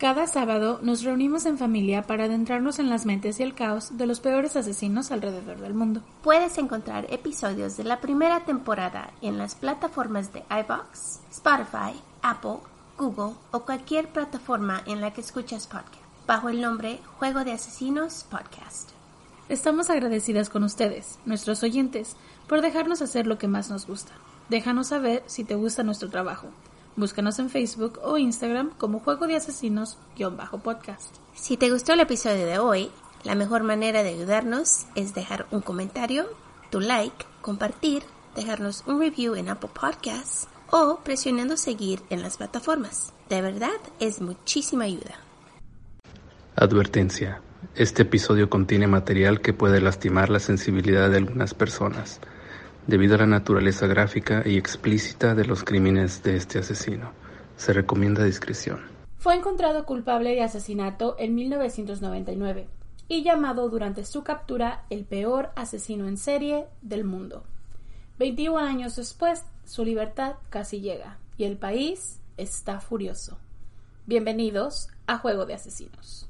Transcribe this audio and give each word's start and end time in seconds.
Cada 0.00 0.26
sábado 0.26 0.78
nos 0.80 1.02
reunimos 1.02 1.44
en 1.44 1.58
familia 1.58 2.04
para 2.04 2.24
adentrarnos 2.24 2.78
en 2.78 2.88
las 2.88 3.04
mentes 3.04 3.38
y 3.38 3.42
el 3.42 3.52
caos 3.52 3.98
de 3.98 4.06
los 4.06 4.20
peores 4.20 4.56
asesinos 4.56 5.10
alrededor 5.10 5.58
del 5.58 5.74
mundo. 5.74 6.00
Puedes 6.22 6.56
encontrar 6.56 7.06
episodios 7.10 7.76
de 7.76 7.84
la 7.84 8.00
primera 8.00 8.46
temporada 8.46 9.12
en 9.20 9.36
las 9.36 9.54
plataformas 9.54 10.32
de 10.32 10.42
iBox, 10.48 11.20
Spotify, 11.30 12.00
Apple, 12.22 12.60
Google 12.96 13.34
o 13.50 13.60
cualquier 13.66 14.08
plataforma 14.08 14.82
en 14.86 15.02
la 15.02 15.12
que 15.12 15.20
escuchas 15.20 15.66
podcast, 15.66 16.02
bajo 16.26 16.48
el 16.48 16.62
nombre 16.62 16.98
Juego 17.18 17.44
de 17.44 17.52
Asesinos 17.52 18.24
Podcast. 18.30 18.92
Estamos 19.50 19.90
agradecidas 19.90 20.48
con 20.48 20.64
ustedes, 20.64 21.18
nuestros 21.26 21.62
oyentes, 21.62 22.16
por 22.48 22.62
dejarnos 22.62 23.02
hacer 23.02 23.26
lo 23.26 23.36
que 23.36 23.48
más 23.48 23.68
nos 23.68 23.86
gusta. 23.86 24.12
Déjanos 24.48 24.86
saber 24.86 25.22
si 25.26 25.44
te 25.44 25.56
gusta 25.56 25.82
nuestro 25.82 26.08
trabajo. 26.08 26.48
Búscanos 26.96 27.38
en 27.38 27.50
Facebook 27.50 28.00
o 28.02 28.18
Instagram 28.18 28.70
como 28.76 28.98
Juego 28.98 29.26
de 29.26 29.36
Asesinos-podcast. 29.36 31.16
Si 31.34 31.56
te 31.56 31.70
gustó 31.70 31.92
el 31.92 32.00
episodio 32.00 32.46
de 32.46 32.58
hoy, 32.58 32.90
la 33.22 33.36
mejor 33.36 33.62
manera 33.62 34.02
de 34.02 34.10
ayudarnos 34.10 34.86
es 34.96 35.14
dejar 35.14 35.46
un 35.52 35.60
comentario, 35.60 36.26
tu 36.70 36.80
like, 36.80 37.24
compartir, 37.42 38.02
dejarnos 38.34 38.82
un 38.86 39.00
review 39.00 39.36
en 39.36 39.48
Apple 39.48 39.70
Podcasts 39.72 40.48
o 40.70 40.98
presionando 41.04 41.56
seguir 41.56 42.00
en 42.10 42.22
las 42.22 42.36
plataformas. 42.38 43.12
De 43.28 43.40
verdad, 43.40 43.70
es 44.00 44.20
muchísima 44.20 44.84
ayuda. 44.84 45.14
Advertencia. 46.56 47.40
Este 47.76 48.02
episodio 48.02 48.50
contiene 48.50 48.88
material 48.88 49.40
que 49.40 49.52
puede 49.52 49.80
lastimar 49.80 50.28
la 50.28 50.40
sensibilidad 50.40 51.08
de 51.08 51.18
algunas 51.18 51.54
personas 51.54 52.20
debido 52.90 53.14
a 53.14 53.18
la 53.18 53.26
naturaleza 53.26 53.86
gráfica 53.86 54.42
y 54.44 54.58
explícita 54.58 55.34
de 55.34 55.46
los 55.46 55.64
crímenes 55.64 56.22
de 56.22 56.36
este 56.36 56.58
asesino. 56.58 57.12
Se 57.56 57.72
recomienda 57.72 58.24
discreción. 58.24 58.80
Fue 59.16 59.36
encontrado 59.36 59.86
culpable 59.86 60.30
de 60.34 60.42
asesinato 60.42 61.14
en 61.18 61.34
1999 61.36 62.68
y 63.08 63.22
llamado 63.22 63.68
durante 63.68 64.04
su 64.04 64.24
captura 64.24 64.84
el 64.90 65.04
peor 65.04 65.50
asesino 65.56 66.08
en 66.08 66.16
serie 66.16 66.66
del 66.82 67.04
mundo. 67.04 67.44
21 68.18 68.58
años 68.58 68.96
después, 68.96 69.44
su 69.64 69.84
libertad 69.84 70.34
casi 70.50 70.80
llega 70.80 71.18
y 71.38 71.44
el 71.44 71.56
país 71.56 72.20
está 72.36 72.80
furioso. 72.80 73.38
Bienvenidos 74.06 74.88
a 75.06 75.18
Juego 75.18 75.46
de 75.46 75.54
Asesinos. 75.54 76.28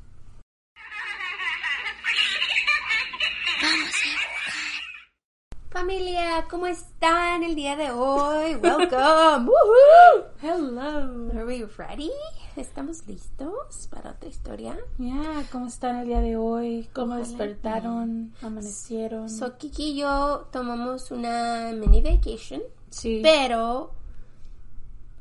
Familia, 5.71 6.49
¿cómo 6.51 6.67
están 6.67 7.45
el 7.45 7.55
día 7.55 7.77
de 7.77 7.93
hoy? 7.93 8.57
Welcome. 8.57 8.91
Woohoo. 9.47 10.25
Hello. 10.43 11.31
Are 11.31 11.45
we 11.45 11.65
ready? 11.79 12.11
¿Estamos 12.57 13.07
listos 13.07 13.87
para 13.89 14.11
otra 14.11 14.29
historia? 14.29 14.77
Ya, 14.99 15.45
¿cómo 15.53 15.69
están 15.69 16.01
el 16.01 16.09
día 16.09 16.21
de 16.21 16.37
hoy? 16.37 16.89
¿Cómo 16.93 17.15
despertaron? 17.15 18.35
¿Amanecieron? 18.43 19.31
So, 19.31 19.57
Kiki 19.59 19.93
y 19.93 19.99
yo 19.99 20.49
tomamos 20.51 21.13
una 21.13 21.71
mini 21.73 22.03
vacation, 22.03 22.63
sí. 22.91 23.21
pero 23.23 23.93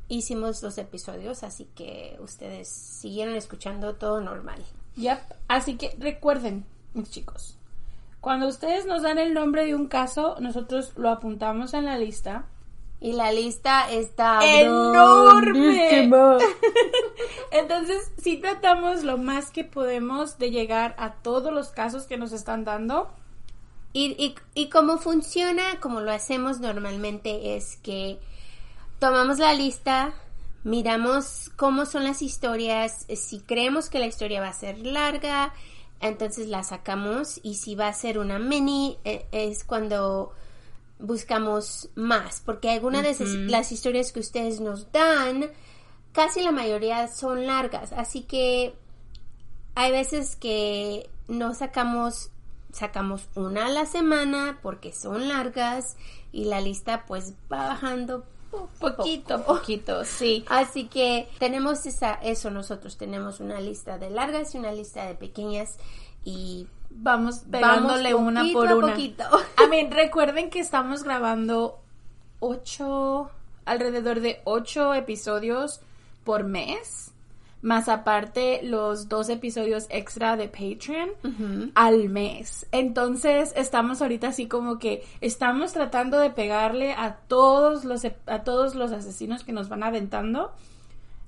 hicimos 0.08 0.64
los 0.64 0.78
episodios, 0.78 1.44
así 1.44 1.66
que 1.76 2.18
ustedes 2.20 2.68
siguieron 2.68 3.36
escuchando 3.36 3.94
todo 3.94 4.20
normal. 4.20 4.64
Yep. 4.96 5.20
Así 5.46 5.76
que 5.76 5.96
recuerden, 6.00 6.66
mis 6.92 7.08
chicos, 7.08 7.56
cuando 8.20 8.48
ustedes 8.48 8.86
nos 8.86 9.02
dan 9.02 9.18
el 9.18 9.32
nombre 9.32 9.64
de 9.64 9.74
un 9.74 9.88
caso, 9.88 10.36
nosotros 10.40 10.92
lo 10.96 11.10
apuntamos 11.10 11.74
en 11.74 11.86
la 11.86 11.98
lista. 11.98 12.46
Y 13.02 13.12
la 13.12 13.32
lista 13.32 13.90
está 13.90 14.40
enorme. 14.44 16.02
Entonces, 17.50 18.12
sí 18.22 18.36
tratamos 18.36 19.04
lo 19.04 19.16
más 19.16 19.50
que 19.50 19.64
podemos 19.64 20.36
de 20.36 20.50
llegar 20.50 20.94
a 20.98 21.14
todos 21.14 21.50
los 21.50 21.70
casos 21.70 22.04
que 22.04 22.18
nos 22.18 22.32
están 22.32 22.64
dando. 22.64 23.10
Y, 23.94 24.14
y, 24.22 24.34
y 24.54 24.68
cómo 24.68 24.98
funciona, 24.98 25.80
como 25.80 26.00
lo 26.00 26.12
hacemos 26.12 26.60
normalmente, 26.60 27.56
es 27.56 27.76
que 27.76 28.18
tomamos 28.98 29.38
la 29.38 29.54
lista, 29.54 30.12
miramos 30.62 31.50
cómo 31.56 31.86
son 31.86 32.04
las 32.04 32.20
historias, 32.20 33.06
si 33.16 33.40
creemos 33.40 33.88
que 33.88 33.98
la 33.98 34.06
historia 34.06 34.42
va 34.42 34.48
a 34.48 34.52
ser 34.52 34.78
larga, 34.78 35.54
entonces 36.00 36.48
la 36.48 36.62
sacamos 36.64 37.40
y 37.42 37.54
si 37.54 37.74
va 37.74 37.88
a 37.88 37.92
ser 37.92 38.18
una 38.18 38.38
mini 38.38 38.98
eh, 39.04 39.26
es 39.32 39.64
cuando 39.64 40.32
buscamos 40.98 41.88
más 41.94 42.42
porque 42.44 42.70
algunas 42.70 43.02
de 43.02 43.26
las 43.48 43.72
historias 43.72 44.12
que 44.12 44.20
ustedes 44.20 44.60
nos 44.60 44.90
dan 44.92 45.50
casi 46.12 46.42
la 46.42 46.52
mayoría 46.52 47.08
son 47.08 47.46
largas 47.46 47.92
así 47.92 48.22
que 48.22 48.74
hay 49.74 49.92
veces 49.92 50.36
que 50.36 51.08
no 51.28 51.54
sacamos 51.54 52.30
sacamos 52.72 53.28
una 53.34 53.66
a 53.66 53.70
la 53.70 53.86
semana 53.86 54.58
porque 54.62 54.92
son 54.92 55.28
largas 55.28 55.96
y 56.32 56.44
la 56.44 56.60
lista 56.60 57.04
pues 57.06 57.34
va 57.52 57.68
bajando 57.68 58.24
Poquito, 58.50 59.38
poco. 59.38 59.58
poquito, 59.58 60.04
sí. 60.04 60.44
Así 60.48 60.86
que 60.86 61.28
tenemos 61.38 61.86
esa, 61.86 62.14
eso 62.14 62.50
nosotros, 62.50 62.96
tenemos 62.96 63.40
una 63.40 63.60
lista 63.60 63.98
de 63.98 64.10
largas 64.10 64.54
y 64.54 64.58
una 64.58 64.72
lista 64.72 65.06
de 65.06 65.14
pequeñas 65.14 65.78
y 66.24 66.66
Vamos 66.90 67.44
pegándole 67.50 68.12
vamos 68.12 68.28
una 68.28 68.44
por 68.52 68.68
a 68.68 68.76
una. 68.76 68.88
poquito. 68.88 69.24
A 69.56 69.66
mí, 69.68 69.88
recuerden 69.88 70.50
que 70.50 70.58
estamos 70.58 71.04
grabando 71.04 71.78
ocho, 72.40 73.30
alrededor 73.64 74.20
de 74.20 74.40
ocho 74.44 74.92
episodios 74.94 75.80
por 76.24 76.44
mes, 76.44 77.09
más 77.62 77.88
aparte 77.88 78.60
los 78.62 79.08
dos 79.08 79.28
episodios 79.28 79.86
extra 79.90 80.36
de 80.36 80.48
Patreon 80.48 81.72
al 81.74 82.08
mes. 82.08 82.66
Entonces, 82.72 83.52
estamos 83.56 84.00
ahorita 84.00 84.28
así 84.28 84.46
como 84.46 84.78
que 84.78 85.04
estamos 85.20 85.72
tratando 85.72 86.18
de 86.18 86.30
pegarle 86.30 86.92
a 86.92 87.16
todos 87.28 87.84
los, 87.84 88.04
a 88.04 88.44
todos 88.44 88.74
los 88.74 88.92
asesinos 88.92 89.44
que 89.44 89.52
nos 89.52 89.68
van 89.68 89.82
aventando. 89.82 90.52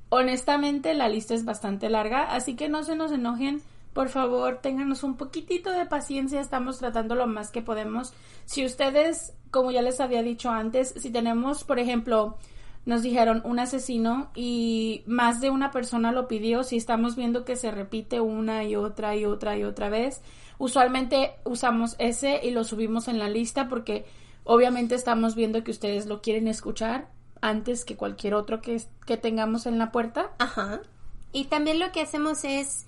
Honestamente, 0.09 0.95
la 0.95 1.09
lista 1.09 1.35
es 1.35 1.45
bastante 1.45 1.89
larga, 1.89 2.23
así 2.35 2.55
que 2.55 2.69
no 2.69 2.83
se 2.83 2.97
nos 2.97 3.13
enojen. 3.13 3.63
Por 3.93 4.09
favor, 4.09 4.59
ténganos 4.63 5.03
un 5.03 5.17
poquitito 5.17 5.71
de 5.71 5.85
paciencia, 5.85 6.41
estamos 6.41 6.79
tratando 6.79 7.15
lo 7.15 7.27
más 7.27 7.51
que 7.51 7.61
podemos. 7.61 8.15
Si 8.47 8.65
ustedes, 8.65 9.35
como 9.51 9.71
ya 9.71 9.83
les 9.83 10.01
había 10.01 10.23
dicho 10.23 10.51
antes, 10.51 10.95
si 10.97 11.11
tenemos, 11.11 11.65
por 11.65 11.79
ejemplo, 11.79 12.39
nos 12.85 13.03
dijeron 13.03 13.43
un 13.45 13.59
asesino 13.59 14.31
y 14.35 15.03
más 15.07 15.41
de 15.41 15.51
una 15.51 15.71
persona 15.71 16.13
lo 16.13 16.27
pidió, 16.27 16.65
si 16.65 16.77
estamos 16.77 17.17
viendo 17.17 17.45
que 17.45 17.57
se 17.57 17.71
repite 17.71 18.21
una 18.21 18.65
y 18.65 18.77
otra 18.77 19.15
y 19.17 19.25
otra 19.25 19.57
y 19.57 19.65
otra 19.65 19.89
vez, 19.89 20.21
usualmente 20.59 21.33
usamos 21.45 21.95
ese 21.99 22.41
y 22.43 22.51
lo 22.51 22.65
subimos 22.65 23.09
en 23.09 23.19
la 23.19 23.29
lista 23.29 23.69
porque 23.69 24.05
obviamente 24.45 24.95
estamos 24.95 25.35
viendo 25.35 25.63
que 25.63 25.71
ustedes 25.71 26.07
lo 26.07 26.21
quieren 26.23 26.49
escuchar 26.49 27.09
antes 27.41 27.85
que 27.85 27.97
cualquier 27.97 28.35
otro 28.35 28.61
que, 28.61 28.83
que 29.07 29.17
tengamos 29.17 29.67
en 29.67 29.79
la 29.79 29.93
puerta. 29.93 30.31
Ajá. 30.39 30.81
Y 31.33 31.45
también 31.45 31.79
lo 31.79 31.93
que 31.93 32.01
hacemos 32.01 32.45
es 32.45 32.87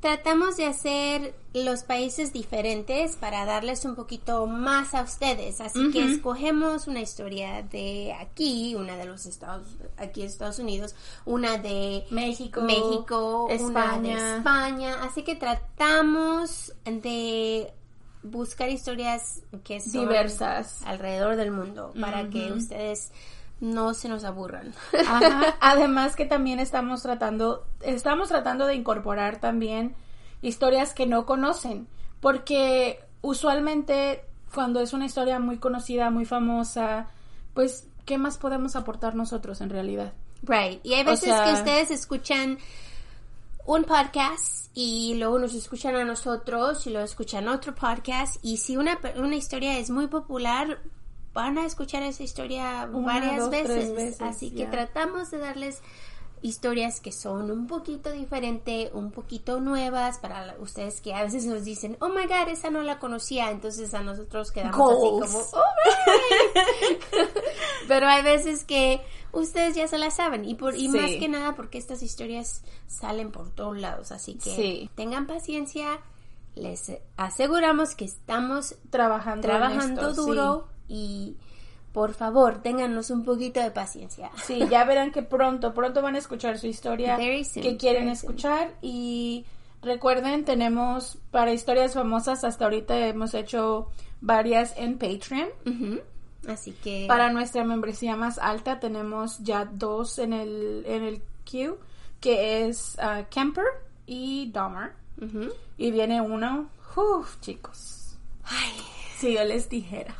tratamos 0.00 0.56
de 0.56 0.66
hacer 0.66 1.34
los 1.52 1.82
países 1.82 2.32
diferentes 2.32 3.16
para 3.16 3.44
darles 3.44 3.84
un 3.84 3.94
poquito 3.94 4.46
más 4.46 4.94
a 4.94 5.02
ustedes. 5.02 5.60
Así 5.60 5.90
que 5.90 6.04
escogemos 6.04 6.86
una 6.86 7.00
historia 7.00 7.62
de 7.62 8.14
aquí, 8.18 8.74
una 8.74 8.96
de 8.96 9.04
los 9.04 9.26
estados, 9.26 9.66
aquí 9.98 10.22
Estados 10.22 10.58
Unidos, 10.58 10.94
una 11.24 11.58
de 11.58 12.04
México, 12.10 12.62
México, 12.62 13.44
una 13.44 13.54
de 13.54 13.54
España. 13.56 14.36
España. 14.38 14.96
Así 15.02 15.22
que 15.22 15.36
tratamos 15.36 16.72
de 16.84 17.72
buscar 18.22 18.68
historias 18.70 19.42
que 19.64 19.80
son 19.80 19.92
Diversas. 20.08 20.82
alrededor 20.84 21.36
del 21.36 21.50
mundo 21.50 21.92
para 22.00 22.28
que 22.28 22.52
ustedes 22.52 23.12
no 23.60 23.94
se 23.94 24.08
nos 24.08 24.24
aburran. 24.24 24.72
Ajá. 25.06 25.56
Además 25.60 26.16
que 26.16 26.24
también 26.26 26.58
estamos 26.60 27.02
tratando, 27.02 27.66
estamos 27.82 28.28
tratando 28.28 28.66
de 28.66 28.74
incorporar 28.74 29.38
también 29.40 29.94
historias 30.42 30.94
que 30.94 31.06
no 31.06 31.26
conocen, 31.26 31.86
porque 32.20 33.04
usualmente 33.20 34.24
cuando 34.54 34.80
es 34.80 34.92
una 34.92 35.06
historia 35.06 35.38
muy 35.38 35.58
conocida, 35.58 36.10
muy 36.10 36.24
famosa, 36.24 37.08
pues 37.54 37.86
¿qué 38.06 38.18
más 38.18 38.38
podemos 38.38 38.74
aportar 38.76 39.14
nosotros 39.14 39.60
en 39.60 39.70
realidad? 39.70 40.12
Right. 40.42 40.80
Y 40.84 40.94
hay 40.94 41.02
O 41.02 41.06
veces 41.10 41.28
sea- 41.28 41.44
que 41.44 41.52
ustedes 41.52 41.90
escuchan 41.90 42.58
un 43.66 43.84
podcast 43.84 44.70
y 44.74 45.14
luego 45.16 45.38
nos 45.38 45.54
escuchan 45.54 45.94
a 45.96 46.04
nosotros 46.04 46.86
y 46.86 46.90
luego 46.90 47.04
escuchan 47.04 47.46
otro 47.48 47.74
podcast 47.74 48.36
y 48.42 48.56
si 48.56 48.76
una, 48.76 48.98
una 49.16 49.36
historia 49.36 49.78
es 49.78 49.90
muy 49.90 50.06
popular 50.06 50.78
van 51.32 51.58
a 51.58 51.64
escuchar 51.66 52.02
esa 52.02 52.22
historia 52.22 52.88
Una, 52.92 53.06
varias 53.14 53.38
dos, 53.38 53.50
veces. 53.50 53.94
veces, 53.94 54.20
Así 54.22 54.50
que 54.50 54.66
tratamos 54.66 55.30
de 55.30 55.38
darles 55.38 55.80
historias 56.42 57.00
que 57.00 57.12
son 57.12 57.50
un 57.50 57.66
poquito 57.66 58.10
diferente, 58.10 58.90
un 58.94 59.10
poquito 59.10 59.60
nuevas 59.60 60.16
para 60.18 60.56
ustedes 60.58 61.02
que 61.02 61.12
a 61.12 61.22
veces 61.22 61.44
nos 61.44 61.64
dicen, 61.64 61.98
oh 62.00 62.08
my 62.08 62.26
god, 62.26 62.48
esa 62.48 62.70
no 62.70 62.80
la 62.80 62.98
conocía, 62.98 63.50
entonces 63.50 63.92
a 63.92 64.02
nosotros 64.02 64.50
quedamos 64.50 64.76
Goals. 64.76 65.22
así 65.24 65.50
como, 65.52 65.62
oh 65.62 65.66
my." 65.84 66.98
Pero 67.88 68.08
hay 68.08 68.22
veces 68.22 68.64
que 68.64 69.00
ustedes 69.32 69.74
ya 69.74 69.86
se 69.86 69.98
la 69.98 70.10
saben 70.10 70.44
y 70.46 70.54
por 70.54 70.74
y 70.74 70.88
Sí. 70.90 70.98
más 70.98 71.10
que 71.10 71.28
nada 71.28 71.54
porque 71.56 71.76
estas 71.78 72.02
historias 72.02 72.62
salen 72.86 73.32
por 73.32 73.50
todos 73.50 73.76
lados, 73.78 74.10
así 74.12 74.34
que 74.34 74.50
Sí. 74.56 74.90
tengan 74.94 75.26
paciencia. 75.26 76.00
Les 76.56 76.90
aseguramos 77.16 77.94
que 77.94 78.04
estamos 78.06 78.74
Trabajando, 78.90 79.42
trabajando 79.46 80.08
esto, 80.10 80.22
duro 80.26 80.68
y 80.90 81.36
por 81.92 82.12
favor, 82.14 82.62
téngannos 82.62 83.10
un 83.10 83.24
poquito 83.24 83.60
de 83.60 83.70
paciencia. 83.70 84.30
Sí. 84.44 84.60
Ya 84.70 84.84
verán 84.84 85.10
que 85.12 85.22
pronto, 85.22 85.72
pronto 85.72 86.02
van 86.02 86.16
a 86.16 86.18
escuchar 86.18 86.58
su 86.58 86.66
historia 86.66 87.16
soon, 87.16 87.62
que 87.62 87.76
quieren 87.76 88.02
soon. 88.04 88.12
escuchar 88.12 88.74
y 88.82 89.44
recuerden, 89.82 90.44
tenemos 90.44 91.16
para 91.30 91.52
historias 91.52 91.94
famosas 91.94 92.44
hasta 92.44 92.64
ahorita 92.64 92.98
hemos 93.06 93.32
hecho 93.34 93.88
varias 94.20 94.74
en 94.76 94.98
Patreon. 94.98 95.48
Ujú. 95.66 96.00
Así 96.48 96.72
que 96.72 97.04
Para 97.06 97.30
nuestra 97.32 97.64
membresía 97.64 98.16
más 98.16 98.38
alta 98.38 98.80
tenemos 98.80 99.38
ya 99.40 99.64
dos 99.66 100.18
en 100.18 100.32
el 100.32 100.84
en 100.86 101.02
el 101.04 101.22
queue 101.44 101.76
que 102.20 102.66
es 102.66 102.96
ah, 102.98 103.24
Kemper 103.30 103.64
y 104.06 104.50
Dahmer 104.50 104.92
Ujú. 105.20 105.50
y 105.76 105.90
viene 105.90 106.20
uno, 106.20 106.70
uf, 106.96 107.40
chicos. 107.40 108.16
Ay, 108.44 108.70
Si 109.18 109.34
yo 109.34 109.44
les 109.44 109.68
dijera. 109.68 110.14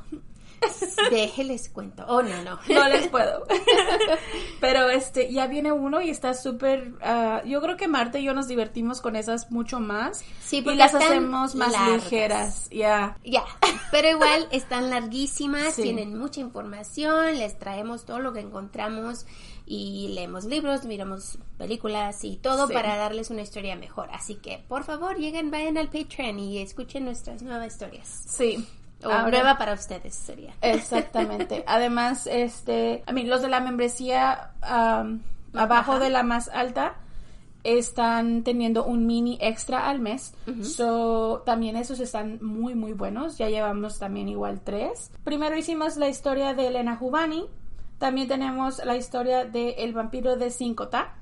Déjenles 1.10 1.68
cuento. 1.68 2.04
Oh, 2.08 2.22
no, 2.22 2.42
no. 2.42 2.58
No 2.68 2.88
les 2.88 3.08
puedo. 3.08 3.44
Pero 4.60 4.90
este, 4.90 5.32
ya 5.32 5.46
viene 5.46 5.72
uno 5.72 6.00
y 6.00 6.10
está 6.10 6.34
súper. 6.34 6.92
ah, 7.02 7.42
yo 7.44 7.60
creo 7.60 7.76
que 7.76 7.88
Marta 7.88 8.18
y 8.18 8.24
yo 8.24 8.34
nos 8.34 8.48
divertimos 8.48 9.00
con 9.00 9.16
esas 9.16 9.50
mucho 9.50 9.80
más. 9.80 10.22
Sí, 10.42 10.58
y 10.58 10.62
porque 10.62 10.76
las 10.78 10.92
están 10.94 11.02
hacemos 11.10 11.54
más 11.54 11.72
largas. 11.72 12.04
ligeras. 12.04 12.68
Ya. 12.70 13.16
Ya, 13.24 13.44
pero 13.90 14.08
igual 14.10 14.48
están 14.50 14.90
larguísimas, 14.90 15.74
Sí. 15.74 15.82
tienen 15.82 16.18
mucha 16.18 16.40
información, 16.40 17.38
les 17.38 17.58
traemos 17.58 18.04
todo 18.04 18.18
lo 18.18 18.32
que 18.32 18.40
encontramos 18.40 19.26
y 19.66 20.08
leemos 20.14 20.44
libros, 20.46 20.84
miramos 20.84 21.38
películas 21.56 22.24
y 22.24 22.36
todo 22.36 22.66
Sí. 22.66 22.74
para 22.74 22.96
darles 22.96 23.30
una 23.30 23.42
historia 23.42 23.76
mejor. 23.76 24.08
Así 24.12 24.34
que, 24.34 24.64
por 24.68 24.82
favor, 24.84 25.16
lleguen, 25.16 25.50
vayan 25.50 25.78
al 25.78 25.88
Patreon 25.88 26.38
y 26.40 26.58
escuchen 26.58 27.04
nuestras 27.04 27.42
nuevas 27.42 27.72
historias. 27.72 28.08
Sí. 28.28 28.66
O 29.04 29.08
Ahora- 29.10 29.30
nueva 29.30 29.56
para 29.58 29.72
ustedes 29.74 30.14
sería. 30.14 30.54
Exactamente. 30.60 31.64
Además, 31.66 32.26
este, 32.26 33.02
a 33.06 33.12
mí, 33.12 33.24
los 33.24 33.40
de 33.42 33.48
la 33.48 33.60
membresía 33.60 34.50
abajo 34.60 35.92
Ajá. 35.92 35.98
de 35.98 36.10
la 36.10 36.22
más 36.22 36.48
alta 36.48 36.96
están 37.62 38.42
teniendo 38.42 38.84
un 38.84 39.06
mini 39.06 39.36
extra 39.40 39.88
al 39.88 40.00
mes. 40.00 40.34
So, 40.62 41.42
también 41.44 41.76
esos 41.76 42.00
están 42.00 42.38
muy, 42.42 42.74
muy 42.74 42.92
buenos. 42.94 43.36
Ya 43.38 43.48
llevamos 43.48 43.98
también 43.98 44.28
igual 44.28 44.60
tres. 44.62 45.10
Primero 45.24 45.56
hicimos 45.56 45.96
la 45.96 46.08
historia 46.08 46.54
de 46.54 46.68
Elena 46.68 46.96
Jubani. 46.96 47.46
También 47.98 48.28
tenemos 48.28 48.82
la 48.84 48.96
historia 48.96 49.44
de 49.44 49.70
El 49.78 49.92
vampiro 49.92 50.36
de 50.36 50.50
Cincota. 50.50 51.14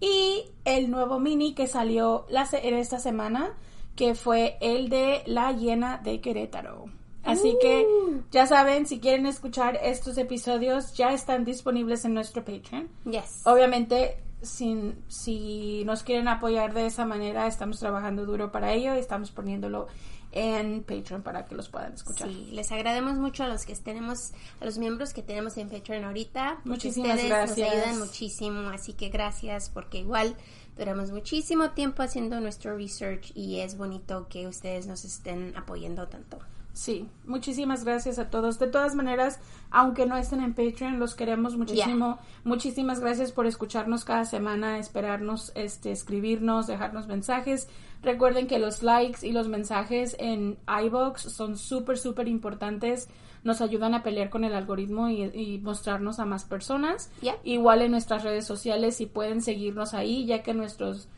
Y 0.00 0.44
el 0.64 0.90
nuevo 0.90 1.20
mini 1.20 1.54
que 1.54 1.66
salió 1.66 2.26
la 2.28 2.46
en 2.52 2.74
esta 2.74 2.98
semana, 2.98 3.54
que 3.96 4.14
fue 4.14 4.58
el 4.60 4.88
de 4.88 5.22
La 5.26 5.52
Hiena 5.52 5.98
de 5.98 6.20
Querétaro. 6.20 6.86
Así 7.24 7.56
que 7.60 7.86
ya 8.30 8.46
saben, 8.46 8.86
si 8.86 8.98
quieren 8.98 9.26
escuchar 9.26 9.78
estos 9.82 10.18
episodios, 10.18 10.92
ya 10.94 11.12
están 11.12 11.44
disponibles 11.44 12.04
en 12.04 12.14
nuestro 12.14 12.44
Patreon. 12.44 12.88
Yes. 13.04 13.42
Obviamente, 13.44 14.18
sin, 14.42 15.02
si 15.08 15.84
nos 15.84 16.02
quieren 16.02 16.28
apoyar 16.28 16.74
de 16.74 16.86
esa 16.86 17.04
manera, 17.04 17.46
estamos 17.46 17.78
trabajando 17.78 18.26
duro 18.26 18.50
para 18.50 18.72
ello 18.72 18.94
y 18.94 18.98
estamos 18.98 19.30
poniéndolo 19.30 19.86
en 20.32 20.82
Patreon 20.82 21.22
para 21.22 21.46
que 21.46 21.54
los 21.54 21.68
puedan 21.68 21.92
escuchar. 21.92 22.28
Sí, 22.28 22.48
les 22.52 22.72
agradecemos 22.72 23.18
mucho 23.18 23.44
a 23.44 23.48
los 23.48 23.66
que 23.66 23.76
tenemos, 23.76 24.32
a 24.60 24.64
los 24.64 24.78
miembros 24.78 25.12
que 25.12 25.22
tenemos 25.22 25.56
en 25.58 25.68
Patreon 25.68 26.04
ahorita. 26.04 26.60
Muchísimas 26.64 27.10
ustedes 27.16 27.28
gracias. 27.28 27.58
Nos 27.58 27.68
ayudan 27.68 27.98
muchísimo, 27.98 28.70
así 28.70 28.94
que 28.94 29.10
gracias 29.10 29.68
porque 29.68 29.98
igual 29.98 30.36
duramos 30.76 31.10
muchísimo 31.10 31.72
tiempo 31.72 32.02
haciendo 32.02 32.40
nuestro 32.40 32.76
research 32.76 33.30
y 33.34 33.60
es 33.60 33.76
bonito 33.76 34.26
que 34.28 34.46
ustedes 34.46 34.86
nos 34.86 35.04
estén 35.04 35.54
apoyando 35.56 36.08
tanto. 36.08 36.38
Sí, 36.72 37.06
muchísimas 37.26 37.84
gracias 37.84 38.18
a 38.18 38.30
todos. 38.30 38.58
De 38.58 38.66
todas 38.66 38.94
maneras, 38.94 39.40
aunque 39.70 40.06
no 40.06 40.16
estén 40.16 40.40
en 40.40 40.54
Patreon, 40.54 40.98
los 40.98 41.14
queremos 41.14 41.56
muchísimo. 41.56 42.18
Muchísimas 42.44 43.00
gracias 43.00 43.30
por 43.30 43.46
escucharnos 43.46 44.04
cada 44.04 44.24
semana, 44.24 44.78
esperarnos, 44.78 45.52
este, 45.54 45.92
escribirnos, 45.92 46.66
dejarnos 46.66 47.08
mensajes. 47.08 47.68
Recuerden 48.02 48.46
que 48.46 48.58
los 48.58 48.82
likes 48.82 49.26
y 49.26 49.32
los 49.32 49.48
mensajes 49.48 50.16
en 50.18 50.56
iBox 50.84 51.22
son 51.22 51.58
súper, 51.58 51.98
súper 51.98 52.26
importantes. 52.26 53.08
Nos 53.44 53.60
ayudan 53.60 53.92
a 53.94 54.02
pelear 54.02 54.30
con 54.30 54.44
el 54.44 54.54
algoritmo 54.54 55.10
y, 55.10 55.24
y 55.24 55.58
mostrarnos 55.58 56.20
a 56.20 56.24
más 56.24 56.44
personas. 56.44 57.10
Yeah. 57.20 57.36
Igual 57.44 57.82
en 57.82 57.90
nuestras 57.90 58.24
redes 58.24 58.46
sociales, 58.46 58.96
si 58.96 59.04
pueden 59.04 59.42
seguirnos 59.42 59.92
ahí, 59.92 60.24
ya 60.24 60.42
que 60.42 60.54
nuestros 60.54 61.08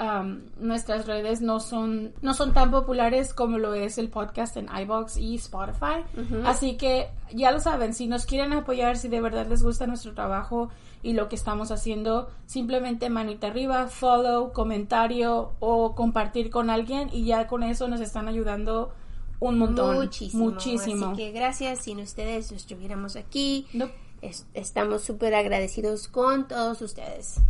um, 0.00 0.40
nuestras 0.60 1.06
redes 1.06 1.40
no 1.40 1.60
son 1.60 2.12
no 2.22 2.34
son 2.34 2.52
tan 2.52 2.70
populares 2.70 3.34
como 3.34 3.58
lo 3.58 3.74
es 3.74 3.98
el 3.98 4.08
podcast 4.08 4.56
en 4.56 4.68
iBox 4.82 5.16
y 5.16 5.36
Spotify. 5.36 6.02
Así 6.44 6.76
que 6.76 7.08
ya 7.32 7.50
lo 7.50 7.60
saben, 7.60 7.94
si 7.94 8.06
nos 8.06 8.26
quieren 8.26 8.52
apoyar, 8.52 8.96
si 8.96 9.08
de 9.08 9.20
verdad 9.20 9.46
les 9.48 9.62
gusta 9.62 9.86
nuestro 9.86 10.14
trabajo 10.14 10.70
y 11.02 11.12
lo 11.12 11.28
que 11.28 11.36
estamos 11.36 11.70
haciendo, 11.70 12.28
simplemente 12.46 13.08
manita 13.10 13.46
arriba, 13.48 13.86
follow, 13.86 14.52
comentario 14.52 15.52
o 15.60 15.94
compartir 15.94 16.50
con 16.50 16.70
alguien 16.70 17.08
y 17.12 17.24
ya 17.24 17.46
con 17.46 17.62
eso 17.62 17.86
nos 17.88 18.00
están 18.00 18.26
ayudando 18.28 18.92
un 19.40 19.58
montón. 19.58 19.94
Muchísimo. 19.96 20.46
Muchísimo. 20.46 21.06
Así 21.12 21.16
que 21.16 21.30
gracias. 21.30 21.80
Sin 21.84 22.00
ustedes 22.00 22.50
no 22.50 22.56
estuviéramos 22.56 23.14
aquí. 23.14 23.66
No. 23.72 23.88
Es- 24.22 24.46
estamos 24.54 25.02
súper 25.02 25.32
agradecidos 25.36 26.08
con 26.08 26.48
todos 26.48 26.82
ustedes. 26.82 27.40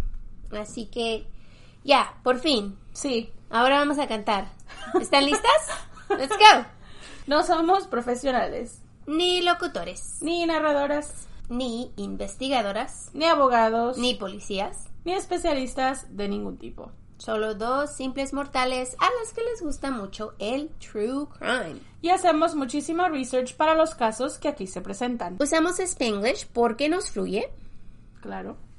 Así 0.51 0.85
que 0.85 1.27
ya, 1.85 2.15
por 2.23 2.39
fin. 2.39 2.77
Sí, 2.93 3.33
Ahora 3.51 3.79
vamos 3.79 3.99
a 3.99 4.07
cantar. 4.07 4.49
¿Están 5.01 5.25
listas? 5.25 5.69
Let's 6.11 6.29
go. 6.37 6.67
no 7.27 7.43
somos 7.45 7.87
profesionales, 7.87 8.83
Ni 9.07 9.41
locutores, 9.41 10.19
ni 10.21 10.45
narradoras, 10.45 11.27
ni 11.49 11.91
investigadoras, 11.97 13.09
ni 13.15 13.25
abogados, 13.25 13.97
ni 13.97 14.15
policías. 14.15 14.89
ni 15.05 15.15
especialistas 15.15 16.15
de 16.15 16.29
ningún 16.29 16.59
tipo. 16.59 16.93
Solo 17.17 17.55
dos 17.55 17.91
simples 17.97 18.33
mortales 18.35 18.95
a 19.01 19.09
los 19.21 19.33
que 19.33 19.43
les 19.43 19.63
gusta 19.63 19.91
mucho 19.91 20.35
el 20.39 20.69
true 20.79 21.27
crime. 21.39 21.81
Y 22.03 22.11
hacemos 22.11 22.55
muchísima 22.55 23.09
research 23.09 23.57
para 23.57 23.75
los 23.75 23.95
casos 23.95 24.39
que 24.39 24.49
aquí 24.49 24.67
se 24.67 24.83
presentan. 24.83 25.37
Usamos 25.41 25.81
Spanglish 25.81 26.47
porque 26.53 26.89
nos 26.91 27.11
fluye. 27.11 27.51
Claro. 28.21 28.57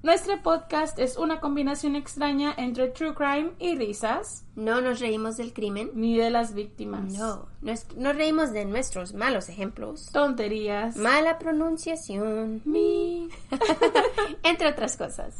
Nuestro 0.00 0.40
podcast 0.42 0.96
es 1.00 1.16
una 1.16 1.40
combinación 1.40 1.96
extraña 1.96 2.54
entre 2.56 2.86
true 2.88 3.14
crime 3.14 3.50
y 3.58 3.74
risas, 3.76 4.44
No 4.54 4.80
nos 4.80 5.00
reímos 5.00 5.36
del 5.36 5.52
crimen. 5.52 5.90
ni 5.94 6.16
de 6.16 6.30
las 6.30 6.54
víctimas. 6.54 7.12
No, 7.14 7.46
nos, 7.62 7.84
nos 7.96 8.14
reímos 8.14 8.52
de 8.52 8.64
nuestros 8.64 9.12
malos 9.12 9.48
ejemplos. 9.48 10.10
Tonterías. 10.12 10.96
Mala 10.96 11.38
pronunciación. 11.40 12.62
Mi. 12.64 13.28
Entre 14.44 14.68
otras 14.68 14.96
cosas. 14.96 15.34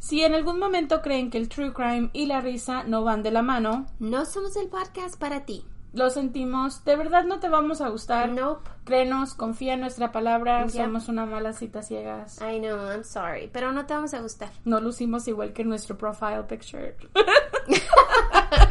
Si 0.00 0.22
en 0.22 0.34
algún 0.34 0.58
momento 0.58 1.00
creen 1.00 1.30
que 1.30 1.38
el 1.38 1.48
true 1.48 1.72
crime 1.72 2.10
y 2.12 2.26
la 2.26 2.42
risa 2.42 2.82
no 2.84 3.04
van 3.04 3.22
de 3.22 3.30
la 3.30 3.40
mano, 3.40 3.86
No 3.98 4.26
somos 4.26 4.54
el 4.56 4.68
podcast 4.68 5.18
para 5.18 5.46
ti. 5.46 5.64
Lo 5.94 6.10
sentimos, 6.10 6.84
de 6.84 6.96
verdad 6.96 7.24
no 7.24 7.38
te 7.38 7.48
vamos 7.48 7.80
a 7.80 7.88
gustar. 7.88 8.28
Nope. 8.28 8.68
Créenos, 8.84 9.34
confía 9.34 9.74
en 9.74 9.80
nuestra 9.80 10.12
palabra, 10.12 10.68
somos 10.68 11.08
una 11.08 11.24
mala 11.24 11.52
cita 11.52 11.82
ciegas. 11.82 12.40
I 12.40 12.58
know, 12.58 12.76
I'm 12.90 13.04
sorry. 13.04 13.48
Pero 13.52 13.72
no 13.72 13.86
te 13.86 13.94
vamos 13.94 14.12
a 14.12 14.20
gustar. 14.20 14.50
No 14.64 14.80
lucimos 14.80 15.26
igual 15.28 15.52
que 15.52 15.64
nuestro 15.64 15.96
profile 15.96 16.42
picture. 16.48 16.96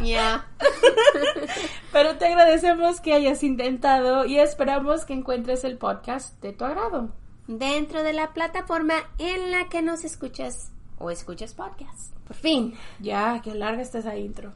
Yeah. 0.02 0.46
Pero 1.92 2.16
te 2.16 2.26
agradecemos 2.26 3.00
que 3.00 3.14
hayas 3.14 3.42
intentado 3.42 4.24
y 4.24 4.38
esperamos 4.38 5.04
que 5.04 5.14
encuentres 5.14 5.64
el 5.64 5.78
podcast 5.78 6.40
de 6.42 6.52
tu 6.52 6.64
agrado. 6.64 7.10
Dentro 7.46 8.02
de 8.02 8.12
la 8.12 8.32
plataforma 8.32 8.94
en 9.18 9.50
la 9.50 9.68
que 9.68 9.82
nos 9.82 10.04
escuchas 10.04 10.72
o 10.98 11.10
escuchas 11.10 11.54
podcast. 11.54 12.14
Por 12.26 12.36
fin. 12.36 12.74
Ya, 13.00 13.40
que 13.42 13.54
larga 13.54 13.82
está 13.82 13.98
esa 13.98 14.16
intro. 14.16 14.52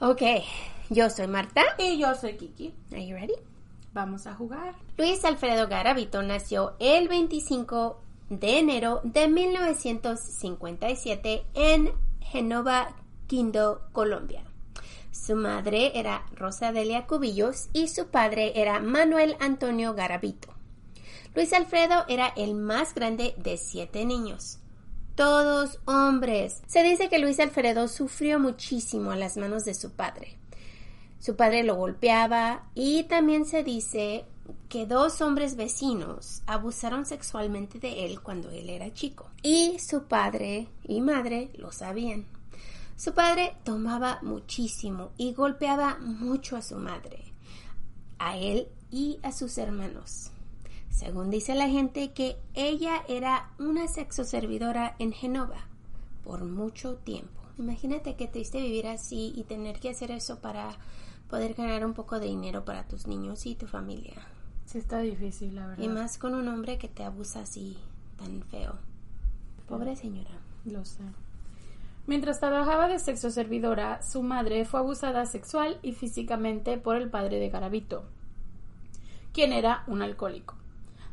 Ok. 0.00 0.22
Yo 0.88 1.10
soy 1.10 1.26
Marta. 1.26 1.60
Y 1.78 1.98
yo 1.98 2.14
soy 2.14 2.38
Kiki. 2.38 2.72
Are 2.90 3.06
you 3.06 3.14
ready? 3.14 3.34
Vamos 3.92 4.26
a 4.26 4.34
jugar. 4.34 4.74
Luis 4.96 5.22
Alfredo 5.26 5.68
Garavito 5.68 6.22
nació 6.22 6.74
el 6.78 7.06
25 7.06 8.00
de 8.30 8.60
enero 8.60 9.02
de 9.04 9.28
1957 9.28 11.44
en 11.52 11.92
Genova, 12.20 12.96
Quindo, 13.26 13.82
Colombia. 13.92 14.42
Su 15.10 15.36
madre 15.36 15.92
era 15.94 16.24
Rosa 16.32 16.72
Delia 16.72 17.06
Cubillos 17.06 17.68
y 17.74 17.88
su 17.88 18.06
padre 18.06 18.52
era 18.54 18.80
Manuel 18.80 19.36
Antonio 19.38 19.92
Garavito. 19.92 20.48
Luis 21.34 21.52
Alfredo 21.52 22.06
era 22.08 22.28
el 22.36 22.54
más 22.54 22.94
grande 22.94 23.34
de 23.36 23.58
siete 23.58 24.06
niños. 24.06 24.59
Todos 25.14 25.78
hombres. 25.84 26.62
Se 26.66 26.82
dice 26.82 27.08
que 27.08 27.18
Luis 27.18 27.40
Alfredo 27.40 27.88
sufrió 27.88 28.38
muchísimo 28.38 29.10
a 29.10 29.16
las 29.16 29.36
manos 29.36 29.64
de 29.64 29.74
su 29.74 29.90
padre. 29.90 30.38
Su 31.18 31.36
padre 31.36 31.64
lo 31.64 31.74
golpeaba 31.74 32.64
y 32.74 33.04
también 33.04 33.44
se 33.44 33.62
dice 33.62 34.24
que 34.68 34.86
dos 34.86 35.20
hombres 35.20 35.56
vecinos 35.56 36.42
abusaron 36.46 37.04
sexualmente 37.04 37.78
de 37.78 38.06
él 38.06 38.20
cuando 38.22 38.50
él 38.50 38.70
era 38.70 38.92
chico. 38.92 39.28
Y 39.42 39.78
su 39.78 40.04
padre 40.04 40.68
y 40.84 41.00
madre 41.00 41.50
lo 41.54 41.72
sabían. 41.72 42.24
Su 42.96 43.12
padre 43.14 43.56
tomaba 43.64 44.18
muchísimo 44.22 45.10
y 45.16 45.32
golpeaba 45.32 45.98
mucho 45.98 46.56
a 46.56 46.62
su 46.62 46.76
madre, 46.76 47.32
a 48.18 48.36
él 48.36 48.68
y 48.90 49.18
a 49.22 49.32
sus 49.32 49.56
hermanos. 49.58 50.30
Según 50.90 51.30
dice 51.30 51.54
la 51.54 51.68
gente 51.68 52.12
que 52.12 52.36
ella 52.54 53.02
era 53.08 53.50
una 53.58 53.88
sexoservidora 53.88 54.96
en 54.98 55.12
Genova 55.12 55.66
por 56.24 56.44
mucho 56.44 56.96
tiempo. 56.96 57.40
Imagínate 57.58 58.16
que 58.16 58.26
triste 58.26 58.60
vivir 58.60 58.86
así 58.86 59.32
y 59.34 59.44
tener 59.44 59.80
que 59.80 59.90
hacer 59.90 60.10
eso 60.10 60.40
para 60.40 60.70
poder 61.28 61.54
ganar 61.54 61.84
un 61.86 61.94
poco 61.94 62.18
de 62.20 62.26
dinero 62.26 62.64
para 62.64 62.86
tus 62.86 63.06
niños 63.06 63.46
y 63.46 63.54
tu 63.54 63.66
familia. 63.66 64.14
Sí, 64.66 64.78
está 64.78 65.00
difícil, 65.00 65.54
la 65.54 65.66
verdad. 65.66 65.82
Y 65.82 65.88
más 65.88 66.18
con 66.18 66.34
un 66.34 66.48
hombre 66.48 66.78
que 66.78 66.88
te 66.88 67.04
abusa 67.04 67.40
así, 67.40 67.76
tan 68.18 68.42
feo. 68.42 68.74
Pobre 69.68 69.96
señora. 69.96 70.30
Lo 70.64 70.84
sé. 70.84 71.02
Mientras 72.06 72.40
trabajaba 72.40 72.88
de 72.88 72.98
sexo 72.98 73.30
servidora, 73.30 74.02
su 74.02 74.22
madre 74.22 74.64
fue 74.64 74.80
abusada 74.80 75.26
sexual 75.26 75.78
y 75.82 75.92
físicamente 75.92 76.76
por 76.76 76.96
el 76.96 77.08
padre 77.10 77.38
de 77.38 77.50
Garavito, 77.50 78.04
quien 79.32 79.52
era 79.52 79.84
un 79.86 80.02
alcohólico. 80.02 80.59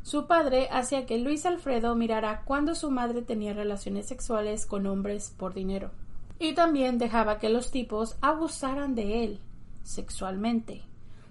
Su 0.08 0.26
padre 0.26 0.70
hacía 0.72 1.06
que 1.06 1.18
Luis 1.18 1.46
Alfredo 1.46 1.94
mirara 1.94 2.44
cuando 2.46 2.76
su 2.76 2.92
madre 2.92 3.24
tenía 3.24 3.52
relaciones 3.52 4.06
sexuales 4.06 4.66
con 4.66 4.88
hombres 4.88 5.36
por 5.38 5.54
dinero. 5.54 5.92
Y 6.40 6.54
también 6.54 6.98
dejaba 6.98 7.40
que 7.40 7.50
los 7.50 7.72
tipos 7.72 8.16
abusaran 8.22 8.96
de 8.96 9.26
él 9.26 9.42
sexualmente, 9.84 10.84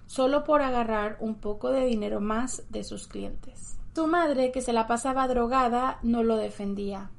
solo 0.05 0.43
por 0.43 0.61
agarrar 0.61 1.17
un 1.21 1.33
poco 1.33 1.71
de 1.71 1.87
dinero 1.87 2.21
más 2.21 2.65
de 2.69 2.83
sus 2.83 3.07
clientes. 3.07 3.79
Su 3.95 4.05
madre, 4.05 4.51
que 4.51 4.61
se 4.61 4.73
la 4.73 4.85
pasaba 4.85 5.27
drogada, 5.27 5.97
no 6.03 6.21
lo 6.21 6.37
defendía. 6.37 7.09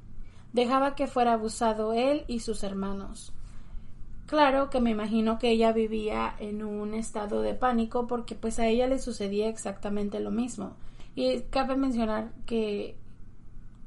Dejaba 0.53 0.95
que 0.95 1.07
fuera 1.07 1.33
abusado 1.33 1.91
él 1.91 2.23
y 2.27 2.39
sus 2.39 2.63
hermanos. 2.63 3.33
Claro 4.27 4.69
que 4.69 4.79
me 4.79 4.91
imagino 4.91 5.39
que 5.39 5.49
ella 5.49 5.73
vivía 5.73 6.35
en 6.39 6.63
un 6.63 6.93
estado 6.93 7.41
de 7.41 7.53
pánico 7.53 8.07
porque 8.07 8.35
pues 8.35 8.59
a 8.59 8.67
ella 8.67 8.87
le 8.87 8.97
sucedía 8.97 9.49
exactamente 9.49 10.21
lo 10.21 10.31
mismo. 10.31 10.77
Y 11.15 11.41
cabe 11.49 11.75
mencionar 11.75 12.31
que 12.45 12.95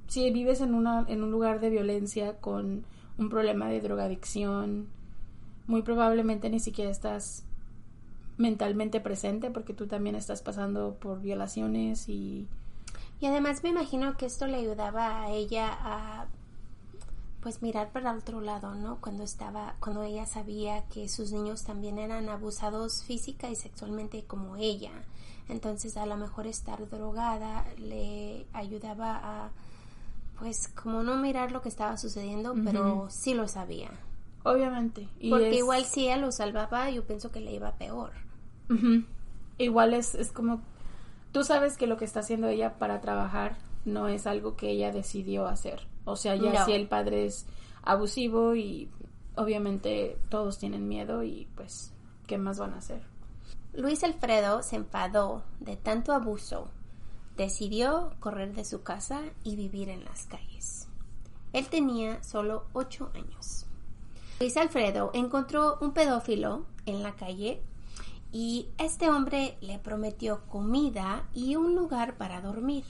si 0.06 0.30
vives 0.30 0.60
en, 0.60 0.74
una, 0.74 1.04
en 1.08 1.22
un 1.22 1.30
lugar 1.30 1.60
de 1.60 1.70
violencia 1.70 2.36
con 2.38 2.84
un 3.18 3.28
problema 3.28 3.68
de 3.68 3.80
drogadicción, 3.80 4.88
muy 5.66 5.82
probablemente 5.82 6.50
ni 6.50 6.60
siquiera 6.60 6.90
estás 6.90 7.44
mentalmente 8.36 9.00
presente 9.00 9.50
porque 9.50 9.74
tú 9.74 9.86
también 9.86 10.16
estás 10.16 10.42
pasando 10.42 10.96
por 11.00 11.20
violaciones 11.20 12.08
y... 12.08 12.46
Y 13.20 13.26
además 13.26 13.62
me 13.62 13.70
imagino 13.70 14.16
que 14.16 14.26
esto 14.26 14.46
le 14.48 14.56
ayudaba 14.56 15.22
a 15.22 15.30
ella 15.30 15.70
a 15.70 16.26
pues 17.40 17.60
mirar 17.60 17.90
para 17.90 18.12
otro 18.12 18.40
lado, 18.40 18.74
¿no? 18.74 19.00
Cuando 19.00 19.24
estaba, 19.24 19.76
cuando 19.80 20.02
ella 20.02 20.26
sabía 20.26 20.84
que 20.88 21.08
sus 21.08 21.32
niños 21.32 21.64
también 21.64 21.98
eran 21.98 22.28
abusados 22.28 23.02
física 23.02 23.50
y 23.50 23.56
sexualmente 23.56 24.24
como 24.24 24.56
ella. 24.56 24.92
Entonces 25.48 25.96
a 25.96 26.06
lo 26.06 26.16
mejor 26.16 26.46
estar 26.46 26.88
drogada 26.88 27.64
le 27.78 28.46
ayudaba 28.52 29.20
a 29.22 29.50
pues 30.38 30.68
como 30.68 31.02
no 31.02 31.16
mirar 31.16 31.52
lo 31.52 31.62
que 31.62 31.68
estaba 31.68 31.96
sucediendo, 31.96 32.54
pero 32.64 33.06
sí 33.10 33.32
lo 33.32 33.46
sabía. 33.46 33.90
Obviamente. 34.42 35.08
Y 35.20 35.30
Porque 35.30 35.54
igual 35.54 35.84
si 35.84 36.06
ella 36.06 36.16
lo 36.16 36.32
salvaba, 36.32 36.90
yo 36.90 37.04
pienso 37.04 37.30
que 37.30 37.40
le 37.40 37.52
iba 37.52 37.76
peor. 37.76 38.10
Igual 39.58 39.94
es, 39.94 40.14
es 40.16 40.32
como, 40.32 40.60
tú 41.30 41.44
sabes 41.44 41.76
que 41.76 41.86
lo 41.86 41.96
que 41.96 42.04
está 42.04 42.20
haciendo 42.20 42.48
ella 42.48 42.78
para 42.78 43.00
trabajar 43.00 43.56
no 43.84 44.08
es 44.08 44.26
algo 44.26 44.56
que 44.56 44.70
ella 44.70 44.90
decidió 44.90 45.46
hacer. 45.46 45.86
O 46.04 46.16
sea, 46.16 46.34
ya 46.34 46.64
si 46.64 46.72
el 46.72 46.88
padre 46.88 47.26
es 47.26 47.46
abusivo 47.82 48.56
y 48.56 48.88
obviamente 49.36 50.18
todos 50.28 50.58
tienen 50.58 50.88
miedo 50.88 51.22
y 51.22 51.46
pues, 51.54 51.92
¿qué 52.26 52.38
más 52.38 52.58
van 52.58 52.74
a 52.74 52.78
hacer? 52.78 53.02
Luis 53.74 54.04
Alfredo 54.04 54.62
se 54.62 54.76
enfadó 54.76 55.44
de 55.60 55.78
tanto 55.78 56.12
abuso. 56.12 56.68
Decidió 57.38 58.12
correr 58.20 58.52
de 58.54 58.66
su 58.66 58.82
casa 58.82 59.22
y 59.44 59.56
vivir 59.56 59.88
en 59.88 60.04
las 60.04 60.26
calles. 60.26 60.88
Él 61.54 61.66
tenía 61.68 62.22
solo 62.22 62.66
ocho 62.74 63.10
años. 63.14 63.64
Luis 64.40 64.58
Alfredo 64.58 65.10
encontró 65.14 65.78
un 65.80 65.94
pedófilo 65.94 66.66
en 66.84 67.02
la 67.02 67.16
calle 67.16 67.62
y 68.30 68.68
este 68.76 69.08
hombre 69.08 69.56
le 69.62 69.78
prometió 69.78 70.42
comida 70.48 71.26
y 71.32 71.56
un 71.56 71.74
lugar 71.74 72.18
para 72.18 72.42
dormir. 72.42 72.84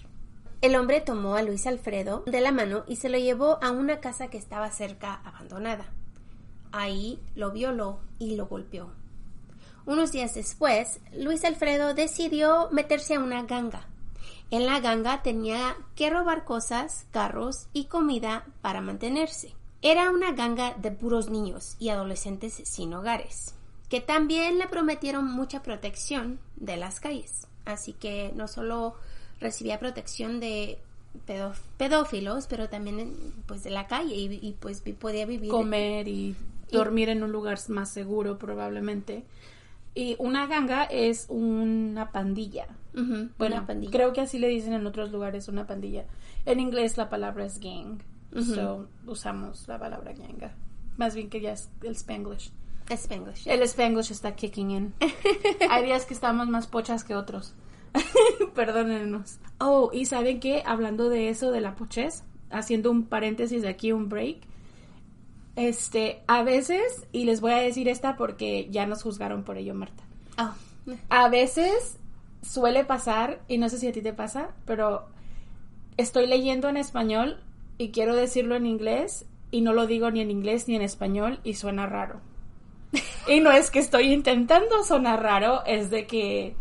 El 0.63 0.75
hombre 0.75 1.01
tomó 1.01 1.37
a 1.37 1.43
Luis 1.43 1.69
Alfredo 1.69 2.25
de 2.27 2.41
la 2.41 2.51
mano 2.51 2.83
y 2.89 2.97
se 2.97 3.09
lo 3.09 3.19
llevó 3.19 3.63
a 3.63 3.71
una 3.71 4.01
casa 4.01 4.29
que 4.29 4.39
estaba 4.39 4.71
cerca 4.73 5.15
abandonada. 5.25 5.87
Ahí 6.73 7.21
lo 7.37 7.53
violó 7.53 8.01
y 8.19 8.35
lo 8.35 8.47
golpeó. 8.47 9.02
Unos 9.85 10.13
días 10.13 10.35
después, 10.35 11.01
Luis 11.17 11.45
Alfredo 11.45 11.95
decidió 11.95 12.69
meterse 12.71 13.15
a 13.15 13.21
una 13.21 13.43
ganga. 13.43 13.89
En 14.51 14.67
la 14.67 14.81
ganga 14.81 15.23
tenía 15.23 15.77
que 15.97 16.11
robar 16.11 16.45
cosas, 16.45 17.07
carros 17.11 17.69
y 17.73 17.87
comida 17.87 18.45
para 18.61 18.81
mantenerse. 18.81 19.55
Era 19.81 20.11
una 20.11 20.33
ganga 20.33 20.75
de 20.75 20.93
puros 20.93 21.31
niños 21.31 21.77
y 21.81 21.89
adolescentes 21.89 22.61
sin 22.65 22.95
hogares, 22.95 23.55
que 23.89 24.01
también 24.01 24.59
le 24.59 24.69
prometieron 24.69 25.25
mucha 25.25 25.63
protección 25.63 26.39
de 26.57 26.77
las 26.77 27.01
calles. 27.01 27.49
Así 27.65 27.93
que 27.93 28.33
no 28.37 28.47
solo 28.47 28.95
recibía 29.41 29.81
protección 29.81 30.39
de 30.39 30.79
pedófilos, 31.77 32.47
pero 32.47 32.69
también 32.69 33.35
pues 33.47 33.65
de 33.65 33.71
la 33.71 33.87
calle 33.87 34.15
y, 34.15 34.57
pues 34.61 34.83
podía 34.99 35.27
vivir. 35.27 35.51
Comer 35.51 36.07
y 36.07 36.37
dormir 36.71 37.09
en 37.09 37.23
un 37.23 37.33
lugar 37.33 37.59
más 37.69 37.91
seguro 37.91 38.39
probablemente. 38.39 39.25
Y 39.95 40.17
una 40.19 40.47
ganga 40.47 40.85
es 40.85 41.27
una 41.29 42.13
pandilla. 42.13 42.67
bueno, 43.39 43.67
creo 43.91 44.13
que 44.13 44.21
así 44.23 44.39
le 44.39 44.49
dicen 44.49 44.73
en 44.73 44.87
otros 44.87 45.11
lugares 45.13 45.49
una 45.49 45.67
pandilla. 45.67 46.07
En 46.47 46.61
inglés 46.61 46.97
la 46.97 47.09
palabra 47.09 47.45
es 47.45 47.61
gang. 47.61 48.01
So 48.35 48.89
usamos 49.07 49.69
la 49.69 49.79
palabra 49.79 50.13
ganga. 50.13 50.55
Más 50.97 51.15
bien 51.15 51.29
que 51.29 51.41
ya 51.41 51.53
es 51.53 51.71
el 51.83 51.95
spanglish. 51.95 52.51
Spanglish. 52.89 53.47
El 53.47 53.63
spanglish 53.63 54.11
está 54.11 54.35
kicking 54.35 54.71
in. 54.71 54.95
Hay 55.71 55.85
días 55.85 56.07
que 56.07 56.15
estamos 56.15 56.49
más 56.49 56.67
pochas 56.67 57.05
que 57.05 57.15
otros. 57.15 57.55
Perdónenos. 58.55 59.39
Oh, 59.59 59.91
y 59.93 60.07
¿saben 60.07 60.41
qué? 60.41 60.63
Hablando 60.67 61.09
de 61.09 61.29
eso, 61.29 61.51
de 61.51 61.61
la 61.61 61.75
pochez, 61.75 62.25
haciendo 62.51 62.91
un 62.91 63.05
paréntesis 63.07 63.63
de 63.63 63.69
aquí, 63.69 63.93
un 63.93 64.09
break. 64.09 64.39
Este, 65.57 66.23
a 66.27 66.43
veces, 66.43 67.07
y 67.13 67.25
les 67.25 67.41
voy 67.41 67.53
a 67.53 67.57
decir 67.57 67.89
esta 67.89 68.17
porque 68.17 68.69
ya 68.71 68.87
nos 68.87 69.03
juzgaron 69.03 69.45
por 69.45 69.59
ello, 69.59 69.75
Marta. 69.75 70.03
Oh. 70.39 70.55
A 71.11 71.29
veces 71.29 71.99
suele 72.43 72.85
pasar, 72.85 73.41
y 73.49 73.59
no 73.59 73.69
sé 73.69 73.79
si 73.79 73.87
a 73.87 73.93
ti 73.93 74.03
te 74.03 74.13
pasa, 74.13 74.51
pero 74.65 75.07
estoy 75.97 76.27
leyendo 76.27 76.69
en 76.69 76.77
español 76.77 77.41
y 77.79 77.91
quiero 77.91 78.17
decirlo 78.17 78.57
en 78.57 78.67
inglés 78.67 79.27
y 79.51 79.61
no 79.61 79.73
lo 79.73 79.87
digo 79.87 80.11
ni 80.11 80.21
en 80.21 80.31
inglés 80.31 80.69
ni 80.69 80.77
en 80.77 80.83
español 80.83 81.41
y 81.45 81.55
suena 81.55 81.87
raro. 81.87 82.21
y 83.29 83.41
no 83.41 83.53
es 83.53 83.71
que 83.71 83.79
estoy 83.79 84.13
intentando 84.13 84.83
sonar 84.85 85.23
raro, 85.23 85.65
es 85.67 85.91
de 85.91 86.07
que 86.07 86.57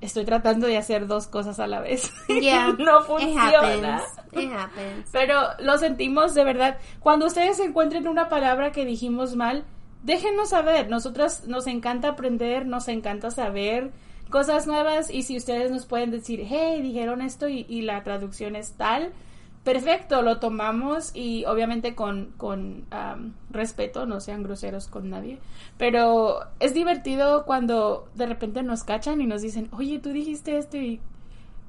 estoy 0.00 0.24
tratando 0.24 0.66
de 0.66 0.76
hacer 0.76 1.06
dos 1.06 1.26
cosas 1.26 1.58
a 1.60 1.66
la 1.66 1.80
vez. 1.80 2.12
Yeah, 2.28 2.74
no 2.78 3.02
funciona. 3.02 4.02
It 4.32 4.52
happens. 4.52 5.08
Pero 5.12 5.40
lo 5.58 5.78
sentimos 5.78 6.34
de 6.34 6.44
verdad. 6.44 6.78
Cuando 7.00 7.26
ustedes 7.26 7.58
encuentren 7.60 8.08
una 8.08 8.28
palabra 8.28 8.72
que 8.72 8.84
dijimos 8.84 9.36
mal, 9.36 9.64
déjenos 10.02 10.50
saber. 10.50 10.88
Nosotras 10.88 11.46
nos 11.46 11.66
encanta 11.66 12.08
aprender, 12.08 12.66
nos 12.66 12.88
encanta 12.88 13.30
saber 13.30 13.92
cosas 14.30 14.66
nuevas 14.66 15.10
y 15.10 15.22
si 15.22 15.36
ustedes 15.36 15.70
nos 15.70 15.86
pueden 15.86 16.10
decir, 16.10 16.44
hey, 16.48 16.82
dijeron 16.82 17.22
esto 17.22 17.48
y, 17.48 17.64
y 17.68 17.82
la 17.82 18.02
traducción 18.02 18.56
es 18.56 18.72
tal, 18.72 19.12
perfecto, 19.66 20.22
lo 20.22 20.38
tomamos 20.38 21.10
y 21.12 21.44
obviamente 21.44 21.96
con, 21.96 22.32
con 22.36 22.86
respeto, 23.50 24.06
no 24.06 24.20
sean 24.20 24.44
groseros 24.44 24.86
con 24.86 25.10
nadie, 25.10 25.40
pero 25.76 26.38
es 26.60 26.72
divertido 26.72 27.44
cuando 27.44 28.08
de 28.14 28.26
repente 28.26 28.62
nos 28.62 28.84
cachan 28.84 29.20
y 29.20 29.26
nos 29.26 29.42
dicen, 29.42 29.68
oye, 29.72 29.98
tú 29.98 30.10
dijiste 30.10 30.56
esto 30.56 30.76
y 30.76 31.00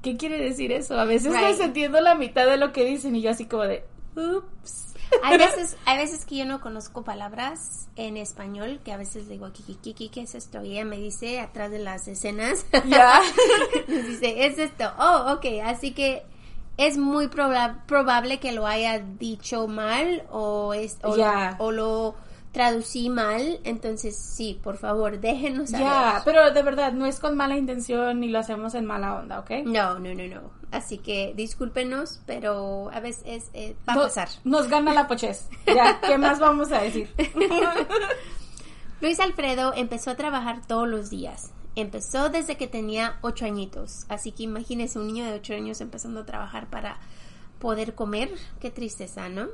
¿qué 0.00 0.16
quiere 0.16 0.38
decir 0.38 0.70
eso? 0.70 0.96
A 0.96 1.04
veces 1.04 1.32
no 1.32 1.64
entiendo 1.64 2.00
la 2.00 2.14
mitad 2.14 2.46
de 2.46 2.56
lo 2.56 2.72
que 2.72 2.84
dicen 2.84 3.16
y 3.16 3.20
yo 3.20 3.30
así 3.30 3.46
como 3.46 3.64
de, 3.64 3.84
ups. 4.14 4.94
Hay 5.24 5.36
veces, 5.38 5.76
hay 5.86 5.96
veces 5.96 6.24
que 6.24 6.36
yo 6.36 6.44
no 6.44 6.60
conozco 6.60 7.02
palabras 7.02 7.88
en 7.96 8.16
español, 8.16 8.78
que 8.84 8.92
a 8.92 8.96
veces 8.96 9.26
le 9.26 9.32
digo, 9.32 9.50
Kiki, 9.52 10.08
¿qué 10.08 10.20
es 10.20 10.36
esto? 10.36 10.62
Y 10.62 10.72
ella 10.72 10.84
me 10.84 10.98
dice 10.98 11.40
atrás 11.40 11.72
de 11.72 11.80
las 11.80 12.06
escenas, 12.06 12.64
Ya. 12.86 13.22
dice, 13.88 14.46
es 14.46 14.58
esto. 14.58 14.84
Oh, 14.98 15.32
ok, 15.32 15.46
así 15.64 15.92
que 15.92 16.24
es 16.78 16.96
muy 16.96 17.26
proba- 17.26 17.84
probable 17.86 18.40
que 18.40 18.52
lo 18.52 18.66
haya 18.66 18.98
dicho 19.00 19.66
mal 19.68 20.22
o, 20.30 20.72
es, 20.72 20.96
o, 21.02 21.14
o 21.58 21.70
lo 21.72 22.14
traducí 22.52 23.10
mal. 23.10 23.60
Entonces, 23.64 24.16
sí, 24.16 24.58
por 24.62 24.78
favor, 24.78 25.20
déjenos 25.20 25.70
saber. 25.70 25.86
Ya, 25.86 26.22
pero 26.24 26.50
de 26.50 26.62
verdad, 26.62 26.92
no 26.92 27.04
es 27.04 27.20
con 27.20 27.36
mala 27.36 27.56
intención 27.58 28.20
ni 28.20 28.28
lo 28.28 28.38
hacemos 28.38 28.74
en 28.74 28.86
mala 28.86 29.16
onda, 29.16 29.40
¿ok? 29.40 29.50
No, 29.66 29.98
no, 29.98 30.14
no, 30.14 30.26
no. 30.26 30.58
Así 30.70 30.98
que 30.98 31.32
discúlpenos, 31.36 32.20
pero 32.26 32.90
a 32.92 33.00
veces 33.00 33.50
eh, 33.54 33.74
va 33.88 33.94
a 33.94 33.96
pasar. 33.96 34.28
Nos 34.44 34.68
gana 34.68 34.92
la 34.94 35.06
pochez. 35.08 35.48
Ya, 35.66 36.00
¿qué 36.00 36.16
más 36.18 36.38
vamos 36.38 36.72
a 36.72 36.80
decir? 36.80 37.10
Luis 39.00 39.20
Alfredo 39.20 39.72
empezó 39.76 40.10
a 40.10 40.16
trabajar 40.16 40.60
todos 40.66 40.88
los 40.88 41.08
días. 41.10 41.52
Empezó 41.76 42.28
desde 42.28 42.56
que 42.56 42.66
tenía 42.66 43.18
ocho 43.22 43.44
añitos. 43.44 44.04
Así 44.08 44.32
que 44.32 44.42
imagínese 44.44 44.98
un 44.98 45.06
niño 45.06 45.24
de 45.24 45.34
ocho 45.34 45.54
años 45.54 45.80
empezando 45.80 46.20
a 46.20 46.26
trabajar 46.26 46.68
para 46.68 46.98
poder 47.58 47.94
comer. 47.94 48.30
Qué 48.60 48.70
tristeza, 48.70 49.28
¿no? 49.28 49.46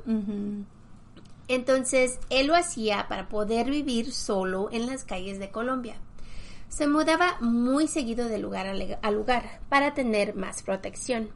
Entonces, 1.47 2.19
él 2.29 2.47
lo 2.47 2.55
hacía 2.55 3.07
para 3.07 3.29
poder 3.29 3.69
vivir 3.69 4.11
solo 4.11 4.69
en 4.71 4.87
las 4.87 5.03
calles 5.03 5.37
de 5.39 5.51
Colombia. 5.51 5.97
Se 6.69 6.87
mudaba 6.87 7.37
muy 7.41 7.87
seguido 7.87 8.27
de 8.27 8.39
lugar 8.39 8.65
a 8.67 9.11
lugar 9.11 9.61
para 9.69 9.93
tener 9.93 10.35
más 10.35 10.63
protección. 10.63 11.29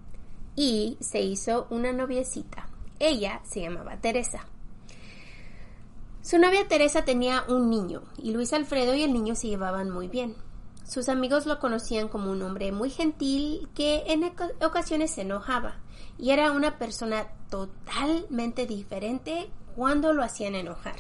Y 0.56 0.98
se 1.00 1.22
hizo 1.22 1.68
una 1.70 1.94
noviecita. 1.94 2.68
Ella 2.98 3.42
se 3.46 3.62
llamaba 3.62 3.98
Teresa. 3.98 4.48
Su 6.22 6.38
novia 6.38 6.68
Teresa 6.68 7.06
tenía 7.06 7.46
un 7.48 7.70
niño 7.70 8.04
y 8.22 8.32
Luis 8.32 8.52
Alfredo 8.52 8.94
y 8.94 9.04
el 9.04 9.14
niño 9.14 9.36
se 9.36 9.48
llevaban 9.48 9.90
muy 9.90 10.08
bien. 10.08 10.36
Sus 10.90 11.08
amigos 11.08 11.46
lo 11.46 11.60
conocían 11.60 12.08
como 12.08 12.32
un 12.32 12.42
hombre 12.42 12.72
muy 12.72 12.90
gentil 12.90 13.70
que 13.76 14.06
en 14.08 14.24
oca- 14.24 14.50
ocasiones 14.66 15.12
se 15.12 15.22
enojaba 15.22 15.76
y 16.18 16.32
era 16.32 16.52
una 16.52 16.80
persona 16.80 17.28
totalmente 17.52 18.66
diferente 18.66 19.52
cuando 19.76 20.14
lo 20.14 20.24
hacían 20.24 20.56
enojar. 20.56 20.96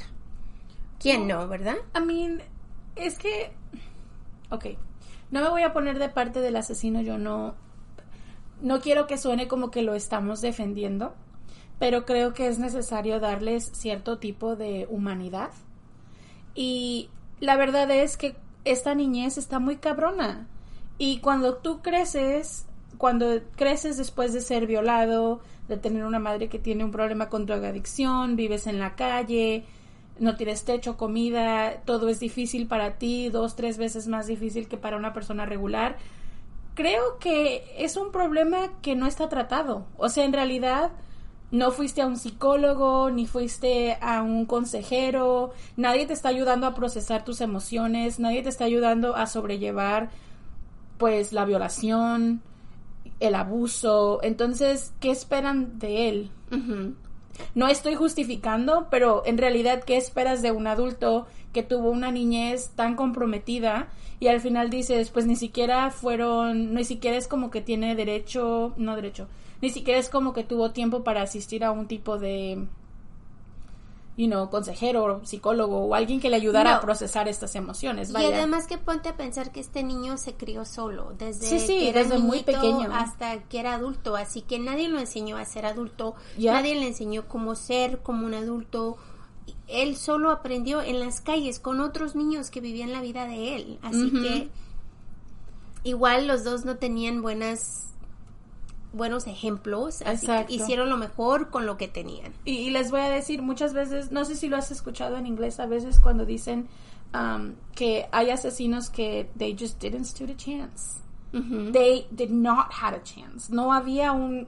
¿Quién 0.99 1.27
no, 1.27 1.47
verdad? 1.47 1.77
I 1.99 2.05
mean, 2.05 2.43
es 2.95 3.17
que. 3.17 3.51
Ok. 4.51 4.65
No 5.31 5.41
me 5.41 5.49
voy 5.49 5.63
a 5.63 5.73
poner 5.73 5.97
de 5.97 6.09
parte 6.09 6.39
del 6.39 6.55
asesino, 6.57 7.01
yo 7.01 7.17
no. 7.17 7.55
No 8.61 8.81
quiero 8.81 9.07
que 9.07 9.17
suene 9.17 9.47
como 9.47 9.71
que 9.71 9.81
lo 9.81 9.95
estamos 9.95 10.39
defendiendo, 10.41 11.15
pero 11.79 12.05
creo 12.05 12.35
que 12.35 12.47
es 12.47 12.59
necesario 12.59 13.19
darles 13.19 13.71
cierto 13.73 14.19
tipo 14.19 14.55
de 14.55 14.85
humanidad. 14.87 15.49
Y 16.53 17.09
la 17.39 17.55
verdad 17.57 17.89
es 17.89 18.17
que 18.17 18.35
esta 18.65 18.95
niñez 18.95 19.37
está 19.37 19.59
muy 19.59 19.77
cabrona. 19.77 20.47
Y 20.97 21.19
cuando 21.19 21.55
tú 21.55 21.81
creces, 21.81 22.65
cuando 22.97 23.39
creces 23.55 23.97
después 23.97 24.33
de 24.33 24.41
ser 24.41 24.67
violado, 24.67 25.41
de 25.67 25.77
tener 25.77 26.03
una 26.03 26.19
madre 26.19 26.49
que 26.49 26.59
tiene 26.59 26.83
un 26.83 26.91
problema 26.91 27.29
con 27.29 27.45
drogadicción, 27.45 28.35
vives 28.35 28.67
en 28.67 28.79
la 28.79 28.95
calle, 28.95 29.65
no 30.19 30.35
tienes 30.35 30.65
techo, 30.65 30.97
comida, 30.97 31.81
todo 31.85 32.09
es 32.09 32.19
difícil 32.19 32.67
para 32.67 32.97
ti, 32.97 33.29
dos, 33.29 33.55
tres 33.55 33.77
veces 33.77 34.07
más 34.07 34.27
difícil 34.27 34.67
que 34.67 34.77
para 34.77 34.97
una 34.97 35.13
persona 35.13 35.45
regular. 35.45 35.97
Creo 36.75 37.19
que 37.19 37.63
es 37.77 37.97
un 37.97 38.11
problema 38.11 38.69
que 38.81 38.95
no 38.95 39.07
está 39.07 39.29
tratado. 39.29 39.85
O 39.97 40.09
sea, 40.09 40.25
en 40.25 40.33
realidad 40.33 40.91
no 41.51 41.71
fuiste 41.71 42.01
a 42.01 42.07
un 42.07 42.17
psicólogo, 42.17 43.09
ni 43.09 43.25
fuiste 43.25 43.97
a 44.01 44.21
un 44.21 44.45
consejero, 44.45 45.51
nadie 45.77 46.05
te 46.05 46.13
está 46.13 46.29
ayudando 46.29 46.67
a 46.67 46.75
procesar 46.75 47.25
tus 47.25 47.41
emociones, 47.41 48.19
nadie 48.19 48.43
te 48.43 48.49
está 48.49 48.65
ayudando 48.65 49.15
a 49.15 49.25
sobrellevar 49.25 50.09
pues 50.97 51.33
la 51.33 51.45
violación, 51.45 52.41
el 53.19 53.35
abuso. 53.35 54.19
Entonces, 54.21 54.93
¿qué 54.99 55.11
esperan 55.11 55.79
de 55.79 56.09
él? 56.09 56.31
No 57.55 57.67
estoy 57.67 57.95
justificando, 57.95 58.87
pero 58.91 59.23
en 59.25 59.37
realidad, 59.37 59.83
¿qué 59.83 59.97
esperas 59.97 60.41
de 60.41 60.51
un 60.51 60.67
adulto 60.67 61.25
que 61.53 61.63
tuvo 61.63 61.89
una 61.89 62.11
niñez 62.11 62.71
tan 62.75 62.95
comprometida 62.95 63.87
y 64.19 64.27
al 64.27 64.41
final 64.41 64.69
dices, 64.69 65.09
pues 65.09 65.25
ni 65.25 65.35
siquiera 65.35 65.89
fueron, 65.89 66.73
ni 66.73 66.83
siquiera 66.83 67.17
es 67.17 67.27
como 67.27 67.49
que 67.49 67.61
tiene 67.61 67.95
derecho, 67.95 68.73
no 68.77 68.95
derecho, 68.95 69.27
ni 69.61 69.69
siquiera 69.69 69.99
es 69.99 70.09
como 70.09 70.33
que 70.33 70.43
tuvo 70.43 70.71
tiempo 70.71 71.03
para 71.03 71.21
asistir 71.21 71.63
a 71.63 71.71
un 71.71 71.87
tipo 71.87 72.17
de, 72.17 72.65
you 74.17 74.27
know, 74.27 74.49
consejero, 74.49 75.21
psicólogo 75.25 75.79
o 75.85 75.95
alguien 75.95 76.19
que 76.19 76.29
le 76.29 76.35
ayudara 76.35 76.71
No. 76.71 76.77
a 76.77 76.81
procesar 76.81 77.27
estas 77.27 77.55
emociones. 77.55 78.09
Y 78.11 78.15
además 78.17 78.67
que 78.67 78.77
ponte 78.77 79.09
a 79.09 79.15
pensar 79.17 79.51
que 79.51 79.59
este 79.61 79.81
niño 79.83 80.17
se 80.17 80.33
crió 80.33 80.65
solo, 80.65 81.13
desde 81.17 81.45
Sí, 81.47 81.59
sí, 81.59 81.67
que 81.79 81.89
era 81.89 82.03
desde 82.03 82.19
muy 82.19 82.43
pequeño. 82.43 82.89
hasta 82.93 83.43
que 83.43 83.59
era 83.59 83.73
adulto, 83.75 84.15
así 84.15 84.41
que 84.41 84.59
nadie 84.59 84.87
lo 84.89 84.99
enseñó 84.99 85.37
a 85.37 85.45
ser 85.45 85.65
adulto, 85.65 86.15
nadie 86.37 86.75
le 86.75 86.87
enseñó 86.87 87.27
cómo 87.27 87.55
ser 87.55 87.99
como 87.99 88.25
un 88.25 88.33
adulto. 88.33 88.97
Él 89.67 89.95
solo 89.97 90.31
aprendió 90.31 90.81
en 90.81 90.99
las 90.99 91.21
calles 91.21 91.59
con 91.59 91.79
otros 91.79 92.15
niños 92.15 92.49
que 92.51 92.59
vivían 92.61 92.91
la 92.91 93.01
vida 93.01 93.25
de 93.27 93.55
él, 93.55 93.79
así 93.83 94.11
que 94.11 94.49
igual 95.83 96.27
los 96.27 96.43
dos 96.43 96.65
no 96.65 96.75
tenían 96.77 97.21
buenas 97.21 97.85
buenos 98.93 99.27
ejemplos, 99.27 100.01
así 100.01 100.27
que 100.27 100.45
hicieron 100.49 100.89
lo 100.89 100.97
mejor 100.97 101.49
con 101.49 101.65
lo 101.65 101.77
que 101.77 101.87
tenían. 101.87 102.33
Y, 102.45 102.57
y 102.57 102.69
les 102.69 102.91
voy 102.91 103.01
a 103.01 103.09
decir, 103.09 103.41
muchas 103.41 103.73
veces, 103.73 104.11
no 104.11 104.25
sé 104.25 104.35
si 104.35 104.47
lo 104.49 104.57
has 104.57 104.71
escuchado 104.71 105.17
en 105.17 105.27
inglés, 105.27 105.59
a 105.59 105.65
veces 105.65 105.99
cuando 105.99 106.25
dicen 106.25 106.67
um, 107.13 107.53
que 107.75 108.07
hay 108.11 108.29
asesinos 108.29 108.89
que 108.89 109.29
they 109.37 109.55
just 109.57 109.81
didn't 109.81 110.05
stood 110.05 110.29
a 110.29 110.35
chance. 110.35 110.99
They 111.31 112.07
did 112.09 112.31
not 112.31 112.71
have 112.81 112.95
a 112.95 113.03
chance. 113.03 113.53
No 113.53 113.71
había 113.71 114.13
un, 114.13 114.47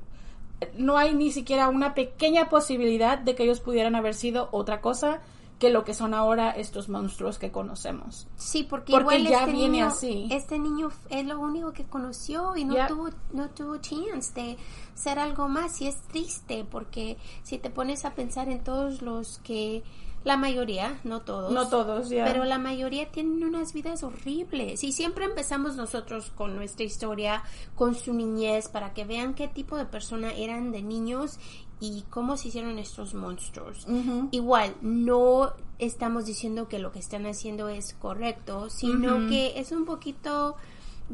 no 0.77 0.97
hay 0.97 1.13
ni 1.13 1.31
siquiera 1.31 1.69
una 1.69 1.93
pequeña 1.93 2.49
posibilidad 2.49 3.19
de 3.19 3.35
que 3.35 3.43
ellos 3.43 3.59
pudieran 3.59 3.93
haber 3.93 4.15
sido 4.15 4.49
otra 4.51 4.81
cosa 4.81 5.21
que 5.61 5.69
lo 5.69 5.83
que 5.83 5.93
son 5.93 6.15
ahora 6.15 6.49
estos 6.49 6.89
monstruos 6.89 7.37
que 7.37 7.51
conocemos. 7.51 8.27
Sí, 8.35 8.63
porque, 8.63 8.91
Porque 8.91 9.19
igual 9.19 9.31
ya 9.31 9.39
este 9.41 9.51
viene 9.51 9.69
niño, 9.73 9.85
así. 9.85 10.27
este 10.31 10.57
niño 10.57 10.89
es 11.11 11.23
lo 11.27 11.39
único 11.39 11.71
que 11.71 11.83
conoció 11.85 12.57
y 12.57 12.65
no 12.65 12.75
tuvo 12.87 13.09
no 13.31 13.47
tuvo 13.51 13.77
chance 13.77 14.33
de 14.33 14.57
ser 14.95 15.19
algo 15.19 15.47
más 15.47 15.79
y 15.79 15.87
es 15.87 16.01
triste 16.07 16.65
porque 16.69 17.17
si 17.43 17.59
te 17.59 17.69
pones 17.69 18.05
a 18.05 18.15
pensar 18.15 18.49
en 18.49 18.63
todos 18.63 19.03
los 19.03 19.37
que 19.43 19.83
la 20.23 20.35
mayoría, 20.37 20.99
no 21.03 21.21
todos, 21.21 21.51
No 21.51 21.67
todos, 21.67 22.09
ya. 22.09 22.25
pero 22.25 22.43
la 22.45 22.57
mayoría 22.59 23.11
tienen 23.11 23.43
unas 23.43 23.73
vidas 23.73 24.01
horribles 24.03 24.83
y 24.83 24.91
siempre 24.91 25.25
empezamos 25.25 25.75
nosotros 25.75 26.31
con 26.35 26.55
nuestra 26.55 26.85
historia, 26.85 27.43
con 27.75 27.93
su 27.95 28.13
niñez 28.13 28.67
para 28.67 28.93
que 28.93 29.05
vean 29.05 29.33
qué 29.35 29.47
tipo 29.47 29.77
de 29.77 29.85
persona 29.85 30.31
eran 30.33 30.71
de 30.71 30.81
niños 30.81 31.39
y 31.81 32.03
cómo 32.11 32.37
se 32.37 32.49
hicieron 32.49 32.77
estos 32.79 33.15
monstruos. 33.15 33.87
Igual, 34.29 34.75
no 34.81 35.53
estamos 35.79 36.25
diciendo 36.25 36.69
que 36.69 36.77
lo 36.77 36.91
que 36.91 36.99
están 36.99 37.25
haciendo 37.25 37.67
es 37.67 37.95
correcto, 37.95 38.69
sino 38.69 39.27
que 39.27 39.59
es 39.59 39.71
un 39.71 39.85
poquito 39.85 40.55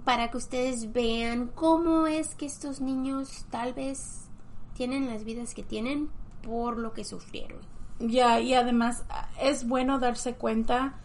para 0.03 0.30
que 0.30 0.38
ustedes 0.38 0.91
vean 0.91 1.49
cómo 1.56 2.06
es 2.06 2.36
que 2.36 2.45
estos 2.45 2.82
niños 2.82 3.45
tal 3.49 3.73
vez 3.73 4.27
tienen 4.75 5.08
las 5.08 5.23
vidas 5.23 5.53
que 5.53 5.63
tienen 5.63 6.10
por 6.43 6.77
lo 6.77 6.93
que 6.93 7.06
sufrieron. 7.06 7.60
Ya, 7.99 8.39
y 8.41 8.53
además 8.53 9.06
es 9.41 9.67
bueno 9.67 9.99
darse 9.99 10.36
cuenta 10.36 10.99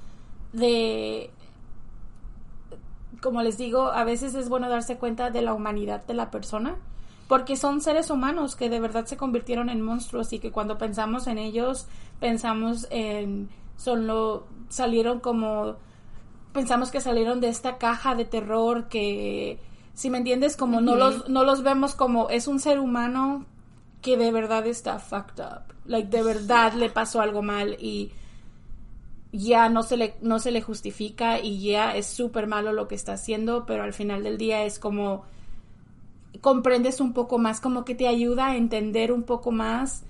de, 0.53 1.31
como 3.22 3.42
les 3.42 3.57
digo, 3.57 3.92
a 3.92 4.03
veces 4.03 4.35
es 4.35 4.48
bueno 4.48 4.68
darse 4.68 4.98
cuenta 4.98 5.31
de 5.31 5.40
la 5.40 5.55
humanidad 5.55 6.05
de 6.05 6.14
la 6.14 6.31
persona, 6.33 6.77
porque 7.33 7.57
son 7.57 7.81
seres 7.81 8.11
humanos 8.11 8.57
que 8.57 8.68
de 8.68 8.79
verdad 8.79 9.07
se 9.07 9.16
convirtieron 9.16 9.71
en 9.71 9.81
monstruos 9.81 10.35
y 10.35 10.38
que 10.38 10.51
cuando 10.53 10.77
pensamos 10.77 11.27
en 11.27 11.38
ellos, 11.38 11.87
pensamos 12.21 12.87
en, 12.90 13.49
solo 13.75 14.47
salieron 14.68 15.18
como, 15.18 15.77
pensamos 16.53 16.90
que 16.90 17.01
salieron 17.01 17.40
de 17.40 17.49
esta 17.49 17.79
caja 17.79 18.14
de 18.14 18.27
terror 18.27 18.87
que, 18.88 19.59
si 19.95 20.11
me 20.11 20.18
entiendes, 20.18 20.59
como 20.59 20.83
no, 20.83 20.95
los, 20.95 21.27
no 21.31 21.42
los 21.42 21.62
vemos 21.62 21.95
como 21.95 22.29
es 22.29 22.49
un 22.49 22.61
ser 22.61 22.79
humano 22.79 23.47
que 24.03 24.18
de 24.18 24.31
verdad 24.31 24.66
está 24.66 24.99
fucked 24.99 25.42
up. 25.42 25.73
Like, 25.87 26.11
de 26.14 26.23
verdad 26.23 26.75
le 26.75 26.90
pasó 26.90 27.23
algo 27.23 27.40
mal 27.40 27.79
y 27.81 28.12
ya 29.33 29.71
no 29.71 29.83
se 29.85 29.97
le, 29.97 30.16
no 30.21 30.38
se 30.38 30.51
le 30.51 30.61
justifica 30.61 31.40
y 31.40 31.62
ya 31.62 31.97
es 31.97 32.09
súper 32.09 32.47
malo 32.47 32.75
lo 32.75 32.88
que 32.88 32.95
está 32.95 33.14
haciendo, 33.14 33.64
pero 33.64 33.85
al 33.85 33.95
final 33.95 34.23
del 34.23 34.37
día 34.37 34.64
es 34.64 34.79
como 34.79 35.25
comprendes 36.40 37.01
un 37.01 37.12
poco 37.12 37.38
más, 37.38 37.61
como 37.61 37.85
que 37.85 37.95
te 37.95 38.09
ayuda 38.09 38.49
a 38.49 38.57
entender 38.57 39.12
un 39.12 39.23
poco 39.23 39.53
más 39.53 40.05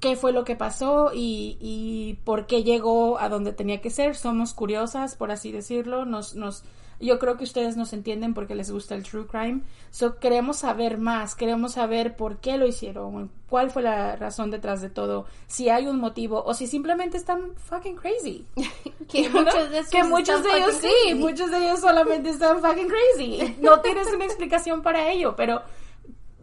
qué 0.00 0.16
fue 0.16 0.32
lo 0.32 0.44
que 0.44 0.56
pasó 0.56 1.10
y, 1.14 1.56
y 1.60 2.18
por 2.24 2.46
qué 2.46 2.62
llegó 2.62 3.18
a 3.18 3.28
donde 3.28 3.52
tenía 3.52 3.80
que 3.80 3.90
ser. 3.90 4.16
Somos 4.16 4.52
curiosas, 4.54 5.16
por 5.16 5.30
así 5.30 5.52
decirlo, 5.52 6.04
nos, 6.04 6.34
nos 6.34 6.64
Yo 7.00 7.18
creo 7.18 7.36
que 7.36 7.44
ustedes 7.44 7.76
nos 7.76 7.92
entienden 7.92 8.34
porque 8.34 8.54
les 8.54 8.70
gusta 8.70 8.94
el 8.94 9.02
true 9.02 9.26
crime. 9.26 9.60
So 9.90 10.18
queremos 10.18 10.58
saber 10.58 10.98
más, 10.98 11.34
queremos 11.34 11.72
saber 11.72 12.16
por 12.16 12.38
qué 12.38 12.56
lo 12.56 12.66
hicieron, 12.66 13.30
cuál 13.48 13.70
fue 13.70 13.82
la 13.82 14.16
razón 14.16 14.50
detrás 14.50 14.80
de 14.80 14.90
todo, 14.90 15.26
si 15.46 15.68
hay 15.68 15.86
un 15.86 15.98
motivo 15.98 16.42
o 16.44 16.54
si 16.54 16.66
simplemente 16.66 17.16
están 17.16 17.54
fucking 17.56 17.96
crazy. 17.96 18.46
que 19.08 19.28
muchos 19.28 19.70
de, 19.70 19.84
que 19.90 20.04
muchos 20.04 20.42
de 20.42 20.56
ellos 20.56 20.74
sí, 20.80 21.14
muchos 21.14 21.50
de 21.50 21.58
ellos 21.58 21.80
solamente 21.80 22.30
están 22.30 22.60
fucking 22.60 22.88
crazy. 22.88 23.56
No 23.60 23.80
tienes 23.80 24.08
una 24.12 24.24
explicación 24.26 24.82
para 24.82 25.10
ello, 25.10 25.34
pero 25.36 25.62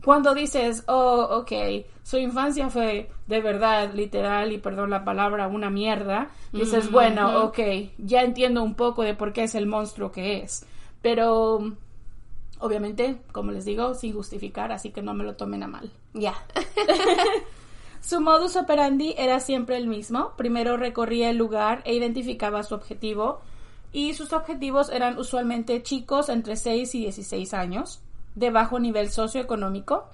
cuando 0.03 0.33
dices, 0.33 0.83
oh, 0.87 1.27
ok, 1.31 1.51
su 2.03 2.17
infancia 2.17 2.69
fue 2.69 3.09
de 3.27 3.41
verdad, 3.41 3.93
literal, 3.93 4.51
y 4.51 4.57
perdón 4.57 4.89
la 4.89 5.05
palabra, 5.05 5.47
una 5.47 5.69
mierda, 5.69 6.29
dices, 6.51 6.91
bueno, 6.91 7.45
ok, 7.45 7.59
ya 7.97 8.21
entiendo 8.21 8.63
un 8.63 8.75
poco 8.75 9.03
de 9.03 9.13
por 9.13 9.31
qué 9.31 9.43
es 9.43 9.55
el 9.55 9.65
monstruo 9.65 10.11
que 10.11 10.39
es. 10.39 10.65
Pero, 11.01 11.73
obviamente, 12.59 13.21
como 13.31 13.51
les 13.51 13.63
digo, 13.63 13.93
sin 13.93 14.13
justificar, 14.13 14.73
así 14.73 14.91
que 14.91 15.01
no 15.01 15.13
me 15.13 15.23
lo 15.23 15.35
tomen 15.35 15.63
a 15.63 15.67
mal. 15.67 15.89
Ya. 16.13 16.33
su 18.01 18.19
modus 18.19 18.57
operandi 18.57 19.15
era 19.17 19.39
siempre 19.39 19.77
el 19.77 19.87
mismo. 19.87 20.33
Primero 20.35 20.75
recorría 20.75 21.29
el 21.29 21.37
lugar 21.37 21.81
e 21.85 21.93
identificaba 21.93 22.63
su 22.63 22.75
objetivo. 22.75 23.39
Y 23.93 24.15
sus 24.15 24.33
objetivos 24.33 24.89
eran 24.89 25.17
usualmente 25.17 25.81
chicos 25.81 26.27
entre 26.27 26.57
6 26.57 26.95
y 26.95 26.99
16 27.01 27.53
años 27.53 28.01
de 28.35 28.49
bajo 28.49 28.79
nivel 28.79 29.09
socioeconómico. 29.09 30.05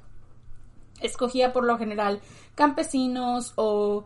Escogía 1.01 1.53
por 1.53 1.63
lo 1.63 1.77
general 1.77 2.21
campesinos 2.55 3.53
o 3.55 4.05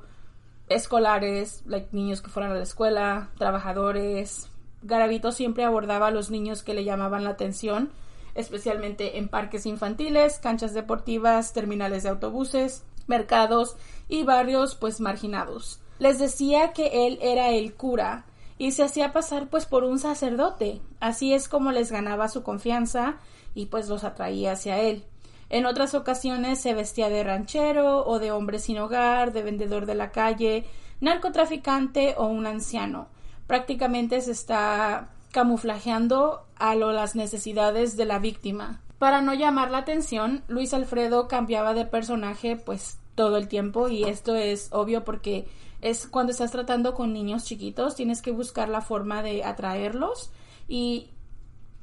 escolares, 0.70 1.64
like 1.66 1.90
niños 1.92 2.22
que 2.22 2.30
fueran 2.30 2.52
a 2.52 2.56
la 2.56 2.64
escuela, 2.64 3.30
trabajadores. 3.38 4.50
Garavito 4.82 5.32
siempre 5.32 5.64
abordaba 5.64 6.08
a 6.08 6.12
los 6.12 6.30
niños 6.30 6.64
que 6.64 6.74
le 6.74 6.84
llamaban 6.84 7.24
la 7.24 7.32
atención, 7.32 7.92
especialmente 8.36 9.18
en 9.18 9.30
parques 9.30 9.66
infantiles, 9.66 10.40
canchas 10.40 10.74
deportivas, 10.74 11.54
terminales 11.54 12.04
de 12.04 12.10
autobuses, 12.10 12.84
mercados 13.08 13.76
y 14.08 14.24
barrios 14.24 14.76
pues 14.76 15.00
marginados. 15.00 15.80
Les 16.00 16.20
decía 16.20 16.74
que 16.74 17.08
él 17.08 17.20
era 17.22 17.50
el 17.50 17.74
cura 17.74 18.26
y 18.58 18.72
se 18.72 18.84
hacía 18.84 19.14
pasar 19.14 19.50
pues 19.50 19.66
por 19.66 19.84
un 19.84 20.00
sacerdote. 20.00 20.82
Así 21.00 21.34
es 21.34 21.48
como 21.48 21.72
les 21.72 21.92
ganaba 21.92 22.30
su 22.30 22.44
confianza 22.44 23.18
y 23.56 23.68
pues 23.68 23.90
los 23.90 24.04
atraía 24.04 24.54
hacia 24.54 24.80
él. 24.80 25.06
En 25.50 25.66
otras 25.66 25.94
ocasiones 25.94 26.60
se 26.60 26.74
vestía 26.74 27.10
de 27.10 27.24
ranchero 27.24 28.06
o 28.06 28.20
de 28.20 28.32
hombre 28.32 28.60
sin 28.60 28.80
hogar, 28.80 29.34
de 29.34 29.44
vendedor 29.44 29.86
de 29.86 29.96
la 29.96 30.12
calle, 30.12 30.66
narcotraficante 31.00 32.16
o 32.18 32.26
un 32.26 32.48
anciano. 32.48 33.08
Prácticamente 33.46 34.22
se 34.22 34.32
está 34.32 35.10
camuflajeando 35.32 36.46
a 36.56 36.76
lo 36.76 36.92
las 36.92 37.16
necesidades 37.16 37.98
de 37.98 38.06
la 38.06 38.20
víctima. 38.20 38.82
Para 39.00 39.22
no 39.22 39.34
llamar 39.34 39.70
la 39.70 39.80
atención, 39.80 40.44
Luis 40.48 40.74
Alfredo 40.74 41.28
cambiaba 41.28 41.74
de 41.74 41.86
personaje 41.86 42.56
pues 42.56 42.98
todo 43.16 43.38
el 43.38 43.48
tiempo 43.48 43.90
y 43.90 44.06
esto 44.06 44.36
es 44.36 44.70
obvio 44.72 45.04
porque 45.04 45.46
es 45.84 46.08
cuando 46.08 46.32
estás 46.32 46.52
tratando 46.52 46.96
con 46.96 47.12
niños 47.12 47.44
chiquitos, 47.44 47.96
tienes 47.96 48.22
que 48.22 48.32
buscar 48.32 48.70
la 48.70 48.82
forma 48.82 49.22
de 49.22 49.44
atraerlos. 49.44 50.32
Y 50.68 51.10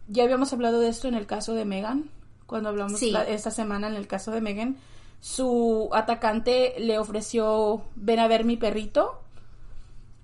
ya 0.09 0.25
habíamos 0.25 0.53
hablado 0.55 0.81
de 0.81 0.89
esto 0.89 1.07
en 1.07 1.15
el 1.15 1.27
caso 1.27 1.53
de 1.53 1.67
Megan, 1.67 2.11
cuando 2.47 2.71
hablamos 2.71 3.03
esta 3.03 3.51
semana 3.51 3.89
en 3.89 3.97
el 3.97 4.07
caso 4.07 4.31
de 4.31 4.41
Megan. 4.41 4.79
Su 5.21 5.91
atacante 5.93 6.75
le 6.79 6.99
ofreció 6.99 7.83
ven 7.95 8.21
a 8.21 8.27
ver 8.27 8.45
mi 8.45 8.57
perrito 8.57 9.21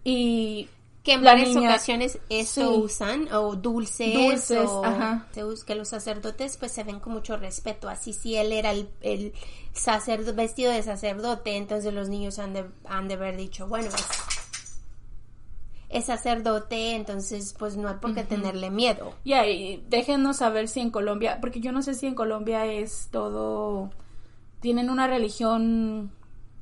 y 0.02 0.70
que 1.06 1.12
en 1.12 1.22
varias 1.22 1.54
ocasiones 1.54 2.18
eso 2.28 2.72
usan 2.72 3.32
o 3.32 3.54
dulces, 3.54 4.12
dulces 4.12 4.68
o 4.68 4.84
ajá. 4.84 5.28
que 5.64 5.76
los 5.76 5.86
sacerdotes 5.86 6.56
pues 6.56 6.72
se 6.72 6.82
ven 6.82 6.98
con 6.98 7.12
mucho 7.12 7.36
respeto 7.36 7.88
así 7.88 8.12
si 8.12 8.34
él 8.34 8.52
era 8.52 8.72
el, 8.72 8.88
el 9.02 9.32
sacerdote 9.72 10.32
vestido 10.32 10.72
de 10.72 10.82
sacerdote 10.82 11.56
entonces 11.56 11.94
los 11.94 12.08
niños 12.08 12.40
han 12.40 12.54
de, 12.54 12.64
han 12.86 13.06
de 13.06 13.14
haber 13.14 13.36
dicho 13.36 13.68
bueno 13.68 13.88
es 15.88 16.06
sacerdote, 16.06 16.96
entonces 16.96 17.54
pues 17.56 17.76
no 17.76 17.88
hay 17.88 17.94
por 17.94 18.12
qué 18.12 18.24
tenerle 18.24 18.70
miedo. 18.70 19.14
Ya, 19.24 19.46
y 19.46 19.84
déjenos 19.88 20.38
saber 20.38 20.66
si 20.66 20.80
en 20.80 20.90
Colombia, 20.90 21.38
porque 21.40 21.60
yo 21.60 21.70
no 21.70 21.80
sé 21.80 21.94
si 21.94 22.08
en 22.08 22.16
Colombia 22.16 22.66
es 22.66 23.06
todo, 23.12 23.90
tienen 24.58 24.90
una 24.90 25.06
religión 25.06 26.10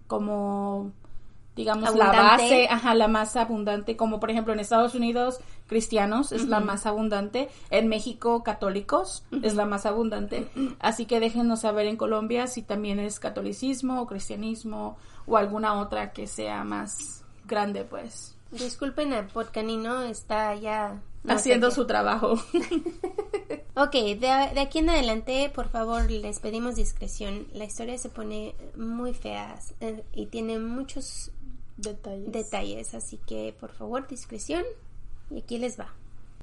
como, 0.07 0.93
digamos, 1.57 1.95
la 1.95 2.11
base, 2.11 2.69
ajá, 2.69 2.95
la 2.95 3.09
más 3.09 3.37
abundante, 3.37 3.97
como 3.97 4.21
por 4.21 4.31
ejemplo 4.31 4.53
en 4.53 4.61
Estados 4.61 4.95
Unidos, 4.95 5.40
cristianos 5.67 6.33
es 6.33 6.47
la 6.47 6.61
más 6.61 6.87
abundante, 6.87 7.49
en 7.71 7.88
México, 7.88 8.43
católicos 8.43 9.25
es 9.43 9.55
la 9.55 9.67
más 9.67 9.87
abundante, 9.87 10.49
así 10.81 11.07
que 11.07 11.21
déjenos 11.21 11.61
saber 11.61 11.87
en 11.87 11.97
Colombia 11.97 12.47
si 12.47 12.62
también 12.62 12.99
es 12.99 13.21
catolicismo 13.21 14.01
o 14.01 14.07
cristianismo 14.07 14.97
o 15.27 15.37
alguna 15.37 15.81
otra 15.81 16.12
que 16.12 16.27
sea 16.27 16.64
más 16.64 17.25
grande, 17.47 17.85
pues. 17.85 18.37
Disculpen, 18.51 19.12
el 19.12 19.27
podcanino 19.27 20.03
está 20.03 20.55
ya... 20.55 21.01
Haciendo 21.27 21.71
su 21.71 21.87
trabajo. 21.87 22.35
ok, 23.75 23.93
de, 23.93 24.61
aquí 24.61 24.81
en 24.81 24.90
adelante, 24.90 25.51
por 25.55 25.69
favor, 25.69 26.11
les 26.11 26.38
pedimos 26.38 26.77
discreción. 26.77 27.47
La 27.55 27.64
historia 27.64 27.97
se 27.97 28.11
pone 28.11 28.55
muy 28.77 29.14
fea 29.14 29.59
eh, 29.81 30.05
y 30.12 30.27
tiene 30.27 30.59
muchos 30.59 31.33
detalles. 31.77 32.33
detalles, 32.33 32.95
así 32.95 33.19
que 33.27 33.55
por 33.59 33.73
favor, 33.73 34.07
discreción. 34.09 34.65
Y 35.31 35.39
aquí 35.39 35.59
les 35.59 35.79
va. 35.79 35.95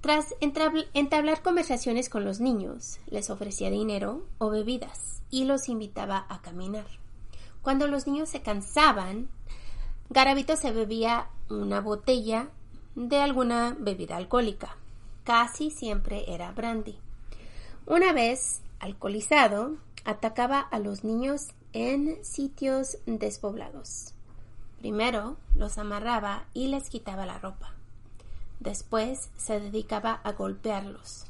Tras 0.01 0.33
entablar 0.41 1.43
conversaciones 1.43 2.09
con 2.09 2.25
los 2.25 2.39
niños, 2.39 2.99
les 3.07 3.29
ofrecía 3.29 3.69
dinero 3.69 4.25
o 4.39 4.49
bebidas 4.49 5.21
y 5.29 5.43
los 5.45 5.69
invitaba 5.69 6.25
a 6.27 6.41
caminar. 6.41 6.87
Cuando 7.61 7.87
los 7.87 8.07
niños 8.07 8.29
se 8.29 8.41
cansaban, 8.41 9.29
Garavito 10.09 10.57
se 10.57 10.71
bebía 10.71 11.29
una 11.49 11.81
botella 11.81 12.49
de 12.95 13.17
alguna 13.21 13.77
bebida 13.79 14.17
alcohólica. 14.17 14.75
Casi 15.23 15.69
siempre 15.69 16.33
era 16.33 16.51
brandy. 16.51 16.97
Una 17.85 18.11
vez 18.11 18.61
alcoholizado, 18.79 19.77
atacaba 20.03 20.59
a 20.59 20.79
los 20.79 21.03
niños 21.03 21.49
en 21.73 22.23
sitios 22.25 22.97
despoblados. 23.05 24.13
Primero 24.81 25.37
los 25.55 25.77
amarraba 25.77 26.43
y 26.53 26.67
les 26.67 26.89
quitaba 26.89 27.25
la 27.25 27.39
ropa. 27.39 27.73
Después 28.59 29.29
se 29.37 29.59
dedicaba 29.59 30.19
a 30.23 30.33
golpearlos. 30.33 31.25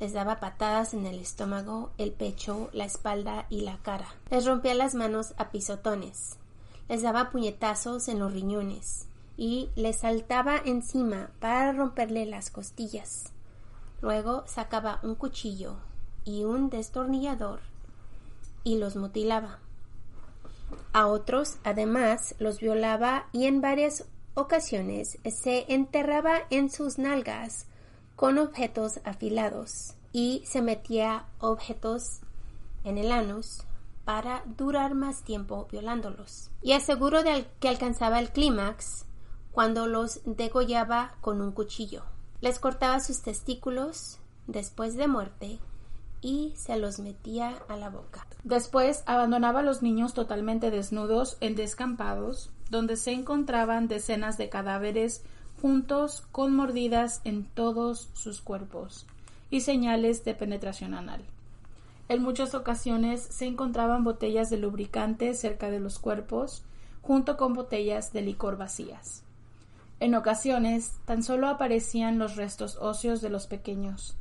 Les 0.00 0.12
daba 0.12 0.40
patadas 0.40 0.94
en 0.94 1.06
el 1.06 1.18
estómago, 1.20 1.92
el 1.98 2.12
pecho, 2.12 2.70
la 2.72 2.84
espalda 2.84 3.46
y 3.48 3.60
la 3.60 3.78
cara. 3.78 4.08
Les 4.30 4.44
rompía 4.44 4.74
las 4.74 4.94
manos 4.94 5.34
a 5.38 5.50
pisotones 5.50 6.38
les 6.88 7.02
daba 7.02 7.30
puñetazos 7.30 8.08
en 8.08 8.18
los 8.18 8.32
riñones 8.32 9.06
y 9.36 9.68
les 9.76 9.98
saltaba 9.98 10.56
encima 10.56 11.30
para 11.38 11.72
romperle 11.72 12.24
las 12.26 12.50
costillas. 12.50 13.32
Luego 14.00 14.44
sacaba 14.46 14.98
un 15.02 15.14
cuchillo 15.14 15.76
y 16.24 16.44
un 16.44 16.70
destornillador 16.70 17.60
y 18.64 18.78
los 18.78 18.96
mutilaba. 18.96 19.58
A 20.92 21.06
otros, 21.06 21.58
además, 21.64 22.34
los 22.38 22.60
violaba 22.60 23.28
y 23.32 23.46
en 23.46 23.60
varias 23.60 24.04
ocasiones 24.34 25.18
se 25.24 25.72
enterraba 25.72 26.40
en 26.50 26.70
sus 26.70 26.98
nalgas 26.98 27.66
con 28.16 28.38
objetos 28.38 29.00
afilados 29.04 29.94
y 30.12 30.42
se 30.46 30.62
metía 30.62 31.26
objetos 31.40 32.20
en 32.84 32.98
el 32.98 33.12
anus 33.12 33.64
para 34.04 34.42
durar 34.56 34.94
más 34.94 35.22
tiempo 35.22 35.68
violándolos. 35.70 36.50
Y 36.62 36.72
aseguró 36.72 37.20
que 37.60 37.68
alcanzaba 37.68 38.18
el 38.18 38.30
clímax 38.30 39.04
cuando 39.52 39.86
los 39.86 40.20
degollaba 40.24 41.16
con 41.20 41.40
un 41.40 41.52
cuchillo. 41.52 42.04
Les 42.40 42.58
cortaba 42.58 43.00
sus 43.00 43.22
testículos 43.22 44.18
después 44.46 44.96
de 44.96 45.08
muerte 45.08 45.58
y 46.20 46.54
se 46.56 46.78
los 46.78 47.00
metía 47.00 47.58
a 47.68 47.76
la 47.76 47.90
boca. 47.90 48.27
Después 48.48 49.02
abandonaba 49.04 49.60
a 49.60 49.62
los 49.62 49.82
niños 49.82 50.14
totalmente 50.14 50.70
desnudos 50.70 51.36
en 51.42 51.54
descampados, 51.54 52.50
donde 52.70 52.96
se 52.96 53.12
encontraban 53.12 53.88
decenas 53.88 54.38
de 54.38 54.48
cadáveres 54.48 55.22
juntos 55.60 56.26
con 56.32 56.56
mordidas 56.56 57.20
en 57.24 57.44
todos 57.44 58.08
sus 58.14 58.40
cuerpos 58.40 59.06
y 59.50 59.60
señales 59.60 60.24
de 60.24 60.32
penetración 60.32 60.94
anal. 60.94 61.20
En 62.08 62.22
muchas 62.22 62.54
ocasiones 62.54 63.20
se 63.20 63.44
encontraban 63.44 64.02
botellas 64.02 64.48
de 64.48 64.56
lubricante 64.56 65.34
cerca 65.34 65.68
de 65.68 65.80
los 65.80 65.98
cuerpos, 65.98 66.62
junto 67.02 67.36
con 67.36 67.52
botellas 67.52 68.14
de 68.14 68.22
licor 68.22 68.56
vacías. 68.56 69.24
En 70.00 70.14
ocasiones 70.14 70.92
tan 71.04 71.22
solo 71.22 71.48
aparecían 71.48 72.18
los 72.18 72.36
restos 72.36 72.78
óseos 72.80 73.20
de 73.20 73.28
los 73.28 73.46
pequeños. 73.46 74.16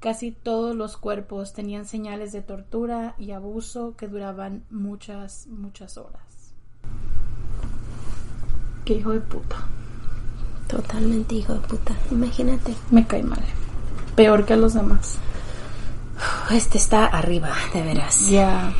Casi 0.00 0.30
todos 0.30 0.76
los 0.76 0.96
cuerpos 0.96 1.52
tenían 1.52 1.84
señales 1.84 2.32
de 2.32 2.42
tortura 2.42 3.14
y 3.18 3.32
abuso 3.32 3.96
que 3.96 4.06
duraban 4.06 4.64
muchas, 4.70 5.48
muchas 5.48 5.98
horas. 5.98 6.54
Qué 8.84 8.94
hijo 8.94 9.10
de 9.10 9.20
puta. 9.20 9.56
Totalmente 10.68 11.34
hijo 11.34 11.54
de 11.54 11.60
puta, 11.60 11.96
imagínate. 12.10 12.74
Me 12.90 13.06
cae 13.06 13.22
mal. 13.22 13.42
peor 14.14 14.44
que 14.46 14.56
los 14.56 14.74
demás. 14.74 15.18
Este 16.50 16.78
está 16.78 17.06
arriba, 17.06 17.52
de 17.72 17.82
veras. 17.82 18.28
Ya. 18.28 18.72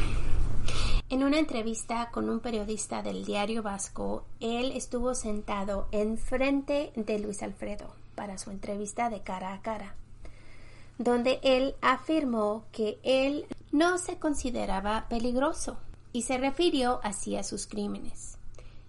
En 1.10 1.24
una 1.24 1.38
entrevista 1.38 2.10
con 2.10 2.28
un 2.28 2.40
periodista 2.40 3.02
del 3.02 3.24
diario 3.24 3.62
Vasco, 3.62 4.24
él 4.40 4.72
estuvo 4.72 5.14
sentado 5.14 5.88
enfrente 5.90 6.92
de 6.96 7.18
Luis 7.18 7.42
Alfredo 7.42 7.94
para 8.14 8.36
su 8.36 8.50
entrevista 8.50 9.10
de 9.10 9.22
cara 9.22 9.54
a 9.54 9.62
cara, 9.62 9.94
donde 10.98 11.38
él 11.42 11.76
afirmó 11.80 12.64
que 12.72 12.98
él 13.02 13.46
no 13.70 13.98
se 13.98 14.18
consideraba 14.18 15.06
peligroso 15.08 15.78
y 16.12 16.22
se 16.22 16.38
refirió 16.38 17.00
así 17.04 17.36
a 17.36 17.44
sus 17.44 17.66
crímenes. 17.66 18.38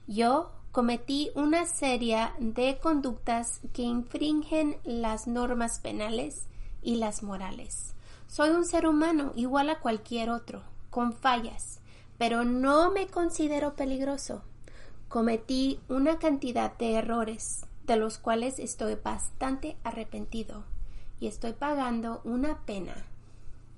Yo 0.07 0.51
cometí 0.71 1.31
una 1.35 1.65
serie 1.65 2.29
de 2.39 2.79
conductas 2.81 3.61
que 3.73 3.83
infringen 3.83 4.77
las 4.83 5.27
normas 5.27 5.79
penales 5.79 6.47
y 6.81 6.95
las 6.95 7.21
morales. 7.21 7.93
Soy 8.27 8.49
un 8.49 8.65
ser 8.65 8.87
humano 8.87 9.33
igual 9.35 9.69
a 9.69 9.79
cualquier 9.79 10.29
otro, 10.29 10.63
con 10.89 11.13
fallas, 11.13 11.79
pero 12.17 12.43
no 12.43 12.91
me 12.91 13.07
considero 13.07 13.75
peligroso. 13.75 14.41
Cometí 15.07 15.79
una 15.89 16.17
cantidad 16.19 16.75
de 16.77 16.93
errores, 16.93 17.65
de 17.85 17.97
los 17.97 18.17
cuales 18.17 18.59
estoy 18.59 18.95
bastante 18.95 19.77
arrepentido 19.83 20.63
y 21.19 21.27
estoy 21.27 21.53
pagando 21.53 22.21
una 22.23 22.59
pena. 22.65 22.95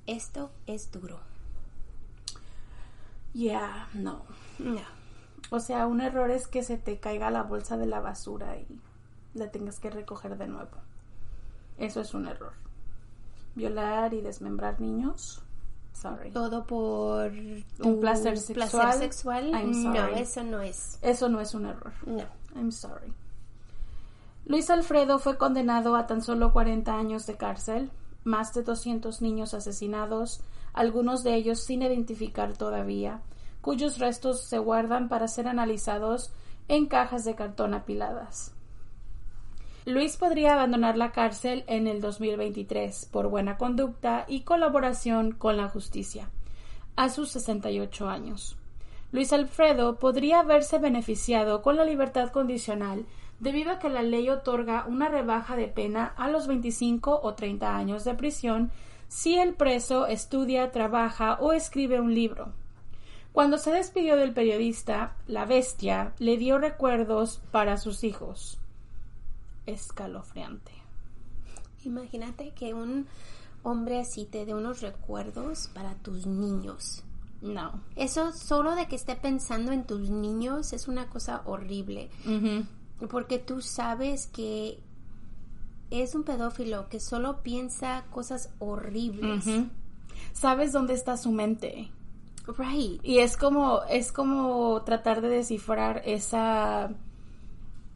Esto 0.08 0.52
es 0.68 0.92
duro. 0.92 1.20
Ya, 3.34 3.88
no. 3.94 4.24
No. 4.60 4.82
O 5.50 5.60
sea, 5.60 5.88
un 5.88 6.02
error 6.02 6.32
es 6.32 6.48
que 6.48 6.64
se 6.64 6.78
te 6.78 7.00
caiga 7.00 7.30
la 7.32 7.44
bolsa 7.44 7.78
de 7.78 7.86
la 7.86 8.00
basura 8.00 8.58
y 8.58 8.68
la 9.34 9.52
tengas 9.52 9.80
que 9.80 9.90
recoger 9.90 10.38
de 10.38 10.48
nuevo. 10.48 10.72
Eso 11.78 12.02
es 12.02 12.14
un 12.14 12.28
error. 12.28 12.54
Violar 13.56 14.14
y 14.14 14.22
desmembrar 14.22 14.80
niños. 14.80 15.42
Sorry. 15.94 16.32
Todo 16.32 16.66
por 16.66 17.32
Un 17.32 18.00
placer 18.00 18.38
sexual. 18.38 18.70
placer 18.70 19.00
sexual. 19.00 19.50
I'm 19.54 19.84
No, 19.84 19.94
sorry. 19.96 20.20
eso 20.22 20.44
no 20.44 20.62
es. 20.62 20.98
Eso 21.02 21.28
no 21.30 21.42
es 21.42 21.54
un 21.54 21.66
error. 21.66 21.92
No. 22.06 22.24
I'm 22.56 22.72
sorry. 22.72 23.14
Luis 24.52 24.70
Alfredo 24.70 25.18
fue 25.18 25.38
condenado 25.38 25.96
a 25.96 26.08
tan 26.08 26.22
solo 26.22 26.52
40 26.52 26.94
años 26.94 27.26
de 27.26 27.38
cárcel, 27.38 27.90
más 28.26 28.54
de 28.54 28.64
200 28.64 29.22
niños 29.22 29.54
asesinados, 29.54 30.42
algunos 30.74 31.24
de 31.24 31.36
ellos 31.36 31.62
sin 31.62 31.84
identificar 31.84 32.58
todavía, 32.58 33.22
cuyos 33.62 33.98
restos 33.98 34.42
se 34.42 34.58
guardan 34.58 35.08
para 35.08 35.30
ser 35.30 35.48
analizados 35.48 36.34
en 36.68 36.88
cajas 36.88 37.24
de 37.24 37.36
cartón 37.36 37.74
apiladas. 37.74 38.54
Luis 39.86 40.18
podría 40.18 40.52
abandonar 40.52 40.98
la 40.98 41.14
cárcel 41.14 41.64
en 41.68 41.88
el 41.88 42.02
2023 42.02 43.06
por 43.06 43.30
buena 43.30 43.58
conducta 43.58 44.26
y 44.28 44.42
colaboración 44.42 45.32
con 45.32 45.56
la 45.56 45.70
justicia, 45.70 46.30
a 46.98 47.08
sus 47.08 47.32
68 47.32 48.10
años. 48.10 48.58
Luis 49.14 49.32
Alfredo 49.32 49.96
podría 49.96 50.42
haberse 50.42 50.78
beneficiado 50.78 51.62
con 51.62 51.78
la 51.78 51.86
libertad 51.86 52.32
condicional 52.32 53.06
debido 53.42 53.72
a 53.72 53.80
que 53.80 53.90
la 53.90 54.04
ley 54.04 54.30
otorga 54.30 54.86
una 54.88 55.10
rebaja 55.10 55.58
de 55.58 55.68
pena 55.68 56.14
a 56.16 56.30
los 56.30 56.48
25 56.48 57.20
o 57.22 57.34
30 57.34 57.76
años 57.76 58.06
de 58.06 58.14
prisión 58.14 58.72
si 59.10 59.38
el 59.38 59.56
preso 59.56 60.08
estudia, 60.08 60.72
trabaja 60.72 61.38
o 61.42 61.52
escribe 61.52 62.00
un 62.00 62.14
libro. 62.14 62.54
Cuando 63.34 63.58
se 63.58 63.72
despidió 63.72 64.16
del 64.16 64.34
periodista, 64.34 65.18
la 65.28 65.46
bestia 65.46 66.14
le 66.18 66.38
dio 66.38 66.60
recuerdos 66.60 67.42
para 67.52 67.76
sus 67.76 68.06
hijos. 68.06 68.58
Escalofriante. 69.66 70.72
Imagínate 71.84 72.52
que 72.52 72.74
un 72.74 73.08
hombre 73.64 74.00
así 74.00 74.26
te 74.26 74.46
dé 74.46 74.54
unos 74.54 74.82
recuerdos 74.82 75.70
para 75.74 75.96
tus 75.96 76.26
niños. 76.26 77.04
No. 77.42 77.82
Eso 77.96 78.32
solo 78.32 78.76
de 78.76 78.88
que 78.88 78.96
esté 78.96 79.16
pensando 79.16 79.72
en 79.72 79.86
tus 79.86 80.10
niños 80.10 80.74
es 80.74 80.88
una 80.88 81.10
cosa 81.10 81.42
horrible. 81.46 82.10
Porque 83.10 83.40
tú 83.40 83.62
sabes 83.62 84.28
que 84.28 84.80
es 85.90 86.16
un 86.16 86.24
pedófilo 86.24 86.88
que 86.90 87.00
solo 87.00 87.44
piensa 87.44 88.06
cosas 88.12 88.54
horribles. 88.60 89.46
¿Sabes 90.34 90.72
dónde 90.72 90.94
está 90.94 91.18
su 91.18 91.32
mente? 91.32 91.90
Right. 92.58 93.00
Y 93.04 93.20
es 93.20 93.38
como, 93.38 93.84
es 93.90 94.12
como 94.12 94.82
tratar 94.84 95.22
de 95.22 95.30
descifrar 95.30 96.02
esa, 96.06 96.92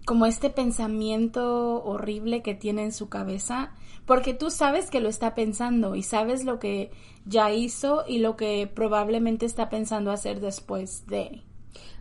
como 0.05 0.25
este 0.25 0.49
pensamiento 0.49 1.83
horrible 1.83 2.41
que 2.41 2.53
tiene 2.53 2.83
en 2.83 2.91
su 2.91 3.09
cabeza, 3.09 3.71
porque 4.05 4.33
tú 4.33 4.51
sabes 4.51 4.91
que 4.91 5.01
lo 5.01 5.09
está 5.09 5.33
pensando 5.33 5.95
y 5.95 6.03
sabes 6.03 6.45
lo 6.45 6.59
que 6.59 6.91
ya 7.25 7.51
hizo 7.51 8.03
y 8.07 8.19
lo 8.19 8.35
que 8.35 8.69
probablemente 8.73 9.45
está 9.45 9.69
pensando 9.69 10.11
hacer 10.11 10.39
después 10.41 11.07
de. 11.07 11.41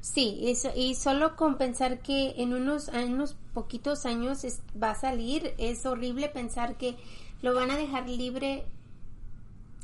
Sí, 0.01 0.41
eso, 0.45 0.71
y 0.75 0.95
solo 0.95 1.35
con 1.37 1.57
pensar 1.57 2.01
que 2.03 2.35
en 2.43 2.53
unos, 2.53 2.89
en 2.89 3.15
unos 3.15 3.35
poquitos 3.55 4.05
años 4.07 4.45
es- 4.45 4.61
va 4.81 4.91
a 4.91 4.95
salir, 4.95 5.55
es 5.59 5.87
horrible 5.87 6.29
pensar 6.29 6.77
que 6.77 6.97
lo 7.43 7.55
van 7.55 7.71
a 7.71 7.77
dejar 7.77 8.09
libre 8.09 8.67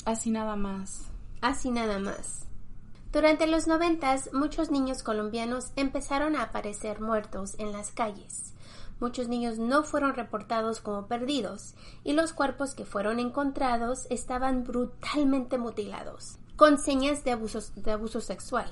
Así 0.05 0.31
nada 0.31 0.57
más. 0.57 1.05
así 1.41 1.71
nada 1.71 1.99
más. 1.99 2.47
Durante 3.13 3.47
los 3.47 3.67
noventas, 3.67 4.31
muchos 4.33 4.71
niños 4.71 5.03
colombianos 5.03 5.73
empezaron 5.77 6.37
a 6.37 6.45
aparecer 6.45 7.01
muertos 7.01 7.55
en 7.59 7.73
las 7.73 7.91
calles. 7.91 8.53
Muchos 9.01 9.29
niños 9.29 9.59
no 9.59 9.83
fueron 9.83 10.15
reportados 10.15 10.81
como 10.81 11.07
perdidos 11.07 11.75
y 12.05 12.13
los 12.13 12.33
cuerpos 12.35 12.75
que 12.75 12.85
fueron 12.85 13.19
encontrados 13.19 14.07
estaban 14.11 14.63
brutalmente 14.65 15.57
mutilados, 15.59 16.37
con 16.57 16.79
señas 16.79 17.25
de 17.25 17.35
de 17.77 17.91
abuso 17.93 18.21
sexual. 18.21 18.71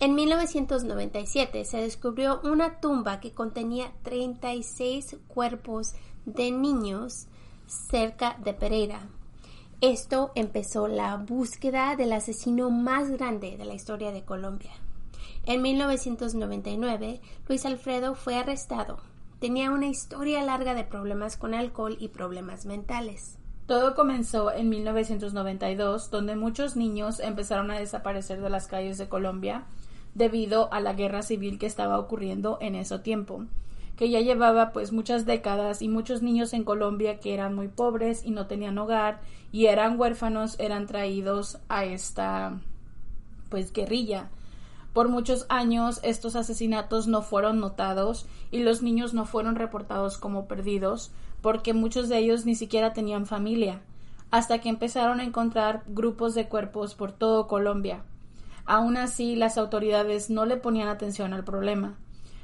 En 0.00 0.14
1997 0.14 1.64
se 1.64 1.76
descubrió 1.78 2.40
una 2.42 2.80
tumba 2.80 3.20
que 3.20 3.32
contenía 3.32 3.92
36 4.02 5.16
cuerpos 5.28 5.94
de 6.26 6.50
niños 6.50 7.26
cerca 7.66 8.36
de 8.42 8.52
Pereira, 8.52 9.08
esto 9.80 10.32
empezó 10.34 10.88
la 10.88 11.16
búsqueda 11.18 11.94
del 11.94 12.14
asesino 12.14 12.70
más 12.70 13.10
grande 13.10 13.58
de 13.58 13.66
la 13.66 13.74
historia 13.74 14.12
de 14.12 14.24
Colombia. 14.24 14.70
En 15.44 15.60
1999, 15.60 17.20
Luis 17.46 17.66
Alfredo 17.66 18.14
fue 18.14 18.36
arrestado. 18.36 19.00
Tenía 19.40 19.70
una 19.70 19.88
historia 19.88 20.42
larga 20.42 20.72
de 20.72 20.84
problemas 20.84 21.36
con 21.36 21.52
alcohol 21.52 21.98
y 22.00 22.08
problemas 22.08 22.64
mentales. 22.64 23.36
Todo 23.66 23.94
comenzó 23.94 24.50
en 24.50 24.70
1992, 24.70 26.10
donde 26.10 26.34
muchos 26.34 26.76
niños 26.76 27.20
empezaron 27.20 27.70
a 27.70 27.78
desaparecer 27.78 28.40
de 28.40 28.48
las 28.48 28.68
calles 28.68 28.96
de 28.96 29.10
Colombia 29.10 29.66
debido 30.14 30.72
a 30.72 30.80
la 30.80 30.92
guerra 30.92 31.22
civil 31.22 31.58
que 31.58 31.66
estaba 31.66 31.98
ocurriendo 31.98 32.58
en 32.60 32.74
ese 32.74 32.98
tiempo, 32.98 33.44
que 33.96 34.10
ya 34.10 34.20
llevaba 34.20 34.72
pues 34.72 34.92
muchas 34.92 35.26
décadas 35.26 35.82
y 35.82 35.88
muchos 35.88 36.22
niños 36.22 36.52
en 36.52 36.64
Colombia 36.64 37.20
que 37.20 37.34
eran 37.34 37.54
muy 37.54 37.68
pobres 37.68 38.24
y 38.24 38.30
no 38.30 38.46
tenían 38.46 38.78
hogar 38.78 39.20
y 39.52 39.66
eran 39.66 39.98
huérfanos 39.98 40.58
eran 40.58 40.86
traídos 40.86 41.58
a 41.68 41.84
esta 41.84 42.58
pues 43.50 43.72
guerrilla. 43.72 44.28
Por 44.92 45.08
muchos 45.08 45.46
años 45.48 46.00
estos 46.02 46.36
asesinatos 46.36 47.06
no 47.06 47.22
fueron 47.22 47.60
notados 47.60 48.26
y 48.50 48.60
los 48.60 48.82
niños 48.82 49.14
no 49.14 49.26
fueron 49.26 49.56
reportados 49.56 50.18
como 50.18 50.46
perdidos 50.46 51.10
porque 51.40 51.74
muchos 51.74 52.08
de 52.08 52.18
ellos 52.18 52.46
ni 52.46 52.54
siquiera 52.54 52.92
tenían 52.92 53.26
familia, 53.26 53.82
hasta 54.30 54.60
que 54.60 54.68
empezaron 54.68 55.20
a 55.20 55.24
encontrar 55.24 55.82
grupos 55.86 56.34
de 56.34 56.48
cuerpos 56.48 56.94
por 56.94 57.12
todo 57.12 57.46
Colombia. 57.48 58.02
Aún 58.66 58.96
así, 58.96 59.36
las 59.36 59.58
autoridades 59.58 60.30
no 60.30 60.46
le 60.46 60.56
ponían 60.56 60.88
atención 60.88 61.32
al 61.32 61.44
problema, 61.44 61.98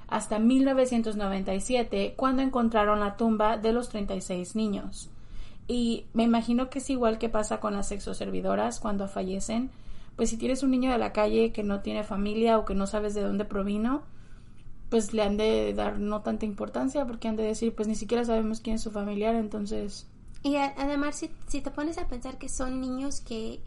hasta 0.09 0.38
1997, 0.38 2.14
cuando 2.16 2.42
encontraron 2.42 3.00
la 3.00 3.16
tumba 3.16 3.56
de 3.56 3.72
los 3.72 3.88
36 3.88 4.56
niños. 4.56 5.09
Y 5.68 6.06
me 6.12 6.24
imagino 6.24 6.68
que 6.68 6.80
es 6.80 6.90
igual 6.90 7.18
que 7.18 7.28
pasa 7.28 7.61
con 7.61 7.74
las 7.74 7.88
sexoservidoras 7.88 8.80
cuando 8.80 9.06
fallecen, 9.06 9.70
pues 10.16 10.30
si 10.30 10.37
tienes 10.37 10.62
un 10.62 10.72
niño 10.72 10.90
de 10.90 10.98
la 10.98 11.12
calle 11.12 11.52
que 11.52 11.62
no 11.62 11.80
tiene 11.80 12.02
familia 12.02 12.59
o 12.59 12.64
que 12.64 12.74
no 12.74 12.87
sabes 12.87 13.14
de 13.14 13.22
dónde 13.22 13.44
provino, 13.44 14.02
pues 14.90 15.14
le 15.14 15.22
han 15.22 15.37
de 15.37 15.72
dar 15.72 15.98
no 15.98 16.22
tanta 16.22 16.44
importancia 16.44 17.06
porque 17.06 17.28
han 17.28 17.37
de 17.37 17.44
decir, 17.44 17.74
pues 17.74 17.87
ni 17.87 17.94
siquiera 17.94 18.24
sabemos 18.24 18.61
quién 18.61 18.76
es 18.76 18.83
su 18.83 18.90
familiar, 18.90 19.37
entonces... 19.37 20.09
Y 20.42 20.56
además, 20.56 21.16
si, 21.16 21.30
si 21.46 21.61
te 21.61 21.70
pones 21.70 21.98
a 21.98 22.09
pensar 22.09 22.38
que 22.38 22.48
son 22.48 22.80
niños 22.80 23.20
que, 23.20 23.61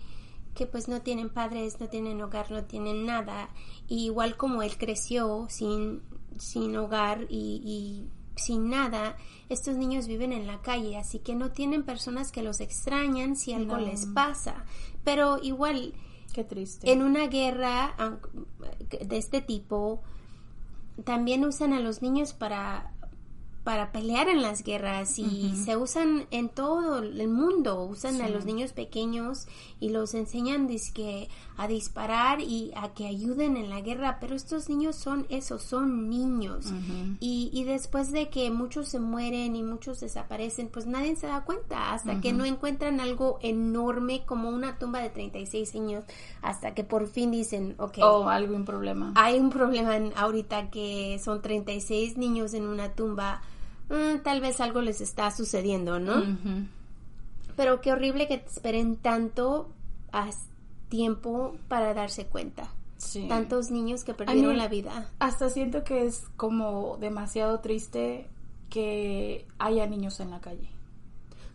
que 0.55 0.65
pues 0.67 0.87
no 0.87 1.01
tienen 1.01 1.29
padres, 1.29 1.79
no 1.79 1.87
tienen 1.89 2.21
hogar, 2.21 2.51
no 2.51 2.63
tienen 2.65 3.05
nada, 3.05 3.49
y 3.87 4.05
igual 4.05 4.37
como 4.37 4.61
él 4.63 4.77
creció 4.77 5.47
sin, 5.49 6.01
sin 6.37 6.75
hogar 6.77 7.25
y, 7.29 7.61
y 7.65 8.09
sin 8.39 8.69
nada, 8.69 9.15
estos 9.49 9.75
niños 9.75 10.07
viven 10.07 10.31
en 10.33 10.47
la 10.47 10.61
calle, 10.61 10.97
así 10.97 11.19
que 11.19 11.35
no 11.35 11.51
tienen 11.51 11.83
personas 11.83 12.31
que 12.31 12.41
los 12.43 12.59
extrañan 12.61 13.35
si 13.35 13.53
algo 13.53 13.77
No. 13.77 13.85
les 13.85 14.05
pasa. 14.07 14.65
Pero 15.03 15.39
igual, 15.41 15.93
Qué 16.33 16.43
triste. 16.43 16.91
en 16.91 17.01
una 17.03 17.27
guerra 17.27 17.95
de 18.89 19.17
este 19.17 19.41
tipo, 19.41 20.01
también 21.03 21.45
usan 21.45 21.73
a 21.73 21.79
los 21.79 22.01
niños 22.01 22.33
para 22.33 22.91
para 23.63 23.91
pelear 23.93 24.27
en 24.27 24.41
las 24.41 24.61
guerras 24.63 25.17
y 25.19 25.55
se 25.55 25.77
usan 25.77 26.25
en 26.31 26.49
todo 26.49 26.97
el 26.99 27.27
mundo, 27.29 27.83
usan 27.85 28.21
a 28.21 28.27
los 28.27 28.43
niños 28.45 28.73
pequeños 28.73 29.47
y 29.79 29.89
los 29.89 30.13
enseñan 30.15 30.67
dizque, 30.67 31.29
a 31.55 31.67
disparar 31.67 32.41
y 32.41 32.71
a 32.75 32.93
que 32.93 33.07
ayuden 33.07 33.55
en 33.55 33.69
la 33.69 33.79
guerra, 33.79 34.17
pero 34.19 34.35
estos 34.35 34.67
niños 34.67 34.95
son 34.97 35.25
eso, 35.29 35.59
son 35.59 36.09
niños. 36.09 36.73
Y, 37.21 37.49
y 37.53 37.63
después 37.63 38.11
de 38.11 38.29
que 38.29 38.51
muchos 38.51 38.89
se 38.89 38.99
mueren 38.99 39.55
y 39.55 39.63
muchos 39.63 40.01
desaparecen, 40.01 40.67
pues 40.67 40.85
nadie 40.85 41.15
se 41.15 41.27
da 41.27 41.45
cuenta 41.45 41.93
hasta 41.93 42.19
que 42.19 42.33
no 42.33 42.43
encuentran 42.45 42.99
algo 42.99 43.39
enorme 43.41 44.23
como 44.25 44.49
una 44.49 44.77
tumba 44.77 44.99
de 44.99 45.09
36 45.09 45.73
años, 45.75 46.03
hasta 46.41 46.73
que 46.73 46.83
por 46.83 47.07
fin 47.07 47.31
dicen, 47.31 47.75
ok, 47.77 47.99
O 48.01 48.27
algún 48.27 48.65
problema. 48.65 49.13
hay 49.15 49.39
un 49.39 49.49
problema 49.49 49.95
en- 49.95 50.11
ahorita 50.17 50.69
que 50.69 51.19
son 51.23 51.41
36 51.41 52.17
niños 52.17 52.53
en 52.53 52.67
una 52.67 52.89
tumba, 52.93 53.41
mm, 53.89 54.19
tal 54.23 54.41
vez 54.41 54.59
algo 54.59 54.81
les 54.81 55.01
está 55.01 55.31
sucediendo, 55.31 55.99
¿no? 55.99 56.23
Pero 57.55 57.81
qué 57.81 57.91
horrible 57.91 58.27
que 58.27 58.37
te 58.39 58.49
esperen 58.49 58.95
tanto 58.95 59.69
a 60.11 60.29
tiempo 60.89 61.55
para 61.67 61.93
darse 61.93 62.25
cuenta. 62.25 62.67
Sí. 62.97 63.25
Tantos 63.27 63.69
niños 63.69 64.03
que 64.03 64.13
perdieron 64.13 64.51
mí- 64.53 64.57
la 64.57 64.67
vida. 64.67 65.09
Hasta 65.19 65.49
siento 65.49 65.83
que 65.83 66.05
es 66.05 66.23
como 66.37 66.97
demasiado 66.99 67.59
triste 67.59 68.27
que 68.69 69.45
haya 69.59 69.85
niños 69.87 70.19
en 70.19 70.31
la 70.31 70.39
calle. 70.39 70.69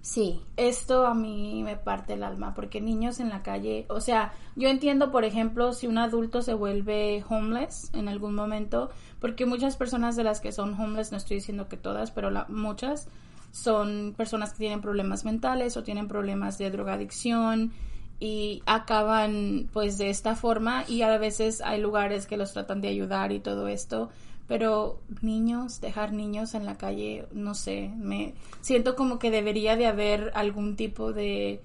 Sí, 0.00 0.40
Esto 0.56 1.06
a 1.06 1.14
mí 1.14 1.62
me 1.64 1.76
parte 1.76 2.14
el 2.14 2.22
alma, 2.22 2.54
porque 2.54 2.80
niños 2.80 3.20
en 3.20 3.28
la 3.28 3.42
calle, 3.42 3.84
o 3.90 4.00
sea, 4.00 4.32
yo 4.56 4.68
entiendo, 4.68 5.10
por 5.10 5.24
ejemplo, 5.24 5.72
si 5.74 5.86
un 5.86 5.98
adulto 5.98 6.40
se 6.40 6.54
vuelve 6.54 7.22
homeless 7.28 7.90
en 7.92 8.08
algún 8.08 8.34
momento, 8.34 8.90
porque 9.20 9.44
muchas 9.44 9.76
personas 9.76 10.16
de 10.16 10.24
las 10.24 10.40
que 10.40 10.52
son 10.52 10.80
homeless, 10.80 11.12
no 11.12 11.18
estoy 11.18 11.36
diciendo 11.38 11.68
que 11.68 11.76
todas, 11.76 12.10
pero 12.10 12.30
la- 12.30 12.46
muchas 12.48 13.08
son 13.50 14.14
personas 14.16 14.52
que 14.52 14.58
tienen 14.58 14.80
problemas 14.80 15.24
mentales 15.24 15.76
o 15.76 15.82
tienen 15.82 16.08
problemas 16.08 16.56
de 16.58 16.70
drogadicción 16.70 17.72
y 18.20 18.62
acaban 18.66 19.68
pues 19.72 19.98
de 19.98 20.10
esta 20.10 20.34
forma 20.34 20.84
y 20.88 21.02
a 21.02 21.18
veces 21.18 21.60
hay 21.60 21.80
lugares 21.80 22.26
que 22.26 22.36
los 22.36 22.52
tratan 22.52 22.80
de 22.80 22.88
ayudar 22.88 23.30
y 23.32 23.40
todo 23.40 23.68
esto, 23.68 24.10
pero 24.48 24.98
niños, 25.22 25.80
dejar 25.80 26.12
niños 26.12 26.54
en 26.54 26.66
la 26.66 26.76
calle, 26.76 27.26
no 27.32 27.54
sé, 27.54 27.92
me 27.96 28.34
siento 28.60 28.96
como 28.96 29.20
que 29.20 29.30
debería 29.30 29.76
de 29.76 29.86
haber 29.86 30.32
algún 30.34 30.74
tipo 30.74 31.12
de 31.12 31.60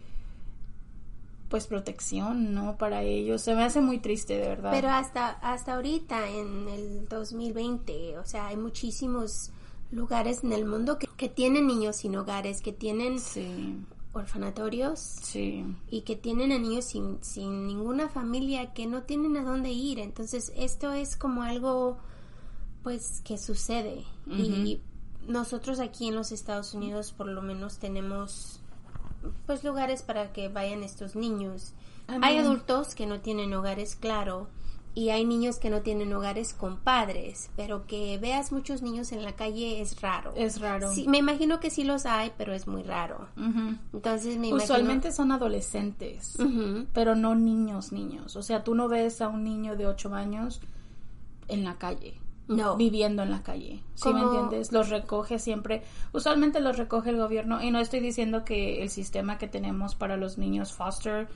pues 1.54 1.68
protección, 1.68 2.56
¿no? 2.56 2.78
Para 2.78 3.04
ellos. 3.04 3.44
Se 3.44 3.54
me 3.54 3.64
hace 3.64 3.80
muy 3.80 4.00
triste, 4.00 4.38
de 4.40 4.48
verdad. 4.48 4.72
Pero 4.72 4.90
hasta, 4.90 5.30
hasta 5.30 5.76
ahorita, 5.76 6.28
en 6.28 6.68
el 6.68 7.08
2020, 7.08 8.18
o 8.18 8.26
sea, 8.26 8.48
hay 8.48 8.58
muchísimos 8.58 9.52
lugares 9.92 10.44
en 10.44 10.52
el 10.52 10.66
mundo 10.66 10.98
que, 10.98 11.08
que 11.16 11.30
tienen 11.30 11.68
niños 11.68 11.98
sin 11.98 12.16
hogares, 12.16 12.62
que 12.62 12.74
tienen 12.74 13.20
sí, 13.20 13.78
orfanatorios 14.14 15.00
sí. 15.00 15.64
y 15.92 16.02
que 16.02 16.16
tienen 16.16 16.52
a 16.52 16.58
niños 16.58 16.86
sin, 16.86 17.24
sin 17.24 17.68
ninguna 17.68 18.10
familia, 18.10 18.74
que 18.74 18.88
no 18.88 19.04
tienen 19.04 19.38
a 19.38 19.44
dónde 19.44 19.70
ir. 19.70 20.00
Entonces, 20.00 20.52
esto 20.56 20.92
es 20.92 21.16
como 21.16 21.44
algo, 21.44 22.00
pues, 22.84 23.22
que 23.24 23.38
sucede. 23.38 24.04
Y 24.28 24.82
nosotros 25.28 25.80
aquí 25.80 26.10
en 26.10 26.16
los 26.16 26.32
Estados 26.32 26.74
Unidos, 26.74 27.12
por 27.12 27.28
lo 27.28 27.42
menos, 27.42 27.78
tenemos, 27.78 28.60
pues, 29.46 29.64
lugares 29.64 30.04
para 30.04 30.32
que 30.34 30.50
vayan 30.50 30.84
estos 30.84 31.16
niños. 31.16 31.74
Hay 32.22 32.38
adultos 32.38 32.96
que 32.96 33.06
no 33.06 33.22
tienen 33.22 33.54
hogares, 33.54 33.96
claro, 33.96 34.50
y 34.96 35.10
hay 35.10 35.26
niños 35.26 35.58
que 35.58 35.72
no 35.72 35.82
tienen 35.82 36.14
hogares 36.14 36.54
con 36.54 36.78
padres, 36.78 37.50
pero 37.56 37.88
que 37.88 38.20
veas 38.20 38.52
muchos 38.52 38.84
niños 38.84 39.12
en 39.12 39.24
la 39.24 39.36
calle 39.36 39.82
es 39.82 40.02
raro. 40.02 40.34
Es 40.36 40.62
raro. 40.62 40.92
Sí, 40.94 41.08
me 41.08 41.18
imagino 41.18 41.60
que 41.60 41.72
sí 41.72 41.84
los 41.84 42.06
hay, 42.06 42.32
pero 42.38 42.54
es 42.54 42.68
muy 42.68 42.84
raro. 42.84 43.28
Ujú. 43.36 43.78
Entonces 43.94 44.38
me 44.38 44.54
Usualmente 44.54 45.12
son 45.12 45.32
adolescentes, 45.32 46.38
pero 46.94 47.16
no 47.16 47.34
niños, 47.34 47.92
niños. 47.92 48.36
O 48.36 48.44
sea, 48.44 48.64
tú 48.64 48.76
no 48.76 48.88
ves 48.88 49.22
a 49.22 49.30
un 49.30 49.44
niño 49.44 49.76
de 49.76 49.88
8 49.88 50.14
años 50.14 50.62
en 51.48 51.64
la 51.64 51.78
calle. 51.78 52.20
No. 52.48 52.76
viviendo 52.76 53.24
en 53.24 53.32
la 53.32 53.42
calle. 53.42 53.82
¿Sí 53.96 54.14
me 54.14 54.22
entiendes? 54.22 54.72
Los 54.72 54.90
recoge 54.90 55.40
siempre. 55.40 55.84
Usualmente 56.12 56.60
los 56.60 56.78
recoge 56.78 57.10
el 57.12 57.18
gobierno. 57.18 57.62
Y 57.64 57.72
no 57.72 57.80
estoy 57.80 58.00
diciendo 58.02 58.44
que 58.44 58.84
el 58.84 58.90
sistema 58.90 59.38
que 59.38 59.48
tenemos 59.48 59.96
para 59.96 60.18
los 60.18 60.38
niños 60.38 60.74
foster 60.74 61.28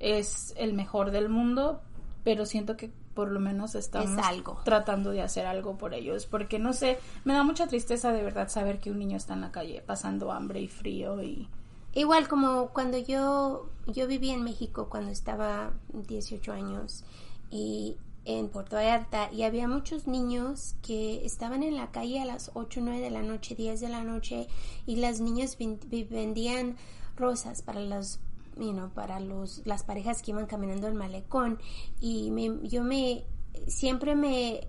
es 0.00 0.52
el 0.56 0.74
mejor 0.74 1.10
del 1.10 1.28
mundo, 1.28 1.80
pero 2.24 2.44
siento 2.46 2.76
que 2.76 2.90
por 3.14 3.30
lo 3.30 3.40
menos 3.40 3.74
estamos 3.74 4.10
Es 4.18 4.24
algo. 4.24 4.60
tratando 4.64 5.10
de 5.10 5.20
hacer 5.22 5.46
algo 5.46 5.76
por 5.78 5.94
ellos. 5.94 6.26
Porque 6.26 6.58
no 6.58 6.72
sé, 6.72 6.98
me 7.24 7.34
da 7.34 7.42
mucha 7.42 7.66
tristeza 7.66 8.12
de 8.12 8.22
verdad 8.22 8.48
saber 8.48 8.80
que 8.80 8.90
un 8.90 8.98
niño 8.98 9.16
está 9.16 9.34
en 9.34 9.42
la 9.42 9.52
calle 9.52 9.82
pasando 9.86 10.32
hambre 10.32 10.60
y 10.60 10.68
frío 10.68 11.22
y. 11.22 11.48
Igual 11.94 12.26
como 12.26 12.68
cuando 12.68 12.96
yo, 12.96 13.68
yo 13.86 14.06
viví 14.06 14.30
en 14.30 14.42
México 14.44 14.88
cuando 14.88 15.10
estaba 15.10 15.72
18 15.92 16.50
años 16.52 17.04
y 17.50 17.96
en 18.24 18.48
Puerto 18.48 18.76
Vallarta 18.76 19.32
y 19.32 19.42
había 19.42 19.66
muchos 19.66 20.06
niños 20.06 20.76
que 20.82 21.24
estaban 21.26 21.62
en 21.62 21.76
la 21.76 21.90
calle 21.90 22.20
a 22.20 22.24
las 22.24 22.50
8, 22.54 22.80
9 22.82 23.00
de 23.00 23.10
la 23.10 23.22
noche, 23.22 23.54
10 23.54 23.80
de 23.80 23.88
la 23.88 24.04
noche 24.04 24.46
y 24.86 24.96
las 24.96 25.20
niñas 25.20 25.56
vendían 25.58 26.76
rosas 27.16 27.62
para 27.62 27.80
los 27.80 28.20
you 28.56 28.72
know, 28.72 28.90
para 28.90 29.18
los 29.20 29.62
las 29.64 29.82
parejas 29.82 30.22
que 30.22 30.32
iban 30.32 30.46
caminando 30.46 30.86
el 30.86 30.94
malecón 30.94 31.58
y 32.00 32.30
me, 32.30 32.50
yo 32.68 32.84
me 32.84 33.24
siempre 33.66 34.14
me 34.14 34.68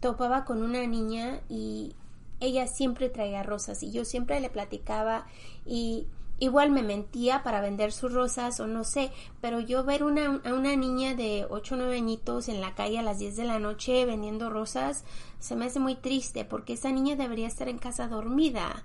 topaba 0.00 0.44
con 0.44 0.62
una 0.62 0.86
niña 0.86 1.40
y 1.48 1.94
ella 2.40 2.66
siempre 2.66 3.08
traía 3.08 3.42
rosas 3.42 3.82
y 3.82 3.90
yo 3.90 4.04
siempre 4.04 4.40
le 4.40 4.50
platicaba 4.50 5.26
y 5.66 6.06
igual 6.38 6.70
me 6.70 6.82
mentía 6.82 7.42
para 7.42 7.60
vender 7.60 7.92
sus 7.92 8.12
rosas 8.12 8.60
o 8.60 8.66
no 8.66 8.84
sé, 8.84 9.10
pero 9.40 9.60
yo 9.60 9.84
ver 9.84 10.04
una, 10.04 10.40
a 10.44 10.54
una 10.54 10.76
niña 10.76 11.14
de 11.14 11.46
8 11.48 11.74
o 11.74 11.78
9 11.78 11.96
añitos 11.96 12.48
en 12.48 12.60
la 12.60 12.74
calle 12.74 12.98
a 12.98 13.02
las 13.02 13.18
10 13.18 13.36
de 13.36 13.44
la 13.44 13.58
noche 13.58 14.04
vendiendo 14.04 14.50
rosas 14.50 15.04
se 15.38 15.56
me 15.56 15.66
hace 15.66 15.80
muy 15.80 15.94
triste 15.94 16.44
porque 16.44 16.74
esa 16.74 16.90
niña 16.90 17.16
debería 17.16 17.46
estar 17.46 17.68
en 17.68 17.78
casa 17.78 18.08
dormida. 18.08 18.82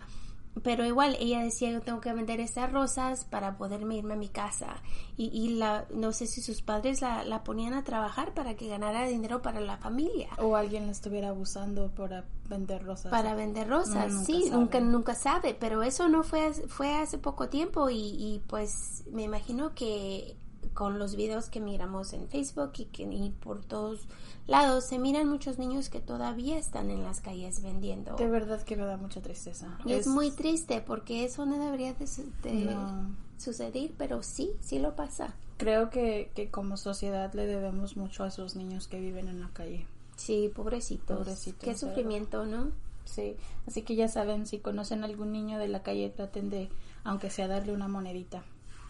Pero 0.62 0.86
igual 0.86 1.18
ella 1.20 1.42
decía 1.42 1.72
yo 1.72 1.82
tengo 1.82 2.00
que 2.00 2.14
vender 2.14 2.40
estas 2.40 2.72
rosas 2.72 3.26
para 3.26 3.58
poderme 3.58 3.98
irme 3.98 4.14
a 4.14 4.18
mi 4.18 4.30
casa 4.30 4.76
y, 5.18 5.26
y 5.34 5.56
la 5.56 5.86
no 5.94 6.12
sé 6.12 6.28
si 6.28 6.42
sus 6.42 6.62
padres 6.62 7.02
la, 7.02 7.24
la 7.24 7.44
ponían 7.44 7.74
a 7.74 7.84
trabajar 7.84 8.34
para 8.36 8.56
que 8.56 8.68
ganara 8.68 9.08
dinero 9.08 9.42
para 9.42 9.60
la 9.62 9.78
familia 9.78 10.30
O 10.38 10.56
alguien 10.56 10.86
le 10.86 10.92
estuviera 10.92 11.30
abusando 11.30 11.90
para 11.96 12.26
vender 12.50 12.84
rosas. 12.84 13.10
para 13.12 13.34
vender 13.34 13.68
rosas, 13.68 14.12
nunca 14.14 14.26
sí, 14.26 14.44
sabe. 14.44 14.58
nunca 14.58 14.80
nunca 14.80 15.16
sabe, 15.16 15.58
pero 15.60 15.82
eso 15.82 16.08
no 16.08 16.24
fue 16.24 16.46
hace- 16.46 16.68
fue 16.68 16.94
hace 16.94 17.18
poco 17.18 17.50
tiempo 17.50 17.90
y, 17.90 17.96
y, 17.98 18.42
pues 18.48 19.04
me 19.12 19.24
imagino 19.24 19.74
que 19.74 20.38
con 20.74 21.00
los 21.00 21.16
videos 21.16 21.50
que 21.50 21.60
miramos 21.60 22.14
en 22.14 22.28
Facebook 22.28 22.72
y 22.78 22.86
que 22.86 23.04
y 23.04 23.30
por 23.32 23.64
todos 23.64 24.02
lados 24.48 24.86
se 24.86 25.00
miran 25.00 25.30
muchos 25.30 25.60
niños 25.60 25.90
que 25.90 26.00
todavía 26.00 26.58
están 26.58 26.90
en 26.90 27.04
las 27.04 27.22
calles 27.22 27.62
vendiendo. 27.62 28.16
De 28.16 28.28
verdad 28.28 28.62
que 28.64 28.76
me 28.76 28.86
da 28.86 28.98
mucha 28.98 29.22
tristeza. 29.22 29.78
Y 29.86 29.94
es, 29.94 30.08
muy 30.08 30.32
triste 30.32 30.82
porque 30.82 31.26
eso 31.26 31.46
no 31.46 31.58
debería 31.64 31.94
de, 31.94 32.08
de 32.44 32.66
No. 32.66 33.16
suceder, 33.38 33.92
pero 33.98 34.24
sí, 34.24 34.52
sí 34.62 34.80
lo 34.80 34.96
pasa. 34.96 35.36
Creo 35.58 35.90
que, 35.90 36.32
que 36.36 36.50
como 36.50 36.78
sociedad 36.78 37.34
le 37.34 37.46
debemos 37.46 37.96
mucho 37.96 38.24
a 38.24 38.28
esos 38.28 38.56
niños 38.56 38.88
que 38.88 39.00
viven 39.00 39.28
en 39.28 39.42
la 39.42 39.50
calle. 39.50 39.86
Sí, 40.16 40.52
pobrecitos. 40.54 41.18
Pobrecitos, 41.18 41.64
Qué 41.64 41.78
sufrimiento, 41.78 42.46
¿no? 42.46 42.72
Sí, 43.06 43.36
así 43.68 43.82
que 43.82 43.96
ya 43.96 44.08
saben, 44.08 44.46
si 44.46 44.60
conocen 44.60 45.04
a 45.04 45.08
algún 45.08 45.32
niño 45.32 45.60
de 45.60 45.68
la 45.68 45.84
calle, 45.84 46.10
traten 46.10 46.50
de, 46.50 46.70
aunque 47.04 47.30
sea 47.30 47.48
darle 47.48 47.74
una 47.74 47.88
monedita. 47.88 48.44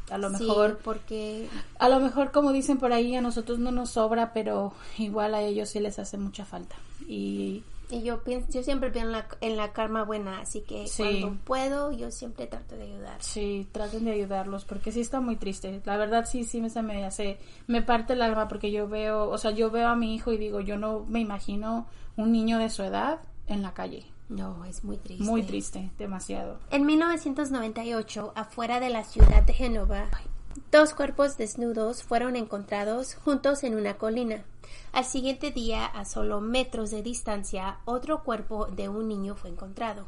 A 0.09 0.17
lo 0.17 0.29
Sí, 0.35 0.43
mejor, 0.45 0.79
porque 0.83 1.47
a 1.79 1.89
lo 1.89 1.99
mejor 1.99 2.31
como 2.31 2.51
dicen 2.51 2.77
por 2.77 2.91
ahí, 2.93 3.15
a 3.15 3.21
nosotros 3.21 3.59
no 3.59 3.71
nos 3.71 3.91
sobra, 3.91 4.33
pero 4.33 4.73
igual 4.97 5.33
a 5.33 5.41
ellos 5.41 5.69
sí 5.69 5.79
les 5.79 5.97
hace 5.99 6.17
mucha 6.17 6.45
falta. 6.45 6.75
Y 7.07 7.63
Y 7.89 8.01
yo 8.01 8.23
pienso, 8.23 8.47
yo 8.51 8.63
siempre 8.63 8.89
pienso 8.91 9.07
en 9.09 9.11
la, 9.13 9.27
en 9.41 9.57
la 9.57 9.71
karma 9.71 10.03
buena, 10.03 10.39
así 10.39 10.61
que 10.61 10.87
Sí. 10.87 11.03
cuando 11.03 11.37
puedo, 11.43 11.91
yo 11.91 12.09
siempre 12.11 12.47
trato 12.47 12.75
de 12.75 12.83
ayudar. 12.83 13.17
sí, 13.21 13.67
traten 13.71 14.05
de 14.05 14.11
ayudarlos, 14.11 14.65
porque 14.65 14.91
sí 14.91 15.01
está 15.01 15.19
muy 15.21 15.35
triste. 15.35 15.81
La 15.85 15.95
verdad 15.97 16.25
sí, 16.25 16.43
sí 16.43 16.59
me 16.59 16.69
se 16.69 16.81
me 16.81 17.05
hace, 17.05 17.37
me 17.67 17.81
parte 17.81 18.13
el 18.13 18.21
alma 18.21 18.47
porque 18.47 18.71
yo 18.71 18.87
veo, 18.87 19.29
o 19.29 19.37
sea, 19.37 19.51
yo 19.51 19.69
veo 19.71 19.87
a 19.89 19.95
mi 19.95 20.15
hijo 20.15 20.31
y 20.31 20.37
digo, 20.37 20.59
yo 20.59 20.77
no 20.77 21.05
me 21.07 21.19
imagino 21.19 21.87
un 22.17 22.31
niño 22.31 22.57
de 22.59 22.69
su 22.69 22.83
edad 22.83 23.19
en 23.47 23.61
la 23.61 23.73
calle. 23.73 24.05
No, 24.29 24.65
es 24.65 24.83
muy 24.83 24.97
triste. 24.97 25.23
Muy 25.23 25.43
triste, 25.43 25.91
demasiado. 25.97 26.59
En 26.71 26.85
1998, 26.85 28.33
afuera 28.35 28.79
de 28.79 28.89
la 28.89 29.03
ciudad 29.03 29.43
de 29.43 29.53
Génova, 29.53 30.09
dos 30.71 30.93
cuerpos 30.93 31.37
desnudos 31.37 32.03
fueron 32.03 32.35
encontrados 32.35 33.15
juntos 33.15 33.63
en 33.63 33.75
una 33.75 33.97
colina. 33.97 34.43
Al 34.91 35.05
siguiente 35.05 35.51
día, 35.51 35.85
a 35.85 36.05
solo 36.05 36.41
metros 36.41 36.91
de 36.91 37.03
distancia, 37.03 37.79
otro 37.85 38.23
cuerpo 38.23 38.67
de 38.67 38.89
un 38.89 39.07
niño 39.07 39.35
fue 39.35 39.49
encontrado. 39.49 40.07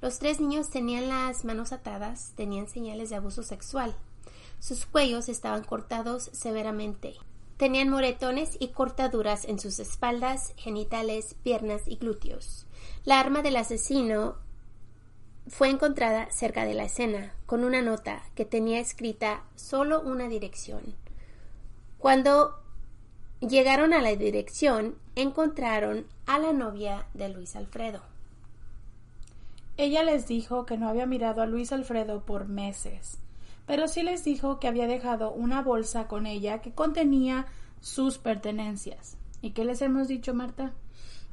Los 0.00 0.18
tres 0.18 0.40
niños 0.40 0.70
tenían 0.70 1.08
las 1.08 1.44
manos 1.44 1.72
atadas, 1.72 2.32
tenían 2.36 2.68
señales 2.68 3.10
de 3.10 3.16
abuso 3.16 3.42
sexual. 3.42 3.94
Sus 4.60 4.86
cuellos 4.86 5.28
estaban 5.28 5.64
cortados 5.64 6.30
severamente. 6.32 7.14
Tenían 7.56 7.88
moretones 7.88 8.56
y 8.60 8.68
cortaduras 8.68 9.44
en 9.44 9.58
sus 9.58 9.80
espaldas, 9.80 10.52
genitales, 10.56 11.34
piernas 11.42 11.82
y 11.86 11.96
glúteos. 11.96 12.67
La 13.04 13.20
arma 13.20 13.42
del 13.42 13.56
asesino 13.56 14.36
fue 15.46 15.70
encontrada 15.70 16.30
cerca 16.30 16.64
de 16.64 16.74
la 16.74 16.84
escena 16.84 17.32
con 17.46 17.64
una 17.64 17.80
nota 17.80 18.22
que 18.34 18.44
tenía 18.44 18.80
escrita 18.80 19.44
solo 19.56 20.00
una 20.00 20.28
dirección. 20.28 20.94
Cuando 21.98 22.60
llegaron 23.40 23.92
a 23.92 24.00
la 24.00 24.14
dirección, 24.14 24.96
encontraron 25.16 26.06
a 26.26 26.38
la 26.38 26.52
novia 26.52 27.06
de 27.14 27.28
Luis 27.30 27.56
Alfredo. 27.56 28.02
Ella 29.76 30.02
les 30.02 30.26
dijo 30.26 30.66
que 30.66 30.76
no 30.76 30.88
había 30.88 31.06
mirado 31.06 31.40
a 31.40 31.46
Luis 31.46 31.72
Alfredo 31.72 32.24
por 32.26 32.48
meses, 32.48 33.18
pero 33.66 33.86
sí 33.86 34.02
les 34.02 34.24
dijo 34.24 34.58
que 34.58 34.68
había 34.68 34.86
dejado 34.86 35.30
una 35.30 35.62
bolsa 35.62 36.08
con 36.08 36.26
ella 36.26 36.60
que 36.60 36.72
contenía 36.72 37.46
sus 37.80 38.18
pertenencias. 38.18 39.16
¿Y 39.40 39.50
qué 39.52 39.64
les 39.64 39.80
hemos 39.82 40.08
dicho, 40.08 40.34
Marta? 40.34 40.72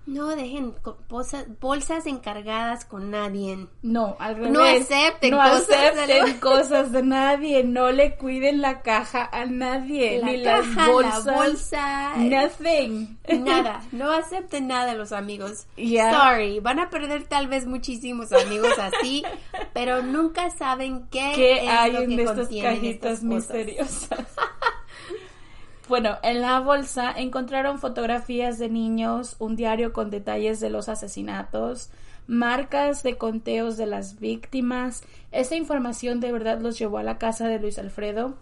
No 0.06 0.28
dejen 0.36 0.76
bolsas, 1.10 1.45
bolsas 1.60 2.06
encargadas 2.06 2.86
con 2.86 3.10
nadie. 3.10 3.68
No, 3.82 4.16
al 4.20 4.36
revés. 4.36 4.51
No 4.51 4.62
acepten 4.64 5.32
No 5.32 5.38
cosas 5.38 5.68
de 5.68 5.76
acepten 5.76 6.28
la- 6.36 6.39
cosas 6.39 6.91
de 6.91 7.01
nadie. 7.03 7.64
No 7.64 7.91
le 7.91 8.16
cuiden 8.16 8.62
la 8.62 8.82
caja 8.84 9.28
a 9.32 9.45
nadie. 9.45 10.20
La 10.20 10.28
ni 10.28 10.43
caja, 10.43 10.88
las 10.88 10.88
bolsas. 10.91 11.26
la 11.26 11.34
bolsa, 11.34 12.14
Nothing. 12.18 13.18
nada. 13.43 13.82
No 13.91 14.12
acepten 14.12 14.68
nada 14.68 14.91
de 14.91 14.97
los 14.97 15.12
amigos. 15.12 15.66
Sorry, 15.76 16.60
van 16.60 16.80
a 16.80 16.89
perder 16.91 17.24
tal 17.24 17.47
vez 17.47 17.66
muchísimos 17.66 18.32
amigos 18.32 18.78
así, 18.78 19.24
pero 19.74 20.03
nunca 20.03 20.49
saben 20.51 21.08
qué, 21.10 21.32
¿Qué 21.34 21.64
es 21.66 21.70
hay 21.70 21.91
lo 21.93 22.01
en 22.01 22.10
que 22.16 22.24
estas 22.24 22.47
cajitas 22.47 22.84
estas 22.84 23.12
cosas. 23.20 23.24
misteriosas? 23.24 24.20
bueno, 25.88 26.17
en 26.23 26.41
la 26.41 26.59
bolsa 26.59 27.11
encontraron 27.15 27.79
fotografías 27.79 28.57
de 28.57 28.69
niños, 28.69 29.36
un 29.39 29.55
diario 29.55 29.93
con 29.93 30.09
detalles 30.09 30.59
de 30.59 30.69
los 30.69 30.89
asesinatos, 30.89 31.89
marcas 32.27 33.03
de 33.03 33.17
conteos 33.17 33.77
de 33.77 33.86
las 33.86 34.19
víctimas. 34.19 35.03
Esta 35.31 35.55
información 35.55 36.19
de 36.19 36.31
verdad 36.31 36.59
los 36.59 36.79
llevó 36.79 36.97
a 36.97 37.03
la 37.03 37.17
casa 37.17 37.47
de 37.47 37.59
Luis 37.59 37.77
Alfredo, 37.77 38.36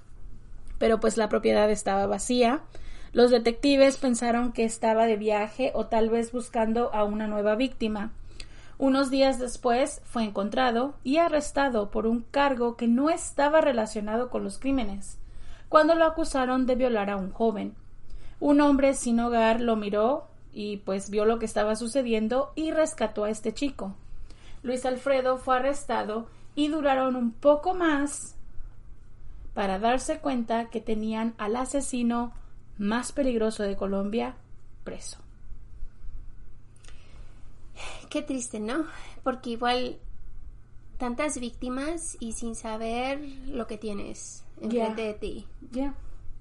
pero 0.78 1.00
pues 1.00 1.18
la 1.18 1.30
propiedad 1.30 1.70
estaba 1.70 2.08
vacía. 2.08 2.62
Los 3.12 3.32
detectives 3.32 3.98
pensaron 3.98 4.54
que 4.54 4.64
estaba 4.64 5.06
de 5.06 5.18
viaje 5.18 5.72
o 5.76 5.86
tal 5.86 6.10
vez 6.10 6.32
buscando 6.32 6.94
a 6.94 7.04
una 7.04 7.28
nueva 7.28 7.56
víctima. 7.56 8.12
Unos 8.78 9.12
días 9.12 9.38
después 9.38 10.02
fue 10.04 10.24
encontrado 10.24 10.96
y 11.04 11.18
arrestado 11.18 11.92
por 11.92 12.08
un 12.08 12.22
cargo 12.32 12.76
que 12.76 12.88
no 12.88 13.10
estaba 13.10 13.62
relacionado 13.62 14.30
con 14.30 14.44
los 14.44 14.58
crímenes, 14.58 15.20
cuando 15.74 15.96
lo 15.96 16.06
acusaron 16.06 16.68
de 16.68 16.76
violar 16.76 17.10
a 17.10 17.18
un 17.18 17.32
joven. 17.32 17.74
Un 18.40 18.62
hombre 18.62 18.94
sin 18.94 19.20
hogar 19.20 19.60
lo 19.60 19.76
miró 19.76 20.28
y 20.52 20.78
pues 20.78 21.10
vio 21.10 21.26
lo 21.26 21.40
que 21.40 21.48
estaba 21.48 21.76
sucediendo 21.76 22.52
y 22.54 22.70
rescató 22.70 23.24
a 23.24 23.32
este 23.32 23.56
chico. 23.56 23.96
Luis 24.62 24.86
Alfredo 24.86 25.40
fue 25.40 25.56
arrestado 25.56 26.28
y 26.54 26.68
duraron 26.68 27.16
un 27.16 27.32
poco 27.32 27.74
más 27.74 28.36
para 29.56 29.80
darse 29.80 30.20
cuenta 30.20 30.70
que 30.70 30.80
tenían 30.80 31.34
al 31.40 31.56
asesino 31.56 32.34
más 32.78 33.12
peligroso 33.12 33.64
de 33.64 33.76
Colombia 33.76 34.36
preso. 34.84 35.18
Qué 38.12 38.22
triste, 38.22 38.60
¿no? 38.60 38.86
Porque 39.24 39.50
igual 39.50 39.98
tantas 41.00 41.40
víctimas 41.40 42.16
y 42.20 42.34
sin 42.34 42.56
saber 42.56 43.20
lo 43.48 43.66
que 43.66 43.80
tienes 43.80 44.43
enfrente 44.62 45.02
Ya. 45.02 45.08
de 45.08 45.14
ti. 45.14 45.48
Ya. 45.72 45.94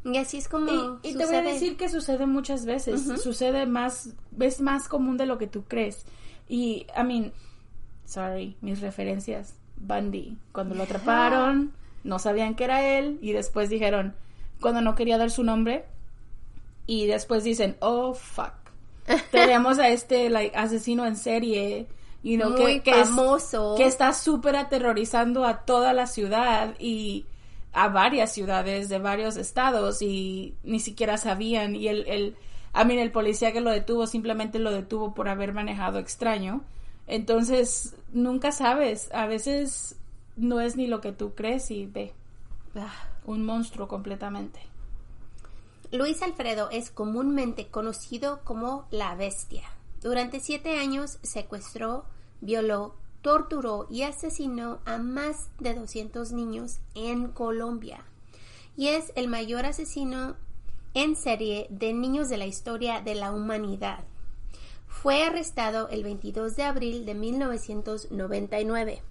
Y 0.05 0.17
así 0.17 0.39
es 0.39 0.49
como 0.49 0.99
Y, 1.03 1.11
y 1.11 1.15
te 1.17 1.27
voy 1.27 1.37
a 1.37 1.43
decir 1.43 1.77
que 1.77 1.89
sucede 1.89 2.27
muchas 2.27 2.65
veces. 2.65 3.05
Sucede 3.23 3.67
más, 3.67 4.11
es 4.41 4.61
más 4.61 4.89
común 4.89 5.17
de 5.17 5.27
lo 5.27 5.39
que 5.39 5.47
tú 5.47 5.65
crees. 5.65 6.05
Y, 6.49 6.87
I 6.99 7.05
mean, 7.05 7.33
sorry, 8.05 8.57
mis 8.61 8.81
referencias. 8.81 9.55
Bundy, 9.77 10.37
cuando 10.53 10.75
lo 10.75 10.83
atraparon, 10.85 11.73
no 12.05 12.19
sabían 12.19 12.55
que 12.57 12.65
era 12.65 12.83
él 12.99 13.19
y 13.23 13.33
después 13.33 13.69
dijeron, 13.69 14.15
cuando 14.61 14.81
no 14.81 14.95
quería 14.95 15.19
dar 15.19 15.31
su 15.31 15.43
nombre, 15.45 15.85
y 16.87 17.07
después 17.07 17.45
dicen, 17.45 17.77
oh, 17.81 18.13
fuck. 18.15 18.53
Tenemos 19.31 19.79
a 19.79 19.89
este 19.89 20.31
like, 20.31 20.57
asesino 20.57 21.07
en 21.07 21.17
serie, 21.17 21.87
you 22.23 22.37
know, 22.37 22.51
Muy 22.51 22.81
que, 22.81 22.83
que 22.93 23.01
es- 23.01 23.09
famoso. 23.09 23.75
que 23.77 23.87
está 23.87 24.13
súper 24.13 24.57
aterrorizando 24.57 25.45
a 25.45 25.65
toda 25.65 25.93
la 25.93 26.07
ciudad 26.07 26.75
y 26.79 27.27
a 27.73 27.89
varias 27.89 28.33
ciudades 28.33 28.89
de 28.89 28.99
varios 28.99 29.37
estados 29.37 30.03
y 30.03 30.55
ni 30.62 30.81
siquiera 30.81 31.16
sabían. 31.16 31.75
Y 31.75 31.89
el, 31.89 32.07
el 32.07 32.37
a 32.73 32.85
mí 32.85 32.97
el 32.99 33.12
policía 33.12 33.53
que 33.53 33.61
lo 33.61 33.70
detuvo 33.70 34.07
simplemente 34.07 34.59
lo 34.59 34.70
detuvo 34.70 35.14
por 35.14 35.29
haber 35.29 35.53
manejado 35.53 35.99
extraño. 35.99 36.62
Entonces 37.07 37.95
nunca 38.12 38.53
sabes. 38.53 39.11
A 39.12 39.27
veces 39.27 39.97
no 40.37 40.61
es 40.61 40.77
ni 40.77 40.87
lo 40.87 41.01
que 41.01 41.12
tú 41.12 41.35
crees 41.35 41.70
y 41.70 41.87
ve. 41.87 42.12
Ah. 42.75 43.09
un 43.27 43.45
monstruo 43.45 43.87
completamente. 43.87 44.61
Luis 45.93 46.23
Alfredo 46.23 46.70
es 46.70 46.91
comúnmente 46.91 47.68
conocido 47.68 48.41
como 48.45 48.87
la 48.91 49.14
bestia. 49.14 49.64
Durante 50.01 50.41
siete 50.41 50.79
años 50.79 51.18
secuestró, 51.23 52.07
violó, 52.41 52.95
torturó 53.23 53.87
y 53.89 54.03
asesinó 54.03 54.81
a 54.85 54.99
más 54.99 55.49
de 55.59 55.75
200 55.75 56.33
niños 56.33 56.81
en 56.95 57.29
Colombia. 57.29 58.05
Y 58.77 58.89
es 58.89 59.12
el 59.14 59.29
mayor 59.29 59.64
asesino 59.64 60.37
en 60.95 61.16
serie 61.16 61.66
de 61.70 61.93
niños 61.93 62.29
de 62.29 62.37
la 62.37 62.47
historia 62.47 63.01
de 63.01 63.14
la 63.14 63.33
humanidad. 63.33 64.05
Fue 64.87 65.25
arrestado 65.25 65.89
el 65.89 66.05
22 66.05 66.55
de 66.57 66.64
abril 66.64 67.07
de 67.07 67.14
1999, 67.14 69.03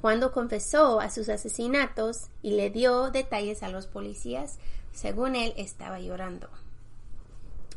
cuando 0.00 0.32
confesó 0.32 1.00
a 1.00 1.10
sus 1.10 1.28
asesinatos 1.28 2.28
y 2.42 2.52
le 2.52 2.70
dio 2.70 3.10
detalles 3.10 3.62
a 3.62 3.70
los 3.70 3.86
policías. 3.86 4.58
Según 4.92 5.36
él, 5.36 5.54
estaba 5.56 6.00
llorando. 6.00 6.48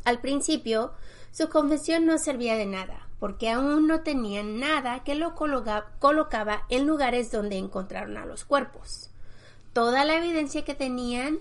Al 0.04 0.20
principio, 0.20 0.92
su 1.32 1.50
confesión 1.50 2.06
no 2.06 2.18
servía 2.18 2.56
de 2.56 2.66
nada, 2.66 3.05
porque 3.20 3.50
aún 3.50 3.88
no 3.88 4.02
tenían 4.02 4.60
nada 4.60 5.04
que 5.04 5.16
lo 5.16 5.36
coloca- 5.36 5.88
colocaba 6.00 6.64
en 6.70 6.86
lugares 6.86 7.32
donde 7.32 7.58
encontraron 7.58 8.18
a 8.18 8.26
los 8.26 8.44
cuerpos. 8.44 9.10
Toda 9.74 10.06
la 10.06 10.16
evidencia 10.16 10.64
que 10.64 10.76
tenían 10.76 11.40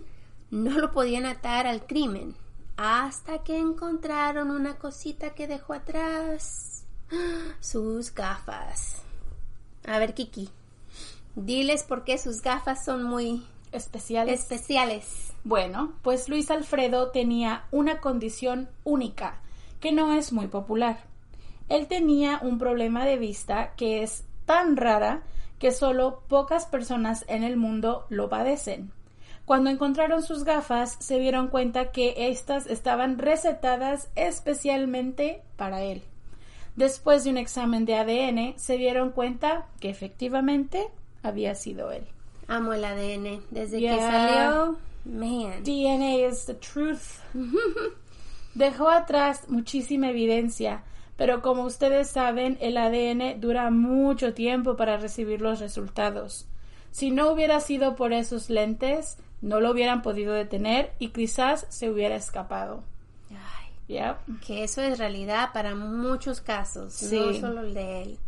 no 0.50 0.78
lo 0.78 0.92
podían 0.92 1.26
atar 1.26 1.66
al 1.66 1.86
crimen, 1.86 2.34
hasta 2.76 3.44
que 3.44 3.58
encontraron 3.58 4.50
una 4.50 4.76
cosita 4.76 5.30
que 5.34 5.46
dejó 5.46 5.74
atrás. 5.74 6.84
Sus 7.60 8.14
gafas. 8.14 9.02
A 9.86 9.98
ver, 9.98 10.14
Kiki, 10.14 10.48
diles 11.34 11.82
por 11.82 12.04
qué 12.04 12.18
sus 12.18 12.40
gafas 12.40 12.84
son 12.84 13.04
muy 13.04 13.46
especiales 13.72 14.40
especiales. 14.40 15.32
Bueno, 15.44 15.92
pues 16.02 16.28
Luis 16.28 16.50
Alfredo 16.50 17.10
tenía 17.10 17.64
una 17.70 18.00
condición 18.00 18.68
única, 18.84 19.40
que 19.80 19.92
no 19.92 20.14
es 20.14 20.32
muy 20.32 20.46
popular. 20.46 21.04
Él 21.68 21.86
tenía 21.88 22.38
un 22.42 22.58
problema 22.58 23.04
de 23.04 23.16
vista 23.16 23.74
que 23.76 24.02
es 24.02 24.24
tan 24.44 24.76
rara 24.76 25.22
que 25.58 25.72
solo 25.72 26.22
pocas 26.28 26.66
personas 26.66 27.24
en 27.28 27.42
el 27.42 27.56
mundo 27.56 28.06
lo 28.10 28.28
padecen. 28.28 28.92
Cuando 29.44 29.70
encontraron 29.70 30.22
sus 30.22 30.44
gafas, 30.44 30.96
se 31.00 31.18
dieron 31.18 31.48
cuenta 31.48 31.92
que 31.92 32.28
éstas 32.28 32.66
estaban 32.66 33.18
recetadas 33.18 34.08
especialmente 34.14 35.42
para 35.56 35.82
él. 35.82 36.02
Después 36.76 37.24
de 37.24 37.30
un 37.30 37.38
examen 37.38 37.84
de 37.84 37.94
ADN, 37.94 38.58
se 38.58 38.76
dieron 38.78 39.10
cuenta 39.10 39.66
que 39.80 39.90
efectivamente 39.90 40.88
había 41.22 41.54
sido 41.54 41.92
él. 41.92 42.04
Amo 42.48 42.72
el 42.72 42.84
ADN. 42.84 43.42
Desde 43.50 43.80
que 43.80 43.96
salió, 43.96 44.78
man. 45.04 45.62
DNA 45.62 46.28
is 46.28 46.46
the 46.46 46.54
truth. 46.54 47.20
Dejó 48.54 48.88
atrás 48.88 49.48
muchísima 49.48 50.10
evidencia, 50.10 50.84
pero 51.16 51.42
como 51.42 51.62
ustedes 51.62 52.08
saben, 52.08 52.58
el 52.60 52.76
ADN 52.76 53.40
dura 53.40 53.70
mucho 53.70 54.34
tiempo 54.34 54.76
para 54.76 54.96
recibir 54.96 55.40
los 55.40 55.60
resultados. 55.60 56.46
Si 56.90 57.10
no 57.10 57.30
hubiera 57.30 57.60
sido 57.60 57.96
por 57.96 58.12
esos 58.12 58.50
lentes, 58.50 59.18
no 59.40 59.60
lo 59.60 59.70
hubieran 59.70 60.02
podido 60.02 60.32
detener 60.32 60.92
y 60.98 61.08
quizás 61.08 61.66
se 61.68 61.90
hubiera 61.90 62.16
escapado. 62.16 62.82
Ay, 63.30 63.70
que 64.46 64.64
eso 64.64 64.80
es 64.80 64.98
realidad 64.98 65.50
para 65.52 65.74
muchos 65.74 66.40
casos, 66.40 67.02
no 67.02 67.34
solo 67.34 67.60
el 67.60 67.74
de 67.74 68.02
él. 68.02 68.18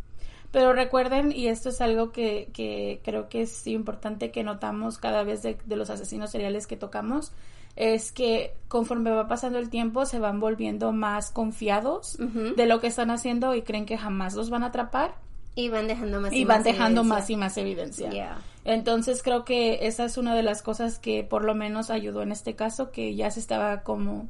Pero 0.51 0.73
recuerden, 0.73 1.31
y 1.31 1.47
esto 1.47 1.69
es 1.69 1.81
algo 1.81 2.11
que, 2.11 2.49
que 2.53 3.01
creo 3.03 3.27
que 3.27 3.41
es 3.41 3.67
importante 3.67 4.31
que 4.31 4.43
notamos 4.43 4.97
cada 4.97 5.23
vez 5.23 5.43
de, 5.43 5.57
de 5.65 5.75
los 5.75 5.89
asesinos 5.89 6.31
seriales 6.31 6.67
que 6.67 6.77
tocamos, 6.77 7.33
es 7.77 8.11
que 8.11 8.53
conforme 8.67 9.11
va 9.11 9.27
pasando 9.27 9.59
el 9.59 9.69
tiempo 9.69 10.05
se 10.05 10.19
van 10.19 10.39
volviendo 10.39 10.91
más 10.91 11.31
confiados 11.31 12.17
de 12.17 12.65
lo 12.65 12.81
que 12.81 12.87
están 12.87 13.11
haciendo 13.11 13.55
y 13.55 13.61
creen 13.61 13.85
que 13.85 13.97
jamás 13.97 14.33
los 14.33 14.49
van 14.49 14.63
a 14.63 14.67
atrapar 14.67 15.15
Y 15.55 15.69
van 15.69 15.87
dejando 15.87 16.19
más 16.19 16.33
y 16.33 16.43
van 16.43 16.57
más 16.57 16.63
dejando 16.65 17.01
evidencia. 17.01 17.19
más 17.19 17.29
y 17.29 17.37
más 17.37 17.57
evidencia. 17.57 18.09
Yeah. 18.09 18.41
Entonces 18.65 19.23
creo 19.23 19.45
que 19.45 19.87
esa 19.87 20.05
es 20.05 20.17
una 20.17 20.35
de 20.35 20.43
las 20.43 20.61
cosas 20.61 20.99
que 20.99 21.23
por 21.23 21.45
lo 21.45 21.55
menos 21.55 21.89
ayudó 21.89 22.23
en 22.23 22.31
este 22.31 22.55
caso, 22.55 22.91
que 22.91 23.15
ya 23.15 23.31
se 23.31 23.39
estaba 23.39 23.83
como 23.83 24.27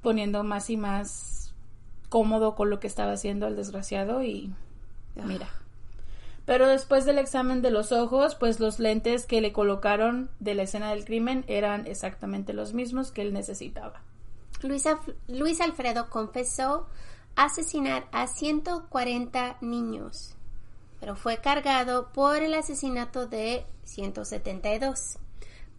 poniendo 0.00 0.44
más 0.44 0.70
y 0.70 0.76
más 0.76 1.52
cómodo 2.08 2.54
con 2.54 2.70
lo 2.70 2.78
que 2.78 2.86
estaba 2.86 3.12
haciendo 3.12 3.48
el 3.48 3.56
desgraciado 3.56 4.22
y 4.22 4.52
mira. 5.16 5.48
Pero 6.46 6.68
después 6.68 7.04
del 7.04 7.18
examen 7.18 7.60
de 7.60 7.72
los 7.72 7.90
ojos, 7.90 8.36
pues 8.36 8.60
los 8.60 8.78
lentes 8.78 9.26
que 9.26 9.40
le 9.40 9.52
colocaron 9.52 10.30
de 10.38 10.54
la 10.54 10.62
escena 10.62 10.90
del 10.90 11.04
crimen 11.04 11.44
eran 11.48 11.86
exactamente 11.86 12.52
los 12.52 12.72
mismos 12.72 13.10
que 13.10 13.22
él 13.22 13.32
necesitaba. 13.32 14.00
Luis, 14.62 14.84
Luis 15.26 15.60
Alfredo 15.60 16.08
confesó 16.08 16.86
asesinar 17.34 18.06
a 18.12 18.28
140 18.28 19.58
niños, 19.60 20.36
pero 21.00 21.16
fue 21.16 21.38
cargado 21.38 22.12
por 22.12 22.36
el 22.36 22.54
asesinato 22.54 23.26
de 23.26 23.66
172. 23.82 25.18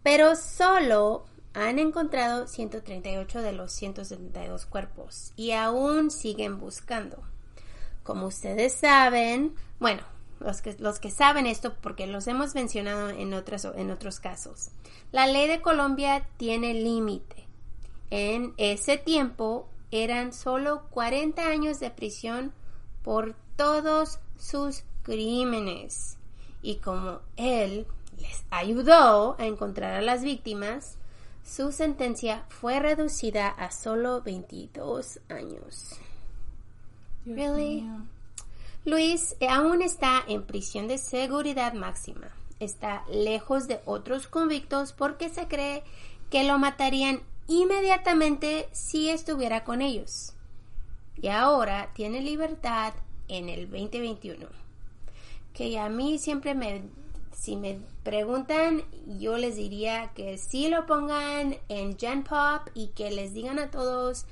Pero 0.02 0.36
solo 0.36 1.24
han 1.54 1.78
encontrado 1.78 2.46
138 2.46 3.40
de 3.40 3.52
los 3.52 3.72
172 3.72 4.66
cuerpos 4.66 5.32
y 5.34 5.52
aún 5.52 6.10
siguen 6.10 6.60
buscando. 6.60 7.22
Como 8.04 8.26
ustedes 8.26 8.74
saben, 8.74 9.54
bueno, 9.80 10.02
los 10.40 10.62
que, 10.62 10.76
los 10.78 10.98
que 11.00 11.10
saben 11.10 11.46
esto 11.46 11.74
porque 11.80 12.06
los 12.06 12.26
hemos 12.26 12.54
mencionado 12.54 13.10
en, 13.10 13.34
otras, 13.34 13.64
en 13.64 13.90
otros 13.90 14.20
casos, 14.20 14.70
la 15.12 15.26
ley 15.26 15.48
de 15.48 15.60
Colombia 15.60 16.26
tiene 16.36 16.74
límite. 16.74 17.46
En 18.10 18.54
ese 18.56 18.96
tiempo 18.96 19.68
eran 19.90 20.32
solo 20.32 20.82
40 20.90 21.46
años 21.46 21.80
de 21.80 21.90
prisión 21.90 22.52
por 23.02 23.34
todos 23.56 24.18
sus 24.38 24.84
crímenes. 25.02 26.16
Y 26.62 26.76
como 26.76 27.20
él 27.36 27.86
les 28.18 28.44
ayudó 28.50 29.36
a 29.38 29.46
encontrar 29.46 29.94
a 29.94 30.02
las 30.02 30.22
víctimas, 30.22 30.96
su 31.44 31.72
sentencia 31.72 32.44
fue 32.48 32.78
reducida 32.80 33.48
a 33.48 33.70
solo 33.70 34.22
22 34.22 35.20
años. 35.28 35.98
Dios 37.24 37.36
Really? 37.36 37.82
mío. 37.82 38.06
Luis 38.88 39.36
aún 39.46 39.82
está 39.82 40.24
en 40.28 40.44
prisión 40.44 40.88
de 40.88 40.96
seguridad 40.96 41.74
máxima. 41.74 42.28
Está 42.58 43.04
lejos 43.12 43.68
de 43.68 43.82
otros 43.84 44.28
convictos 44.28 44.94
porque 44.94 45.28
se 45.28 45.46
cree 45.46 45.82
que 46.30 46.44
lo 46.44 46.58
matarían 46.58 47.20
inmediatamente 47.48 48.66
si 48.72 49.10
estuviera 49.10 49.62
con 49.62 49.82
ellos. 49.82 50.32
Y 51.20 51.28
ahora 51.28 51.90
tiene 51.92 52.22
libertad 52.22 52.94
en 53.28 53.50
el 53.50 53.70
2021. 53.70 54.46
Que 55.52 55.78
a 55.78 55.90
mí 55.90 56.18
siempre 56.18 56.54
me, 56.54 56.80
si 57.36 57.56
me 57.56 57.80
preguntan, 58.04 58.84
yo 59.18 59.36
les 59.36 59.56
diría 59.56 60.12
que 60.14 60.38
sí 60.38 60.70
lo 60.70 60.86
pongan 60.86 61.58
en 61.68 61.98
Gen 61.98 62.24
Pop 62.24 62.62
y 62.72 62.86
que 62.88 63.10
les 63.10 63.34
digan 63.34 63.58
a 63.58 63.70
todos 63.70 64.24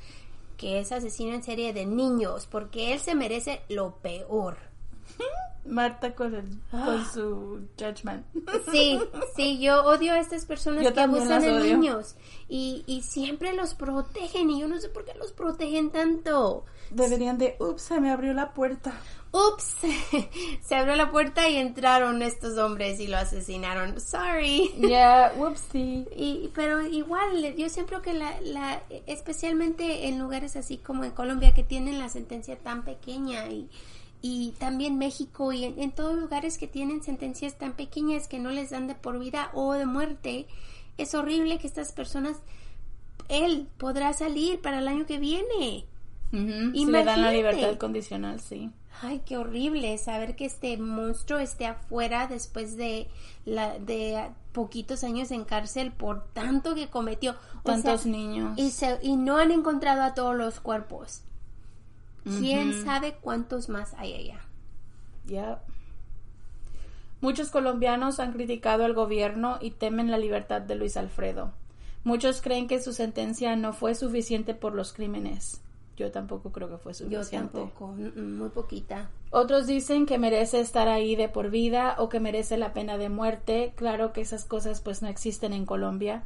que 0.56 0.80
es 0.80 0.92
asesino 0.92 1.34
en 1.34 1.42
serie 1.42 1.72
de 1.72 1.86
niños, 1.86 2.46
porque 2.50 2.92
él 2.92 3.00
se 3.00 3.14
merece 3.14 3.60
lo 3.68 3.96
peor. 3.96 4.56
Marta 5.68 6.14
con, 6.14 6.34
el- 6.34 6.58
con 6.70 7.04
su 7.12 7.60
judgment. 7.78 8.24
Sí, 8.70 8.98
sí, 9.34 9.58
yo 9.60 9.84
odio 9.84 10.12
a 10.12 10.18
estas 10.20 10.44
personas 10.46 10.84
Yo 10.84 10.92
que 10.94 11.00
abusan 11.00 11.42
de 11.42 11.52
niños 11.74 12.16
y, 12.48 12.84
y 12.86 13.02
siempre 13.02 13.52
los 13.54 13.74
protegen 13.74 14.50
y 14.50 14.60
yo 14.60 14.68
no 14.68 14.78
sé 14.80 14.88
por 14.88 15.04
qué 15.04 15.14
los 15.14 15.32
protegen 15.32 15.90
tanto. 15.90 16.64
Deberían 16.90 17.36
de, 17.36 17.56
ups, 17.58 17.82
se 17.82 18.00
me 18.00 18.10
abrió 18.12 18.32
la 18.32 18.52
puerta. 18.54 18.92
Ups, 19.32 19.74
se 20.62 20.74
abrió 20.76 20.94
la 20.94 21.10
puerta 21.10 21.48
y 21.48 21.56
entraron 21.56 22.22
estos 22.22 22.56
hombres 22.58 23.00
y 23.00 23.08
lo 23.08 23.16
asesinaron. 23.18 24.00
Sorry. 24.00 24.72
Ya, 24.78 25.32
whoopsie. 25.36 26.06
Y, 26.16 26.50
pero 26.54 26.80
igual, 26.86 27.54
yo 27.56 27.68
siempre 27.68 28.00
que 28.02 28.14
la, 28.14 28.40
la, 28.42 28.82
especialmente 29.06 30.06
en 30.06 30.18
lugares 30.20 30.54
así 30.56 30.78
como 30.78 31.02
en 31.04 31.10
Colombia 31.10 31.52
que 31.52 31.64
tienen 31.64 31.98
la 31.98 32.08
sentencia 32.08 32.56
tan 32.56 32.84
pequeña 32.84 33.48
y, 33.48 33.68
y 34.22 34.52
también 34.58 34.98
México 34.98 35.52
y 35.52 35.64
en, 35.64 35.78
en 35.80 35.92
todos 35.92 36.18
lugares 36.18 36.58
que 36.58 36.66
tienen 36.66 37.02
sentencias 37.02 37.58
tan 37.58 37.74
pequeñas 37.74 38.28
que 38.28 38.38
no 38.38 38.50
les 38.50 38.70
dan 38.70 38.86
de 38.88 38.94
por 38.94 39.18
vida 39.18 39.50
o 39.54 39.72
de 39.74 39.86
muerte, 39.86 40.46
es 40.98 41.14
horrible 41.14 41.58
que 41.58 41.66
estas 41.66 41.92
personas, 41.92 42.36
él 43.28 43.68
podrá 43.78 44.12
salir 44.12 44.60
para 44.60 44.78
el 44.78 44.88
año 44.88 45.06
que 45.06 45.18
viene. 45.18 45.86
Ujú, 46.32 46.72
Si 46.72 46.86
le 46.86 47.04
dan 47.04 47.22
la 47.22 47.30
libertad 47.32 47.76
condicional, 47.78 48.40
sí. 48.40 48.70
Ay, 49.02 49.20
qué 49.26 49.36
horrible 49.36 49.96
saber 49.98 50.36
que 50.36 50.46
este 50.46 50.78
monstruo 50.78 51.38
esté 51.38 51.66
afuera 51.66 52.26
después 52.28 52.76
de 52.78 53.08
la 53.44 53.78
de 53.78 54.30
poquitos 54.52 55.04
años 55.04 55.30
en 55.32 55.44
cárcel 55.44 55.92
por 55.92 56.24
tanto 56.32 56.74
que 56.74 56.88
cometió. 56.88 57.36
O 57.58 57.62
Tantos 57.62 58.02
sea, 58.02 58.10
niños. 58.10 58.58
Y, 58.58 58.70
se- 58.70 58.98
y 59.02 59.16
no 59.16 59.36
han 59.36 59.50
encontrado 59.50 60.02
a 60.02 60.14
todos 60.14 60.34
los 60.34 60.60
cuerpos. 60.60 61.20
¿Quién 62.38 62.84
sabe 62.84 63.16
cuántos 63.20 63.68
más 63.68 63.94
hay 63.94 64.14
allá? 64.14 64.40
Ya. 65.26 65.62
Muchos 67.20 67.50
colombianos 67.50 68.20
han 68.20 68.32
criticado 68.32 68.84
al 68.84 68.94
gobierno 68.94 69.58
y 69.60 69.70
temen 69.70 70.10
la 70.10 70.18
libertad 70.18 70.60
de 70.60 70.74
Luis 70.74 70.96
Alfredo. 70.96 71.52
Muchos 72.04 72.40
creen 72.40 72.68
que 72.68 72.80
su 72.80 72.92
sentencia 72.92 73.56
no 73.56 73.72
fue 73.72 73.94
suficiente 73.94 74.54
por 74.54 74.74
los 74.74 74.92
crímenes. 74.92 75.60
Yo 75.96 76.10
tampoco 76.12 76.52
creo 76.52 76.68
que 76.68 76.76
fue 76.76 76.92
Yo 76.92 76.98
suficiente. 77.22 77.58
tampoco, 77.58 77.88
mm, 77.88 78.20
mm, 78.20 78.38
muy 78.38 78.48
poquita. 78.50 79.08
Otros 79.30 79.66
dicen 79.66 80.04
que 80.04 80.18
merece 80.18 80.60
estar 80.60 80.88
ahí 80.88 81.16
de 81.16 81.28
por 81.28 81.50
vida 81.50 81.96
o 81.98 82.08
que 82.08 82.20
merece 82.20 82.58
la 82.58 82.72
pena 82.74 82.98
de 82.98 83.08
muerte. 83.08 83.72
Claro 83.76 84.12
que 84.12 84.20
esas 84.20 84.44
cosas 84.44 84.82
pues 84.82 85.00
no 85.00 85.08
existen 85.08 85.52
en 85.52 85.64
Colombia. 85.64 86.24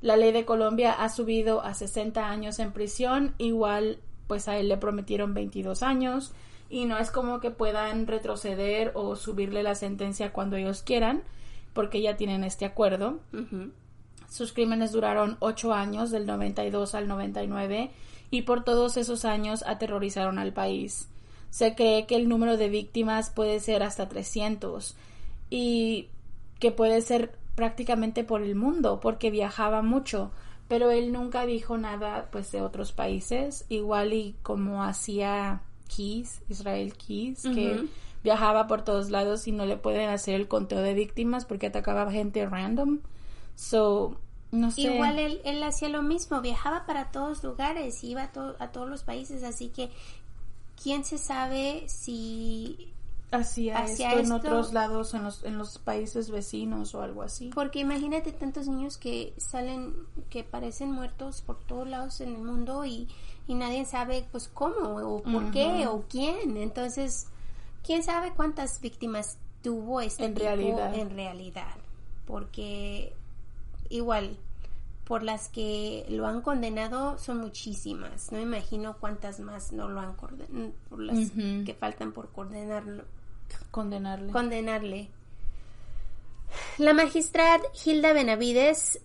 La 0.00 0.16
ley 0.16 0.32
de 0.32 0.44
Colombia 0.44 0.92
ha 0.92 1.08
subido 1.08 1.62
a 1.62 1.74
60 1.74 2.28
años 2.28 2.58
en 2.58 2.72
prisión, 2.72 3.34
igual 3.38 3.98
pues 4.26 4.48
a 4.48 4.56
él 4.58 4.68
le 4.68 4.76
prometieron 4.76 5.34
22 5.34 5.82
años 5.82 6.32
y 6.68 6.86
no 6.86 6.98
es 6.98 7.10
como 7.10 7.40
que 7.40 7.50
puedan 7.50 8.06
retroceder 8.06 8.92
o 8.94 9.16
subirle 9.16 9.62
la 9.62 9.74
sentencia 9.74 10.32
cuando 10.32 10.56
ellos 10.56 10.82
quieran 10.82 11.22
porque 11.72 12.00
ya 12.02 12.16
tienen 12.16 12.44
este 12.44 12.64
acuerdo. 12.64 13.20
Sus 14.28 14.52
crímenes 14.52 14.92
duraron 14.92 15.36
ocho 15.40 15.72
años, 15.72 16.10
del 16.10 16.26
92 16.26 16.94
al 16.94 17.08
99, 17.08 17.90
y 18.30 18.42
por 18.42 18.64
todos 18.64 18.96
esos 18.96 19.24
años 19.24 19.62
aterrorizaron 19.66 20.38
al 20.38 20.52
país. 20.52 21.08
Se 21.50 21.74
cree 21.74 22.06
que 22.06 22.16
el 22.16 22.28
número 22.28 22.56
de 22.56 22.70
víctimas 22.70 23.28
puede 23.28 23.60
ser 23.60 23.82
hasta 23.82 24.08
300 24.08 24.96
y 25.50 26.08
que 26.58 26.72
puede 26.72 27.02
ser 27.02 27.36
prácticamente 27.54 28.24
por 28.24 28.40
el 28.40 28.54
mundo 28.54 29.00
porque 29.00 29.30
viajaba 29.30 29.82
mucho, 29.82 30.30
pero 30.68 30.90
él 30.90 31.12
nunca 31.12 31.44
dijo 31.46 31.76
nada 31.76 32.28
pues 32.32 32.50
de 32.52 32.62
otros 32.62 32.92
países, 32.92 33.64
igual 33.68 34.12
y 34.12 34.34
como 34.42 34.82
hacía 34.84 35.62
Keys, 35.94 36.40
Israel 36.48 36.94
Keys, 36.96 37.42
que 37.54 37.84
viajaba 38.24 38.66
por 38.66 38.82
todos 38.82 39.10
lados 39.10 39.46
y 39.48 39.52
no 39.52 39.66
le 39.66 39.76
pueden 39.76 40.08
hacer 40.08 40.34
el 40.36 40.48
conteo 40.48 40.80
de 40.80 40.94
víctimas 40.94 41.44
porque 41.44 41.66
atacaba 41.66 42.10
gente 42.10 42.46
random. 42.46 43.00
So, 43.56 44.16
no 44.50 44.70
sé. 44.70 44.80
Igual 44.82 45.18
él, 45.18 45.40
él 45.44 45.62
hacía 45.62 45.88
lo 45.88 46.02
mismo, 46.02 46.40
viajaba 46.40 46.86
para 46.86 47.10
todos 47.10 47.42
lugares, 47.44 48.02
iba 48.04 48.22
a, 48.24 48.32
to- 48.32 48.56
a 48.58 48.68
todos 48.72 48.88
los 48.88 49.02
países, 49.02 49.42
así 49.42 49.68
que 49.68 49.90
quién 50.82 51.04
se 51.04 51.18
sabe 51.18 51.84
si 51.88 52.92
hacía, 53.32 53.78
hacía 53.78 54.10
esto, 54.12 54.20
en 54.20 54.32
otros 54.32 54.72
lados, 54.72 55.14
en 55.14 55.24
los, 55.24 55.42
en 55.44 55.58
los 55.58 55.78
países 55.78 56.30
vecinos 56.30 56.94
o 56.94 57.02
algo 57.02 57.22
así. 57.22 57.50
Porque 57.54 57.80
imagínate 57.80 58.32
tantos 58.32 58.68
niños 58.68 58.98
que 58.98 59.34
salen, 59.38 59.94
que 60.30 60.44
parecen 60.44 60.92
muertos 60.92 61.42
por 61.42 61.58
todos 61.64 61.88
lados 61.88 62.20
en 62.20 62.34
el 62.34 62.42
mundo 62.42 62.84
y, 62.84 63.08
y 63.46 63.54
nadie 63.54 63.84
sabe 63.84 64.26
pues 64.30 64.48
cómo 64.48 64.96
o 64.96 65.22
por 65.22 65.50
qué 65.50 65.86
o 65.86 66.04
quién. 66.08 66.56
Entonces, 66.56 67.26
¿quién 67.82 68.02
sabe 68.02 68.32
cuántas 68.36 68.80
víctimas 68.80 69.38
tuvo 69.62 70.00
este 70.00 70.26
En 70.26 70.34
tipo 70.34 70.46
realidad. 70.46 70.94
en 70.94 71.10
realidad? 71.10 71.74
Porque 72.26 73.14
igual, 73.88 74.36
por 75.04 75.22
las 75.22 75.48
que 75.48 76.04
lo 76.10 76.26
han 76.26 76.42
condenado 76.42 77.18
son 77.18 77.38
muchísimas. 77.38 78.30
No 78.30 78.38
imagino 78.38 78.96
cuántas 79.00 79.40
más 79.40 79.72
no 79.72 79.88
lo 79.88 80.00
han 80.00 80.14
condenado, 80.14 80.72
por 80.90 81.00
las 81.00 81.30
que 81.30 81.74
faltan 81.78 82.12
por 82.12 82.30
condenarlo 82.30 83.04
Condenarle. 83.70 84.32
condenarle. 84.32 85.08
La 86.78 86.92
magistrada 86.92 87.62
Hilda 87.84 88.12
Benavides, 88.12 89.00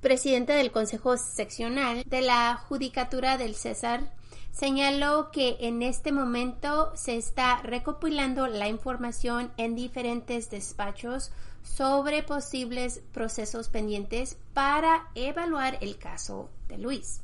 presidenta 0.00 0.54
del 0.54 0.70
Consejo 0.70 1.16
Seccional 1.16 2.04
de 2.04 2.22
la 2.22 2.56
Judicatura 2.56 3.36
del 3.36 3.54
César, 3.54 4.12
señaló 4.52 5.30
que 5.32 5.56
en 5.60 5.82
este 5.82 6.12
momento 6.12 6.92
se 6.94 7.16
está 7.16 7.60
recopilando 7.62 8.46
la 8.46 8.68
información 8.68 9.50
en 9.56 9.74
diferentes 9.74 10.50
despachos 10.50 11.32
sobre 11.64 12.22
posibles 12.22 13.00
procesos 13.12 13.68
pendientes 13.68 14.36
para 14.52 15.08
evaluar 15.14 15.78
el 15.80 15.98
caso 15.98 16.50
de 16.68 16.78
Luis, 16.78 17.22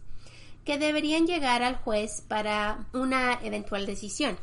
que 0.65 0.79
deberían 0.79 1.27
llegar 1.27 1.63
al 1.63 1.77
juez 1.77 2.23
para 2.27 2.87
una 2.93 3.35
eventual 3.43 3.87
decisión. 3.87 4.37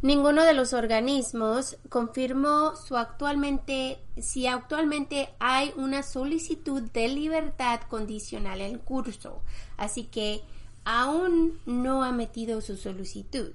Ninguno 0.00 0.44
de 0.44 0.54
los 0.54 0.74
organismos 0.74 1.76
confirmó 1.88 2.76
su 2.76 2.96
actualmente, 2.96 3.98
si 4.16 4.46
actualmente 4.46 5.30
hay 5.40 5.72
una 5.76 6.04
solicitud 6.04 6.82
de 6.82 7.08
libertad 7.08 7.80
condicional 7.88 8.60
en 8.60 8.78
curso, 8.78 9.42
así 9.76 10.04
que 10.04 10.42
aún 10.84 11.58
no 11.66 12.04
ha 12.04 12.12
metido 12.12 12.60
su 12.60 12.76
solicitud. 12.76 13.52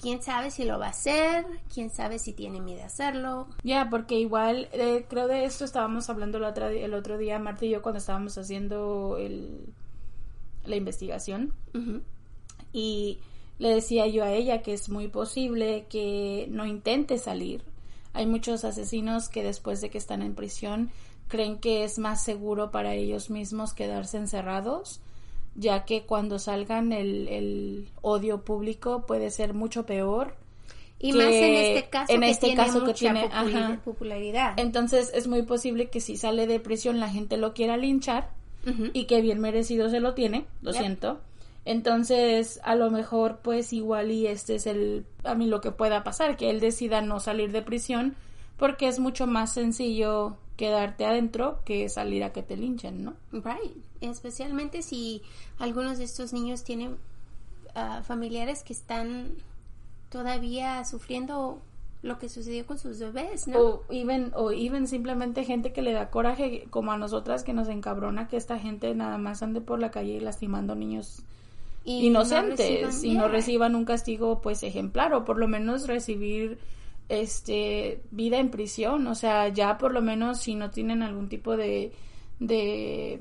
quién 0.00 0.22
sabe 0.22 0.50
si 0.50 0.64
lo 0.64 0.78
va 0.78 0.88
a 0.88 0.90
hacer, 0.90 1.46
quién 1.72 1.88
sabe 1.88 2.18
si 2.18 2.34
tiene 2.34 2.60
miedo 2.60 2.80
de 2.80 2.84
hacerlo. 2.84 3.48
Ya, 3.62 3.88
porque 3.88 4.18
igual, 4.18 4.68
eh, 4.72 5.06
creo 5.08 5.28
de 5.28 5.46
esto 5.46 5.64
estábamos 5.64 6.10
hablando 6.10 6.36
el 6.36 6.44
otro, 6.44 6.66
el 6.66 6.92
otro 6.92 7.16
día, 7.16 7.38
Marta 7.38 7.64
y 7.64 7.70
yo, 7.70 7.80
cuando 7.80 8.00
estábamos 8.00 8.36
haciendo 8.36 9.16
el, 9.18 9.72
la 10.64 10.76
investigación. 10.76 11.54
Y 12.72 13.20
le 13.58 13.68
decía 13.68 14.06
yo 14.06 14.24
a 14.24 14.32
ella 14.32 14.62
que 14.62 14.72
es 14.72 14.88
muy 14.88 15.08
posible 15.08 15.86
que 15.88 16.46
no 16.50 16.66
intente 16.66 17.18
salir. 17.18 17.62
Hay 18.12 18.26
muchos 18.26 18.64
asesinos 18.64 19.28
que 19.28 19.42
después 19.42 19.80
de 19.80 19.90
que 19.90 19.98
están 19.98 20.22
en 20.22 20.34
prisión 20.34 20.90
creen 21.28 21.58
que 21.58 21.84
es 21.84 21.98
más 21.98 22.22
seguro 22.22 22.70
para 22.70 22.94
ellos 22.94 23.30
mismos 23.30 23.72
quedarse 23.72 24.18
encerrados, 24.18 25.00
ya 25.56 25.84
que 25.84 26.02
cuando 26.02 26.38
salgan 26.38 26.92
el, 26.92 27.28
el 27.28 27.88
odio 28.02 28.42
público 28.44 29.04
puede 29.06 29.30
ser 29.30 29.54
mucho 29.54 29.86
peor. 29.86 30.36
Y 30.98 31.12
más 31.12 31.26
en 31.26 31.54
este 31.54 31.88
caso 31.90 32.12
en 32.12 32.20
que 32.22 32.30
este 32.30 32.46
tiene 32.46 32.62
caso 32.64 32.80
que 32.80 32.86
mucha 32.86 32.94
tiene, 32.94 33.28
populi- 33.28 33.56
ajá. 33.56 33.80
popularidad. 33.84 34.54
Entonces 34.58 35.10
es 35.14 35.26
muy 35.26 35.42
posible 35.42 35.90
que 35.90 36.00
si 36.00 36.16
sale 36.16 36.46
de 36.46 36.60
prisión 36.60 36.98
la 37.00 37.08
gente 37.10 37.36
lo 37.36 37.52
quiera 37.52 37.76
linchar 37.76 38.30
y 38.94 39.04
que 39.04 39.20
bien 39.20 39.40
merecido 39.40 39.90
se 39.90 40.00
lo 40.00 40.14
tiene, 40.14 40.46
lo 40.62 40.70
Yep. 40.72 40.80
siento. 40.80 41.20
Entonces, 41.64 42.60
a 42.62 42.74
lo 42.74 42.90
mejor, 42.90 43.38
pues 43.42 43.72
igual 43.72 44.10
y 44.10 44.26
este 44.26 44.56
es 44.56 44.66
el, 44.66 45.06
a 45.24 45.34
mí 45.34 45.46
lo 45.46 45.60
que 45.60 45.70
pueda 45.70 46.04
pasar, 46.04 46.36
que 46.36 46.50
él 46.50 46.60
decida 46.60 47.00
no 47.00 47.20
salir 47.20 47.52
de 47.52 47.62
prisión, 47.62 48.14
porque 48.58 48.86
es 48.86 48.98
mucho 48.98 49.26
más 49.26 49.52
sencillo 49.52 50.36
quedarte 50.56 51.06
adentro 51.06 51.60
que 51.64 51.88
salir 51.88 52.22
a 52.22 52.32
que 52.32 52.42
te 52.42 52.56
linchen, 52.56 53.04
¿no? 53.04 53.14
Right. 53.32 53.76
Especialmente 54.00 54.82
si 54.82 55.22
algunos 55.58 55.98
de 55.98 56.04
estos 56.04 56.32
niños 56.32 56.64
tienen 56.64 56.96
ah, 57.74 58.02
familiares 58.04 58.62
que 58.62 58.72
están 58.72 59.32
todavía 60.10 60.84
sufriendo 60.84 61.60
lo 62.02 62.18
que 62.18 62.28
sucedió 62.28 62.66
con 62.66 62.78
sus 62.78 62.98
bebés, 62.98 63.48
¿no? 63.48 63.58
O 63.58 63.84
even, 63.88 64.30
o 64.36 64.52
even 64.52 64.86
simplemente 64.86 65.44
gente 65.44 65.72
que 65.72 65.80
le 65.80 65.92
da 65.92 66.10
coraje, 66.10 66.66
como 66.68 66.92
a 66.92 66.98
nosotras, 66.98 67.42
que 67.42 67.54
nos 67.54 67.68
encabrona 67.68 68.28
que 68.28 68.36
esta 68.36 68.58
gente 68.58 68.94
nada 68.94 69.16
más 69.16 69.42
ande 69.42 69.62
por 69.62 69.80
la 69.80 69.90
calle 69.90 70.20
lastimando 70.20 70.74
niños 70.74 71.24
Y 71.84 72.06
inocentes 72.06 73.02
no 73.02 73.08
y 73.08 73.14
no 73.14 73.28
reciban 73.28 73.74
un 73.74 73.84
castigo 73.84 74.40
pues 74.40 74.62
ejemplar 74.62 75.12
o 75.12 75.24
por 75.24 75.38
lo 75.38 75.46
menos 75.48 75.86
recibir 75.86 76.58
este 77.08 78.02
vida 78.10 78.38
en 78.38 78.50
prisión. 78.50 79.06
O 79.06 79.14
sea 79.14 79.48
ya 79.48 79.76
por 79.78 79.92
lo 79.92 80.00
menos 80.00 80.40
si 80.40 80.54
no 80.54 80.70
tienen 80.70 81.02
algún 81.02 81.28
tipo 81.28 81.56
de 81.56 81.92
de 82.38 83.20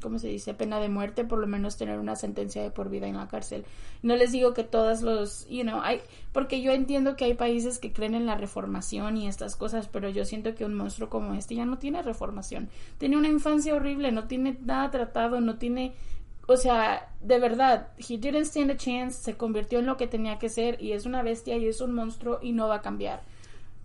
¿cómo 0.00 0.18
se 0.18 0.28
dice? 0.28 0.54
pena 0.54 0.80
de 0.80 0.88
muerte 0.88 1.24
por 1.24 1.38
lo 1.38 1.46
menos 1.46 1.76
tener 1.76 1.98
una 1.98 2.16
sentencia 2.16 2.62
de 2.62 2.70
por 2.70 2.88
vida 2.88 3.06
en 3.06 3.16
la 3.16 3.28
cárcel. 3.28 3.64
No 4.02 4.16
les 4.16 4.32
digo 4.32 4.54
que 4.54 4.64
todos 4.64 5.02
los 5.02 5.46
you 5.48 5.62
know 5.62 5.80
hay 5.82 6.00
porque 6.32 6.62
yo 6.62 6.72
entiendo 6.72 7.16
que 7.16 7.26
hay 7.26 7.34
países 7.34 7.78
que 7.78 7.92
creen 7.92 8.14
en 8.14 8.24
la 8.24 8.36
reformación 8.36 9.18
y 9.18 9.28
estas 9.28 9.56
cosas 9.56 9.88
pero 9.88 10.08
yo 10.08 10.24
siento 10.24 10.54
que 10.54 10.64
un 10.64 10.74
monstruo 10.74 11.10
como 11.10 11.34
este 11.34 11.54
ya 11.54 11.66
no 11.66 11.78
tiene 11.78 12.02
reformación. 12.02 12.70
Tiene 12.96 13.18
una 13.18 13.28
infancia 13.28 13.74
horrible 13.74 14.12
no 14.12 14.24
tiene 14.24 14.56
nada 14.64 14.90
tratado 14.90 15.40
no 15.42 15.58
tiene 15.58 15.92
o 16.52 16.56
sea, 16.56 17.08
de 17.20 17.38
verdad, 17.38 17.88
he 17.98 18.18
didn't 18.18 18.44
stand 18.46 18.72
a 18.72 18.76
chance, 18.76 19.22
se 19.22 19.36
convirtió 19.36 19.78
en 19.78 19.86
lo 19.86 19.96
que 19.96 20.08
tenía 20.08 20.36
que 20.40 20.48
ser 20.48 20.82
y 20.82 20.90
es 20.92 21.06
una 21.06 21.22
bestia 21.22 21.56
y 21.56 21.68
es 21.68 21.80
un 21.80 21.94
monstruo 21.94 22.40
y 22.42 22.50
no 22.50 22.66
va 22.66 22.76
a 22.76 22.82
cambiar 22.82 23.22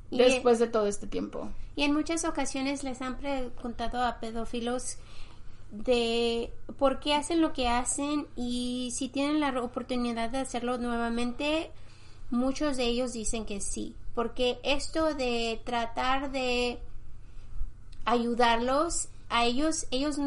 Y- 0.09 0.17
después 0.17 0.57
de 0.57 0.65
todo 0.67 0.87
este 0.87 1.05
tiempo. 1.05 1.49
Y 1.75 1.83
en 1.83 1.93
muchas 1.93 2.25
ocasiones 2.25 2.83
les 2.83 3.03
han 3.03 3.17
preguntado 3.17 4.03
a 4.03 4.19
pedófilos 4.19 4.97
de 5.69 6.51
por 6.79 6.99
qué 6.99 7.13
hacen 7.13 7.39
lo 7.39 7.53
que 7.53 7.67
hacen 7.67 8.25
y 8.35 8.89
si 8.95 9.09
tienen 9.09 9.41
la 9.41 9.49
oportunidad 9.61 10.31
de 10.31 10.39
hacerlo 10.39 10.79
nuevamente, 10.79 11.69
muchos 12.31 12.77
de 12.77 12.85
ellos 12.85 13.13
dicen 13.13 13.45
que 13.45 13.61
sí, 13.61 13.93
porque 14.15 14.57
esto 14.63 15.13
de 15.13 15.61
tratar 15.65 16.31
de 16.31 16.79
ayudarlos, 18.05 19.09
a 19.29 19.45
ellos, 19.45 19.85
ellos 19.91 20.17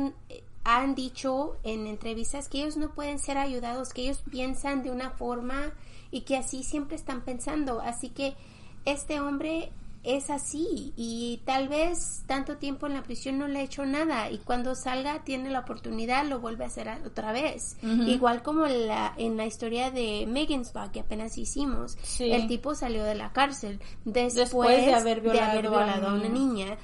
han 0.77 0.95
dicho 0.95 1.57
en 1.63 1.87
entrevistas 1.87 2.49
que 2.49 2.59
ellos 2.59 2.77
no 2.77 2.91
pueden 2.91 3.19
ser 3.19 3.39
ayudados, 3.39 3.95
que 3.95 4.03
ellos 4.03 4.23
piensan 4.31 4.83
de 4.83 4.91
una 4.91 5.09
forma 5.09 5.73
y 6.11 6.23
que 6.23 6.37
así 6.37 6.63
siempre 6.63 6.95
están 6.95 7.23
pensando. 7.23 7.81
Así 7.81 8.11
que 8.11 8.37
este 8.85 9.19
hombre 9.19 9.73
es 10.05 10.29
así 10.29 10.93
y 10.95 11.41
tal 11.47 11.69
vez 11.69 12.23
tanto 12.27 12.59
tiempo 12.59 12.87
en 12.87 12.95
la 12.95 13.03
prisión 13.03 13.39
no 13.39 13.49
le 13.49 13.61
ha 13.61 13.63
hecho 13.63 13.87
nada 13.87 14.31
y 14.31 14.39
cuando 14.39 14.75
salga 14.75 15.25
tiene 15.25 15.51
la 15.51 15.61
oportunidad 15.61 16.27
lo 16.27 16.39
vuelve 16.39 16.65
a 16.65 16.67
hacer 16.67 16.89
otra 17.07 17.33
vez. 17.33 17.79
Igual 17.83 18.43
como 18.43 18.67
la, 18.67 19.15
en 19.17 19.39
la 19.39 19.47
historia 19.47 19.91
de 19.91 20.27
Megan's 20.29 20.75
Law 20.75 20.93
que 20.93 21.01
apenas 21.01 21.39
hicimos. 21.39 21.97
Sí. 22.03 22.31
El 22.31 22.47
tipo 22.47 22.75
salió 22.75 23.05
de 23.05 23.15
la 23.15 23.33
cárcel 23.33 23.81
después, 24.05 24.35
Después 24.35 24.85
de 24.85 24.95
haber 24.95 25.23
de 25.23 25.41
haber 25.41 25.63
violado 25.63 26.09
a 26.09 26.15
una 26.15 26.29
niña 26.29 26.77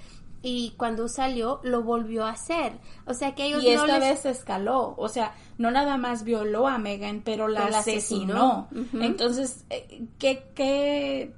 y 0.47 0.74
cuando 0.76 1.09
salió 1.09 1.59
lo 1.62 1.82
volvió 1.82 2.26
a 2.26 2.30
hacer. 2.32 2.74
O 3.07 3.14
sea 3.14 3.34
que 3.34 3.47
ellos 3.47 3.64
Y 3.64 3.74
no 3.74 3.86
esta 3.86 3.99
les... 3.99 4.22
vez 4.22 4.36
escaló, 4.36 4.95
o 4.99 5.09
sea, 5.09 5.34
no 5.57 5.70
nada 5.70 5.97
más 5.97 6.22
violó 6.22 6.68
a 6.68 6.76
Megan, 6.76 7.22
pero 7.24 7.49
la 7.49 7.61
Pero 7.61 7.70
la 7.72 7.78
asesinó. 7.78 8.68
asesinó. 8.70 8.86
Ujú. 8.92 9.03
Entonces, 9.05 9.64
eh, 9.70 10.05
¿qué, 10.18 10.45
qué? 10.55 11.32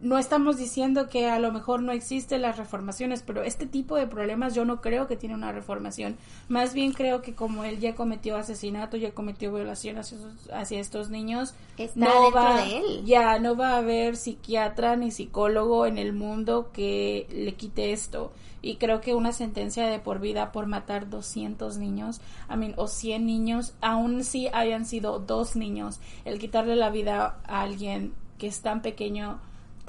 No 0.00 0.16
estamos 0.16 0.56
diciendo 0.56 1.10
que 1.10 1.28
a 1.28 1.38
lo 1.38 1.52
mejor 1.52 1.82
no 1.82 1.92
existen 1.92 2.40
las 2.40 2.56
reformaciones, 2.56 3.22
pero 3.22 3.42
este 3.42 3.66
tipo 3.66 3.96
de 3.96 4.06
problemas 4.06 4.54
yo 4.54 4.64
no 4.64 4.80
creo 4.80 5.06
que 5.06 5.16
tiene 5.16 5.34
una 5.34 5.52
reformación. 5.52 6.16
Más 6.48 6.72
bien 6.72 6.92
creo 6.92 7.20
que 7.20 7.34
como 7.34 7.64
él 7.64 7.80
ya 7.80 7.94
cometió 7.94 8.36
asesinato, 8.38 8.96
ya 8.96 9.12
cometió 9.12 9.52
violación 9.52 9.98
hacia, 9.98 10.16
hacia 10.54 10.80
estos 10.80 11.10
niños, 11.10 11.52
Está 11.76 12.06
no 12.06 12.30
va, 12.32 12.62
de 12.62 12.78
él. 12.78 13.04
ya 13.04 13.38
no 13.38 13.56
va 13.56 13.74
a 13.74 13.76
haber 13.78 14.16
psiquiatra 14.16 14.96
ni 14.96 15.10
psicólogo 15.10 15.84
en 15.84 15.98
el 15.98 16.14
mundo 16.14 16.70
que 16.72 17.26
le 17.30 17.52
quite 17.54 17.92
esto. 17.92 18.32
Y 18.62 18.76
creo 18.76 19.02
que 19.02 19.14
una 19.14 19.32
sentencia 19.32 19.86
de 19.86 19.98
por 19.98 20.18
vida 20.18 20.50
por 20.50 20.66
matar 20.66 21.10
200 21.10 21.76
niños, 21.76 22.20
I 22.50 22.56
mean, 22.56 22.72
o 22.78 22.88
100 22.88 23.26
niños, 23.26 23.74
aun 23.82 24.24
si 24.24 24.48
hayan 24.48 24.86
sido 24.86 25.18
dos 25.18 25.56
niños, 25.56 26.00
el 26.24 26.38
quitarle 26.38 26.76
la 26.76 26.88
vida 26.90 27.38
a 27.46 27.60
alguien 27.62 28.14
que 28.38 28.46
es 28.46 28.60
tan 28.62 28.80
pequeño, 28.82 29.40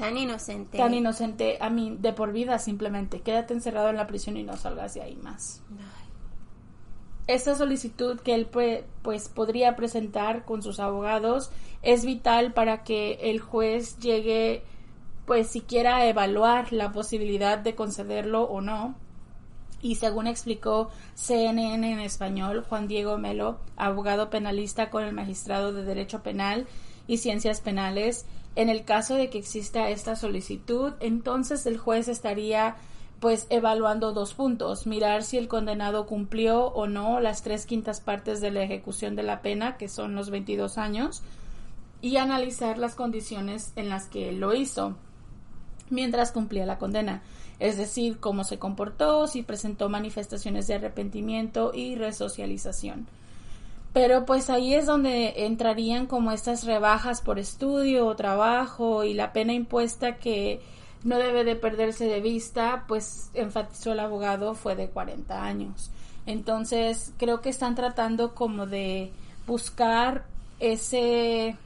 Tan 0.01 0.17
inocente. 0.17 0.77
tan 0.77 0.93
inocente, 0.93 1.57
a 1.61 1.69
mí, 1.69 1.95
de 1.99 2.11
por 2.13 2.31
vida 2.33 2.57
simplemente, 2.59 3.21
quédate 3.21 3.53
encerrado 3.53 3.89
en 3.89 3.97
la 3.97 4.07
prisión 4.07 4.35
y 4.35 4.43
no 4.43 4.57
salgas 4.57 4.93
de 4.95 5.01
ahí 5.01 5.15
más. 5.15 5.61
Esta 7.27 7.55
solicitud 7.55 8.19
que 8.19 8.33
él 8.33 8.49
pue- 8.51 8.83
pues 9.03 9.29
podría 9.29 9.75
presentar 9.75 10.43
con 10.43 10.61
sus 10.63 10.79
abogados 10.79 11.51
es 11.81 12.03
vital 12.03 12.51
para 12.53 12.83
que 12.83 13.13
el 13.21 13.39
juez 13.39 13.97
llegue 13.99 14.63
pues 15.25 15.47
siquiera 15.47 15.97
a 15.97 16.07
evaluar 16.07 16.73
la 16.73 16.91
posibilidad 16.91 17.57
de 17.59 17.75
concederlo 17.75 18.43
o 18.43 18.59
no. 18.59 18.95
Y 19.83 19.95
según 19.95 20.27
explicó 20.27 20.89
CNN 21.15 21.91
en 21.93 21.99
español, 21.99 22.65
Juan 22.67 22.87
Diego 22.87 23.17
Melo, 23.17 23.59
abogado 23.77 24.29
penalista 24.29 24.89
con 24.89 25.03
el 25.03 25.13
magistrado 25.13 25.73
de 25.73 25.83
Derecho 25.83 26.21
Penal 26.21 26.67
y 27.07 27.17
Ciencias 27.17 27.61
Penales, 27.61 28.25
en 28.55 28.69
el 28.69 28.83
caso 28.83 29.15
de 29.15 29.29
que 29.29 29.37
exista 29.37 29.89
esta 29.89 30.15
solicitud, 30.15 30.93
entonces 30.99 31.65
el 31.65 31.77
juez 31.77 32.07
estaría 32.07 32.75
pues 33.19 33.45
evaluando 33.51 34.13
dos 34.13 34.33
puntos, 34.33 34.87
mirar 34.87 35.23
si 35.23 35.37
el 35.37 35.47
condenado 35.47 36.07
cumplió 36.07 36.65
o 36.65 36.87
no 36.87 37.19
las 37.19 37.43
tres 37.43 37.67
quintas 37.67 38.01
partes 38.01 38.41
de 38.41 38.49
la 38.49 38.63
ejecución 38.63 39.15
de 39.15 39.21
la 39.21 39.43
pena, 39.43 39.77
que 39.77 39.89
son 39.89 40.15
los 40.15 40.31
22 40.31 40.79
años, 40.79 41.21
y 42.01 42.17
analizar 42.17 42.79
las 42.79 42.95
condiciones 42.95 43.73
en 43.75 43.89
las 43.89 44.07
que 44.07 44.31
lo 44.31 44.55
hizo 44.55 44.95
mientras 45.91 46.31
cumplía 46.31 46.65
la 46.65 46.79
condena, 46.79 47.21
es 47.59 47.77
decir, 47.77 48.17
cómo 48.19 48.43
se 48.43 48.57
comportó, 48.57 49.27
si 49.27 49.43
presentó 49.43 49.87
manifestaciones 49.87 50.65
de 50.65 50.75
arrepentimiento 50.75 51.71
y 51.75 51.95
resocialización. 51.95 53.05
Pero 53.93 54.25
pues 54.25 54.49
ahí 54.49 54.73
es 54.73 54.85
donde 54.85 55.45
entrarían 55.45 56.05
como 56.05 56.31
estas 56.31 56.63
rebajas 56.63 57.21
por 57.21 57.39
estudio 57.39 58.07
o 58.07 58.15
trabajo 58.15 59.03
y 59.03 59.13
la 59.13 59.33
pena 59.33 59.53
impuesta 59.53 60.17
que 60.17 60.61
no 61.03 61.17
debe 61.17 61.43
de 61.43 61.55
perderse 61.55 62.05
de 62.05 62.21
vista, 62.21 62.85
pues 62.87 63.31
enfatizó 63.33 63.91
el 63.91 63.99
abogado, 63.99 64.55
fue 64.55 64.75
de 64.75 64.89
40 64.89 65.43
años. 65.43 65.91
Entonces 66.25 67.13
creo 67.17 67.41
que 67.41 67.49
están 67.49 67.75
tratando 67.75 68.33
como 68.33 68.65
de 68.65 69.11
buscar 69.45 70.25
ese 70.59 71.57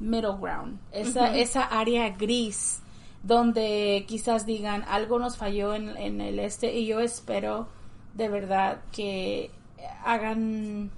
middle 0.00 0.36
ground, 0.40 0.78
esa, 0.92 1.36
esa 1.36 1.62
área 1.62 2.08
gris 2.10 2.80
donde 3.22 4.04
quizás 4.08 4.46
digan 4.46 4.84
algo 4.88 5.18
nos 5.18 5.36
falló 5.36 5.74
en, 5.74 5.96
en 5.96 6.20
el 6.20 6.38
este 6.38 6.72
y 6.72 6.86
yo 6.86 7.00
espero 7.00 7.68
de 8.14 8.28
verdad 8.28 8.80
que 8.92 9.50
hagan 10.04 10.90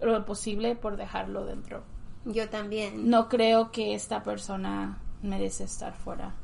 lo 0.00 0.24
posible 0.24 0.76
por 0.76 0.96
dejarlo 0.96 1.44
dentro. 1.44 1.82
Yo 2.24 2.48
también. 2.48 3.08
No 3.08 3.28
creo 3.28 3.70
que 3.70 3.94
esta 3.94 4.22
persona 4.22 4.98
merece 5.22 5.64
estar 5.64 5.94
fuera. 5.94 6.34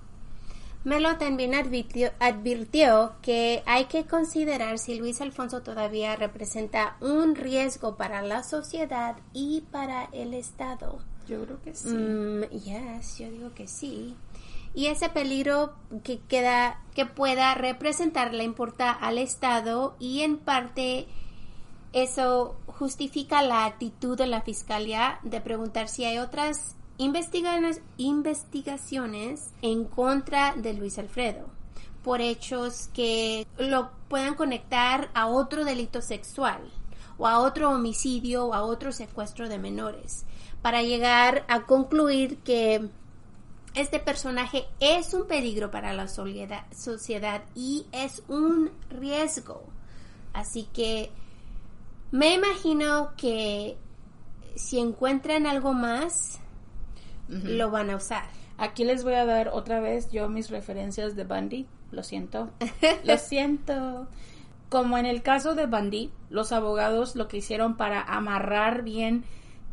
Melo 0.85 1.17
también 1.17 1.55
advirtió, 1.55 2.11
advirtió, 2.21 3.15
que 3.23 3.63
hay 3.65 3.87
que 3.87 4.05
considerar 4.05 4.79
si 4.79 4.97
Luis 4.97 5.23
Alfonso 5.23 5.63
todavía 5.63 6.15
representa 6.15 6.97
un 7.01 7.37
riesgo 7.37 7.97
para 7.97 8.21
la 8.21 8.43
sociedad 8.43 9.17
y 9.33 9.63
para 9.71 10.05
el 10.13 10.35
Estado. 10.35 10.99
Yo 11.27 11.43
creo 11.45 11.63
que 11.63 11.75
sí. 11.75 11.89
Mm, 11.89 12.43
yes, 12.51 13.19
yo 13.19 13.31
digo 13.31 13.55
que 13.55 13.67
sí. 13.67 14.15
Y 14.75 14.87
ese 14.87 15.09
peligro 15.09 15.73
que 16.03 16.19
queda, 16.19 16.83
que 16.95 17.07
pueda 17.07 17.55
representar 17.55 18.35
le 18.35 18.45
importa 18.45 18.91
al 18.91 19.17
Estado 19.17 19.97
y 19.99 20.21
en 20.21 20.37
parte 20.37 21.07
eso 21.95 22.57
justifica 22.67 23.41
la 23.43 23.65
actitud 23.65 24.19
de 24.19 24.27
la 24.27 24.43
Fiscalía 24.43 25.21
de 25.23 25.41
preguntar 25.41 25.89
si 25.89 26.05
hay 26.05 26.19
otras 26.19 26.77
investigaciones, 26.99 27.81
en 29.63 29.85
contra 29.85 30.55
de 30.57 30.75
Luis 30.75 30.99
Alfredo 30.99 31.47
por 32.05 32.21
hechos 32.21 32.91
que 32.93 33.47
lo 33.59 33.91
puedan 34.09 34.35
conectar 34.35 35.09
a 35.15 35.27
otro 35.27 35.65
delito 35.65 36.03
sexual 36.03 36.61
o 37.17 37.27
a 37.27 37.41
otro 37.41 37.71
homicidio 37.71 38.47
o 38.47 38.55
a 38.55 38.63
otro 38.63 38.93
secuestro 38.93 39.49
de 39.49 39.59
menores 39.59 40.27
para 40.61 40.83
llegar 40.83 41.45
a 41.49 41.63
concluir 41.63 42.39
que 42.39 42.91
este 43.75 43.99
personaje 43.99 44.67
es 44.81 45.15
un 45.15 45.27
peligro 45.27 45.71
para 45.71 45.95
la 45.95 46.07
sociedad 46.07 47.43
y 47.55 47.87
es 47.91 48.23
un 48.29 48.71
riesgo. 48.91 49.65
Así 50.33 50.69
que 50.73 51.11
me 52.15 52.33
imagino 52.33 53.13
que 53.17 53.77
si 54.55 54.79
encuentran 54.79 55.49
algo 55.49 55.73
más, 55.73 56.39
lo 57.27 57.73
van 57.73 57.91
a 57.91 57.97
usar. 57.97 58.23
Aquí 58.57 58.85
les 58.85 59.03
voy 59.03 59.15
a 59.15 59.27
dar 59.27 59.49
otra 59.49 59.81
vez 59.81 60.13
yo 60.13 60.29
mis 60.29 60.49
referencias 60.49 61.17
de 61.17 61.25
Bundy. 61.25 61.67
Lo 61.91 62.05
siento. 62.05 62.51
lo 63.05 63.19
siento. 63.19 64.07
Como 64.69 64.97
en 64.97 65.07
el 65.07 65.23
caso 65.23 65.57
de 65.57 65.67
Bundy, 65.67 66.13
los 66.31 66.53
abogados 66.53 67.17
lo 67.17 67.27
que 67.27 67.39
hicieron 67.39 67.77
para 67.77 68.01
amarrar 68.01 68.85
bien 68.85 69.25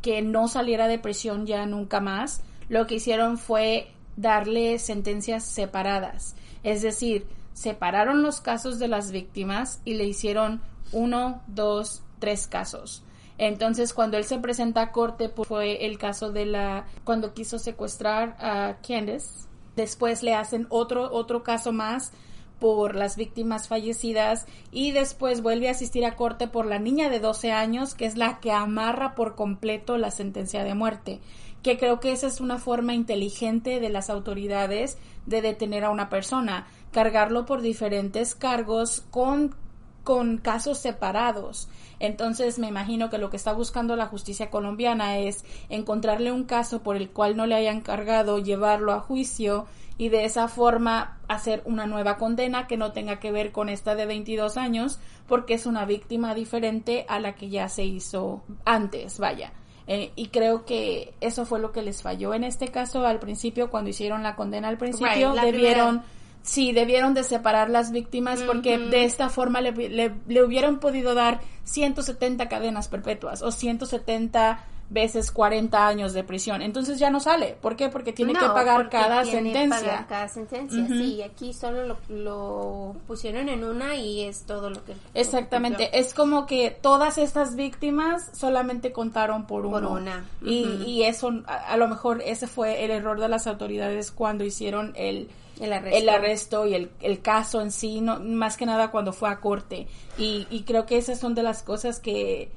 que 0.02 0.24
no 0.24 0.48
saliera 0.48 0.88
de 0.88 0.98
prisión 0.98 1.46
ya 1.46 1.68
nunca 1.68 2.00
más, 2.00 2.42
lo 2.70 2.88
que 2.88 2.96
hicieron 2.96 3.38
fue 3.38 3.92
darle 4.18 4.80
sentencias 4.80 5.44
separadas. 5.44 6.36
Es 6.64 6.82
decir, 6.82 7.28
separaron 7.54 8.24
los 8.24 8.42
casos 8.42 8.80
de 8.80 8.88
las 8.88 9.12
víctimas 9.12 9.80
y 9.86 9.94
le 9.94 10.06
hicieron 10.06 10.60
uno, 10.92 11.44
dos, 11.46 12.02
tres 12.22 12.48
casos. 12.48 13.04
Entonces, 13.38 13.94
cuando 13.94 14.16
él 14.18 14.24
se 14.24 14.40
presenta 14.40 14.82
a 14.82 14.92
corte, 14.94 15.28
pues, 15.28 15.50
fue 15.50 15.86
el 15.86 15.98
caso 15.98 16.32
de 16.32 16.46
la 16.46 16.86
cuando 17.04 17.34
quiso 17.34 17.60
secuestrar 17.60 18.38
a 18.40 18.78
Candace. 18.88 19.48
Después 19.76 20.24
le 20.24 20.36
hacen 20.36 20.68
otro 20.70 21.12
otro 21.12 21.44
caso 21.44 21.74
más 21.74 22.14
por 22.60 22.94
las 22.94 23.18
víctimas 23.18 23.68
fallecidas 23.68 24.46
y 24.72 24.92
después 24.92 25.42
vuelve 25.42 25.68
a 25.68 25.72
asistir 25.72 26.06
a 26.06 26.16
corte 26.16 26.48
por 26.48 26.68
la 26.68 26.78
niña 26.78 27.10
de 27.10 27.20
12 27.20 27.52
años, 27.52 27.96
que 27.96 28.06
es 28.06 28.16
la 28.16 28.40
que 28.40 28.52
amarra 28.52 29.16
por 29.16 29.34
completo 29.34 29.98
la 29.98 30.12
sentencia 30.12 30.64
de 30.64 30.76
muerte, 30.76 31.20
que 31.64 31.80
creo 31.80 32.00
que 32.00 32.12
esa 32.12 32.28
es 32.28 32.40
una 32.40 32.60
forma 32.60 32.94
inteligente 32.94 33.80
de 33.80 33.90
las 33.90 34.12
autoridades 34.12 35.00
de 35.26 35.42
detener 35.42 35.84
a 35.86 35.90
una 35.90 36.10
persona, 36.10 36.68
cargarlo 36.92 37.48
por 37.48 37.64
diferentes 37.64 38.36
cargos 38.36 39.02
con 39.10 39.56
con 40.04 40.38
casos 40.38 40.80
separados. 40.80 41.70
Entonces 42.00 42.58
me 42.58 42.68
imagino 42.68 43.10
que 43.10 43.18
lo 43.18 43.30
que 43.30 43.38
está 43.38 43.54
buscando 43.54 43.96
la 43.96 44.08
justicia 44.08 44.50
colombiana 44.50 45.18
es 45.18 45.46
encontrarle 45.70 46.32
un 46.32 46.46
caso 46.46 46.82
por 46.82 46.96
el 46.96 47.10
cual 47.10 47.38
no 47.38 47.46
le 47.46 47.56
hayan 47.56 47.82
cargado, 47.82 48.40
llevarlo 48.40 48.92
a 48.92 49.00
juicio 49.00 49.68
y 49.98 50.10
de 50.10 50.26
esa 50.26 50.48
forma 50.48 51.20
hacer 51.28 51.62
una 51.66 51.86
nueva 51.86 52.18
condena 52.18 52.66
que 52.66 52.78
no 52.78 52.92
tenga 52.92 53.20
que 53.20 53.32
ver 53.32 53.52
con 53.52 53.70
esta 53.70 53.94
de 53.94 54.08
22 54.08 54.58
años 54.58 55.00
porque 55.28 55.54
es 55.54 55.68
una 55.68 55.86
víctima 55.86 56.34
diferente 56.34 57.06
a 57.08 57.20
la 57.20 57.36
que 57.36 57.50
ya 57.50 57.70
se 57.70 57.86
hizo 57.86 58.42
antes, 58.66 59.20
vaya. 59.20 59.54
Eh, 59.88 60.12
y 60.16 60.28
creo 60.28 60.66
que 60.66 61.14
eso 61.22 61.46
fue 61.46 61.60
lo 61.60 61.72
que 61.72 61.82
les 61.82 62.02
falló 62.02 62.34
en 62.34 62.44
este 62.44 62.70
caso 62.70 63.06
al 63.06 63.20
principio, 63.20 63.70
cuando 63.70 63.90
hicieron 63.92 64.24
la 64.24 64.36
condena 64.36 64.70
al 64.70 64.78
principio, 64.78 65.34
debieron 65.34 66.02
sí, 66.44 66.72
debieron 66.72 67.14
de 67.14 67.24
separar 67.24 67.70
las 67.70 67.92
víctimas 67.92 68.42
porque 68.44 68.78
de 68.78 69.06
esta 69.06 69.30
forma 69.30 69.62
le, 69.62 69.72
le, 69.72 70.44
hubieran 70.44 70.80
podido 70.80 71.14
dar 71.14 71.42
170 71.64 72.50
cadenas 72.50 72.88
perpetuas 72.88 73.42
o 73.42 73.52
170 73.52 74.66
veces 74.92 75.32
40 75.32 75.88
años 75.88 76.12
de 76.12 76.24
prisión. 76.24 76.62
Entonces 76.62 77.00
ya 77.00 77.10
no 77.10 77.22
sale. 77.22 77.56
¿Por 77.62 77.78
qué? 77.78 77.88
Porque 77.88 78.12
tiene 78.12 78.34
que 78.34 78.46
pagar 78.46 78.90
cada 78.90 79.24
sentencia. 79.24 80.06
cada 80.08 80.28
sentencia, 80.28 80.86
sí. 80.86 81.22
Aquí 81.22 81.54
solo 81.54 81.98
lo, 82.10 82.96
pusieron 83.08 83.48
en 83.48 83.64
una 83.64 83.96
y 83.96 84.24
es 84.24 84.44
todo 84.44 84.70
lo 84.70 84.84
que... 84.84 84.94
Exactamente. 85.14 85.98
es 85.98 86.14
como 86.14 86.46
que 86.46 86.72
todas 86.72 87.18
estas 87.18 87.56
víctimas 87.56 88.32
solamente 88.34 88.92
contaron 88.92 89.48
por, 89.48 89.64
por 89.70 89.86
una. 89.86 90.26
y, 90.44 90.66
y, 90.86 91.04
eso, 91.04 91.32
a, 91.46 91.78
lo 91.78 91.88
mejor 91.88 92.22
ese 92.26 92.48
fue 92.48 92.84
el 92.84 92.92
error 92.92 93.20
de 93.22 93.30
las 93.30 93.48
autoridades 93.48 94.12
cuando 94.12 94.44
hicieron 94.44 94.92
el 94.98 95.30
el 95.62 96.10
arresto, 96.10 96.66
y 96.66 96.74
el, 96.74 96.92
el, 97.02 97.22
caso 97.22 97.62
en 97.62 97.72
sí, 97.72 98.02
no, 98.02 98.20
más 98.20 98.58
que 98.58 98.66
nada 98.66 98.92
cuando 98.92 99.14
fue 99.14 99.30
a 99.30 99.40
corte. 99.40 99.88
Y, 100.18 100.48
y 100.50 100.64
creo 100.64 100.86
que 100.86 100.98
esas 100.98 101.20
son 101.20 101.36
de 101.36 101.44
las 101.44 101.64
cosas 101.64 102.00
que 102.00 102.50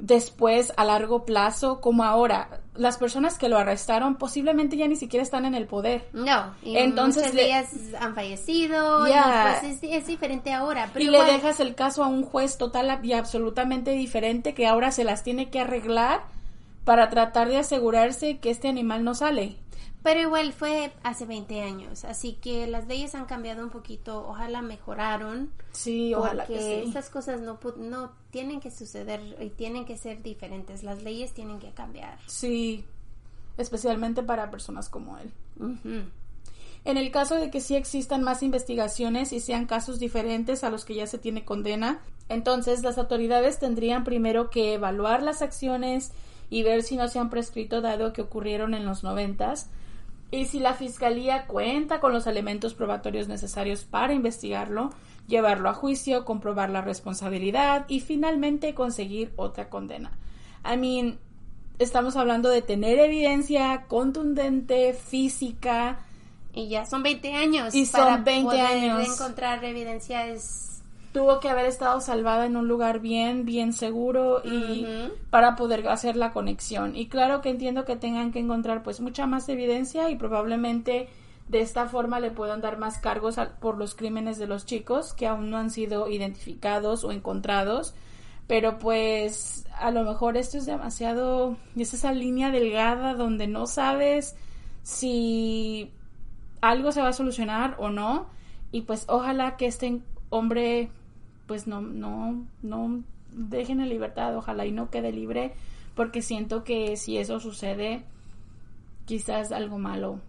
después 0.00 0.72
a 0.76 0.84
largo 0.84 1.24
plazo, 1.24 1.80
como 1.80 2.04
ahora, 2.04 2.60
las 2.74 2.96
personas 2.96 3.38
que 3.38 3.48
lo 3.48 3.58
arrestaron 3.58 4.16
posiblemente 4.16 4.76
ya 4.76 4.88
ni 4.88 4.96
siquiera 4.96 5.22
están 5.22 5.44
en 5.44 5.54
el 5.54 5.66
poder. 5.66 6.08
No, 6.12 6.54
y 6.62 6.78
entonces 6.78 7.34
ellas 7.34 7.68
han 7.98 8.14
fallecido 8.14 9.06
y 9.06 9.12
pues 9.12 9.82
es, 9.82 10.06
diferente 10.06 10.52
ahora. 10.52 10.90
y 10.96 11.08
le 11.08 11.22
dejas 11.24 11.60
el 11.60 11.74
caso 11.74 12.02
a 12.02 12.08
un 12.08 12.24
juez 12.24 12.56
total 12.56 13.00
y 13.02 13.12
absolutamente 13.12 13.92
diferente 13.92 14.54
que 14.54 14.66
ahora 14.66 14.90
se 14.90 15.04
las 15.04 15.22
tiene 15.22 15.50
que 15.50 15.60
arreglar 15.60 16.22
para 16.84 17.10
tratar 17.10 17.48
de 17.48 17.58
asegurarse 17.58 18.38
que 18.38 18.50
este 18.50 18.68
animal 18.68 19.04
no 19.04 19.14
sale. 19.14 19.56
Pero 20.02 20.20
igual 20.20 20.52
fue 20.52 20.92
hace 21.02 21.26
20 21.26 21.60
años, 21.60 22.04
así 22.04 22.32
que 22.32 22.66
las 22.66 22.86
leyes 22.86 23.14
han 23.14 23.26
cambiado 23.26 23.62
un 23.62 23.70
poquito, 23.70 24.26
ojalá 24.26 24.62
mejoraron. 24.62 25.50
Sí, 25.72 26.14
ojalá 26.14 26.46
que 26.46 26.58
sí. 26.58 26.88
estas 26.88 27.10
cosas 27.10 27.40
no, 27.40 27.58
no 27.76 28.12
tienen 28.30 28.60
que 28.60 28.70
suceder 28.70 29.36
y 29.40 29.50
tienen 29.50 29.84
que 29.84 29.98
ser 29.98 30.22
diferentes, 30.22 30.82
las 30.82 31.02
leyes 31.02 31.32
tienen 31.32 31.58
que 31.58 31.72
cambiar. 31.72 32.18
Sí, 32.26 32.86
especialmente 33.58 34.22
para 34.22 34.50
personas 34.50 34.88
como 34.88 35.18
él. 35.18 35.30
En 36.86 36.96
el 36.96 37.10
caso 37.10 37.34
de 37.34 37.50
que 37.50 37.60
sí 37.60 37.76
existan 37.76 38.22
más 38.22 38.42
investigaciones 38.42 39.34
y 39.34 39.40
sean 39.40 39.66
casos 39.66 39.98
diferentes 39.98 40.64
a 40.64 40.70
los 40.70 40.86
que 40.86 40.94
ya 40.94 41.06
se 41.06 41.18
tiene 41.18 41.44
condena, 41.44 42.00
entonces 42.30 42.82
las 42.82 42.96
autoridades 42.96 43.58
tendrían 43.58 44.04
primero 44.04 44.48
que 44.48 44.72
evaluar 44.72 45.22
las 45.22 45.42
acciones 45.42 46.12
y 46.48 46.62
ver 46.62 46.82
si 46.82 46.96
no 46.96 47.06
se 47.08 47.18
han 47.18 47.28
prescrito 47.28 47.82
dado 47.82 48.14
que 48.14 48.22
ocurrieron 48.22 48.72
en 48.72 48.86
los 48.86 49.02
noventas 49.04 49.68
y 50.30 50.44
si 50.44 50.60
la 50.60 50.74
fiscalía 50.74 51.46
cuenta 51.46 52.00
con 52.00 52.12
los 52.12 52.26
elementos 52.26 52.74
probatorios 52.74 53.28
necesarios 53.28 53.84
para 53.84 54.14
investigarlo, 54.14 54.90
llevarlo 55.26 55.68
a 55.68 55.74
juicio, 55.74 56.24
comprobar 56.24 56.70
la 56.70 56.82
responsabilidad 56.82 57.84
y 57.88 58.00
finalmente 58.00 58.74
conseguir 58.74 59.32
otra 59.36 59.68
condena. 59.68 60.12
I 60.64 60.76
mean, 60.76 61.18
estamos 61.78 62.16
hablando 62.16 62.48
de 62.48 62.62
tener 62.62 62.98
evidencia 62.98 63.86
contundente, 63.88 64.92
física. 64.92 65.98
Y 66.52 66.68
ya 66.68 66.86
son 66.86 67.02
20 67.02 67.34
años. 67.34 67.74
Y 67.74 67.86
son 67.86 68.22
20 68.22 68.60
años. 68.60 69.08
encontrar 69.08 69.64
evidencia 69.64 70.26
es 70.26 70.69
tuvo 71.12 71.40
que 71.40 71.48
haber 71.48 71.66
estado 71.66 72.00
salvada 72.00 72.46
en 72.46 72.56
un 72.56 72.68
lugar 72.68 73.00
bien, 73.00 73.44
bien 73.44 73.72
seguro 73.72 74.42
y 74.44 74.86
para 75.30 75.56
poder 75.56 75.88
hacer 75.88 76.16
la 76.16 76.32
conexión. 76.32 76.94
Y 76.94 77.08
claro 77.08 77.40
que 77.40 77.50
entiendo 77.50 77.84
que 77.84 77.96
tengan 77.96 78.32
que 78.32 78.38
encontrar 78.38 78.82
pues 78.82 79.00
mucha 79.00 79.26
más 79.26 79.48
evidencia 79.48 80.10
y 80.10 80.16
probablemente 80.16 81.08
de 81.48 81.60
esta 81.60 81.86
forma 81.86 82.20
le 82.20 82.30
puedan 82.30 82.60
dar 82.60 82.78
más 82.78 82.98
cargos 82.98 83.36
por 83.60 83.76
los 83.76 83.96
crímenes 83.96 84.38
de 84.38 84.46
los 84.46 84.66
chicos 84.66 85.12
que 85.12 85.26
aún 85.26 85.50
no 85.50 85.58
han 85.58 85.70
sido 85.70 86.08
identificados 86.08 87.02
o 87.02 87.10
encontrados. 87.10 87.94
Pero 88.46 88.78
pues 88.78 89.66
a 89.78 89.90
lo 89.90 90.04
mejor 90.04 90.36
esto 90.36 90.58
es 90.58 90.66
demasiado, 90.66 91.56
es 91.76 91.92
esa 91.94 92.12
línea 92.12 92.50
delgada 92.50 93.14
donde 93.14 93.48
no 93.48 93.66
sabes 93.66 94.36
si 94.82 95.92
algo 96.60 96.92
se 96.92 97.02
va 97.02 97.08
a 97.08 97.12
solucionar 97.12 97.74
o 97.78 97.90
no. 97.90 98.28
Y 98.70 98.82
pues 98.82 99.06
ojalá 99.08 99.56
que 99.56 99.66
este 99.66 100.00
hombre 100.30 100.90
pues 101.50 101.66
no, 101.66 101.80
no, 101.80 102.46
no 102.62 103.02
dejen 103.32 103.80
en 103.80 103.88
libertad, 103.88 104.36
ojalá 104.36 104.66
y 104.66 104.70
no 104.70 104.88
quede 104.88 105.10
libre, 105.10 105.52
porque 105.96 106.22
siento 106.22 106.62
que 106.62 106.96
si 106.96 107.18
eso 107.18 107.40
sucede, 107.40 108.04
quizás 109.04 109.50
algo 109.50 109.76
malo 109.76 110.20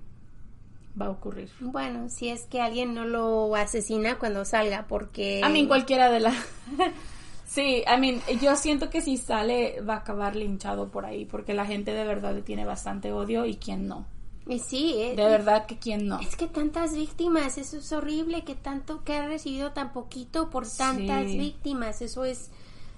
va 0.99 1.05
a 1.05 1.09
ocurrir. 1.11 1.51
Bueno, 1.59 2.09
si 2.09 2.29
es 2.29 2.47
que 2.47 2.59
alguien 2.59 2.95
no 2.95 3.05
lo 3.05 3.55
asesina 3.55 4.17
cuando 4.17 4.45
salga, 4.45 4.87
porque... 4.87 5.41
A 5.43 5.49
mí 5.49 5.67
cualquiera 5.67 6.09
de 6.09 6.21
las... 6.21 6.35
sí, 7.45 7.83
I 7.85 7.99
mean, 7.99 8.19
yo 8.41 8.55
siento 8.55 8.89
que 8.89 9.01
si 9.01 9.17
sale 9.17 9.79
va 9.81 9.93
a 9.93 9.97
acabar 9.97 10.35
linchado 10.35 10.89
por 10.89 11.05
ahí, 11.05 11.25
porque 11.25 11.53
la 11.53 11.67
gente 11.67 11.93
de 11.93 12.03
verdad 12.03 12.33
le 12.33 12.41
tiene 12.41 12.65
bastante 12.65 13.11
odio 13.11 13.45
y 13.45 13.57
quien 13.57 13.87
no. 13.87 14.07
Y 14.47 14.59
sí, 14.59 14.95
eh, 14.97 15.15
De 15.15 15.23
verdad 15.23 15.65
que 15.67 15.77
quién 15.77 16.07
no. 16.07 16.19
Es 16.19 16.35
que 16.35 16.47
tantas 16.47 16.95
víctimas, 16.95 17.57
eso 17.57 17.77
es 17.77 17.91
horrible, 17.91 18.43
que 18.43 18.55
tanto, 18.55 19.03
que 19.03 19.15
ha 19.15 19.27
recibido 19.27 19.71
tan 19.71 19.93
poquito 19.93 20.49
por 20.49 20.67
tantas 20.67 21.27
Sí. 21.29 21.37
víctimas, 21.37 22.01
eso 22.01 22.25
es 22.25 22.49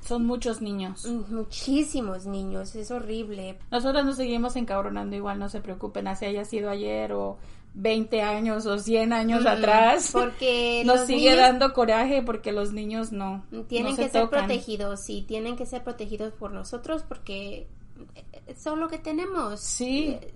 Son 0.05 0.25
muchos 0.25 0.61
niños. 0.61 1.05
mm, 1.05 1.33
muchísimos 1.35 2.25
niños, 2.25 2.75
es 2.75 2.91
horrible. 2.91 3.57
Nosotros 3.71 4.05
nos 4.05 4.15
seguimos 4.17 4.55
encabronando 4.55 5.15
igual, 5.15 5.37
no 5.39 5.49
se 5.49 5.59
preocupen, 5.61 6.07
así 6.07 6.25
haya 6.25 6.45
sido 6.45 6.69
ayer 6.69 7.11
o 7.13 7.37
20 7.75 8.21
años 8.21 8.65
o 8.65 8.77
100 8.79 9.11
años 9.13 9.45
atrás. 9.45 10.09
Porque 10.13 10.83
nos 10.85 11.01
sigue 11.07 11.31
niños 11.31 11.37
dando 11.37 11.73
coraje 11.73 12.21
porque 12.21 12.51
los 12.51 12.71
niños 12.71 13.11
no. 13.11 13.43
tienen 13.67 13.91
no 13.91 13.95
se 13.97 14.03
que 14.03 14.09
ser 14.09 14.23
tocan. 14.23 14.45
protegidos, 14.45 15.01
sí, 15.01 15.23
tienen 15.27 15.55
que 15.55 15.65
ser 15.65 15.83
protegidos 15.83 16.33
por 16.33 16.51
nosotros 16.51 17.03
porque 17.07 17.67
eh, 18.15 18.55
son 18.57 18.79
lo 18.79 18.87
que 18.89 18.97
tenemos. 18.99 19.59
Sí. 19.59 20.17
Eh, 20.21 20.33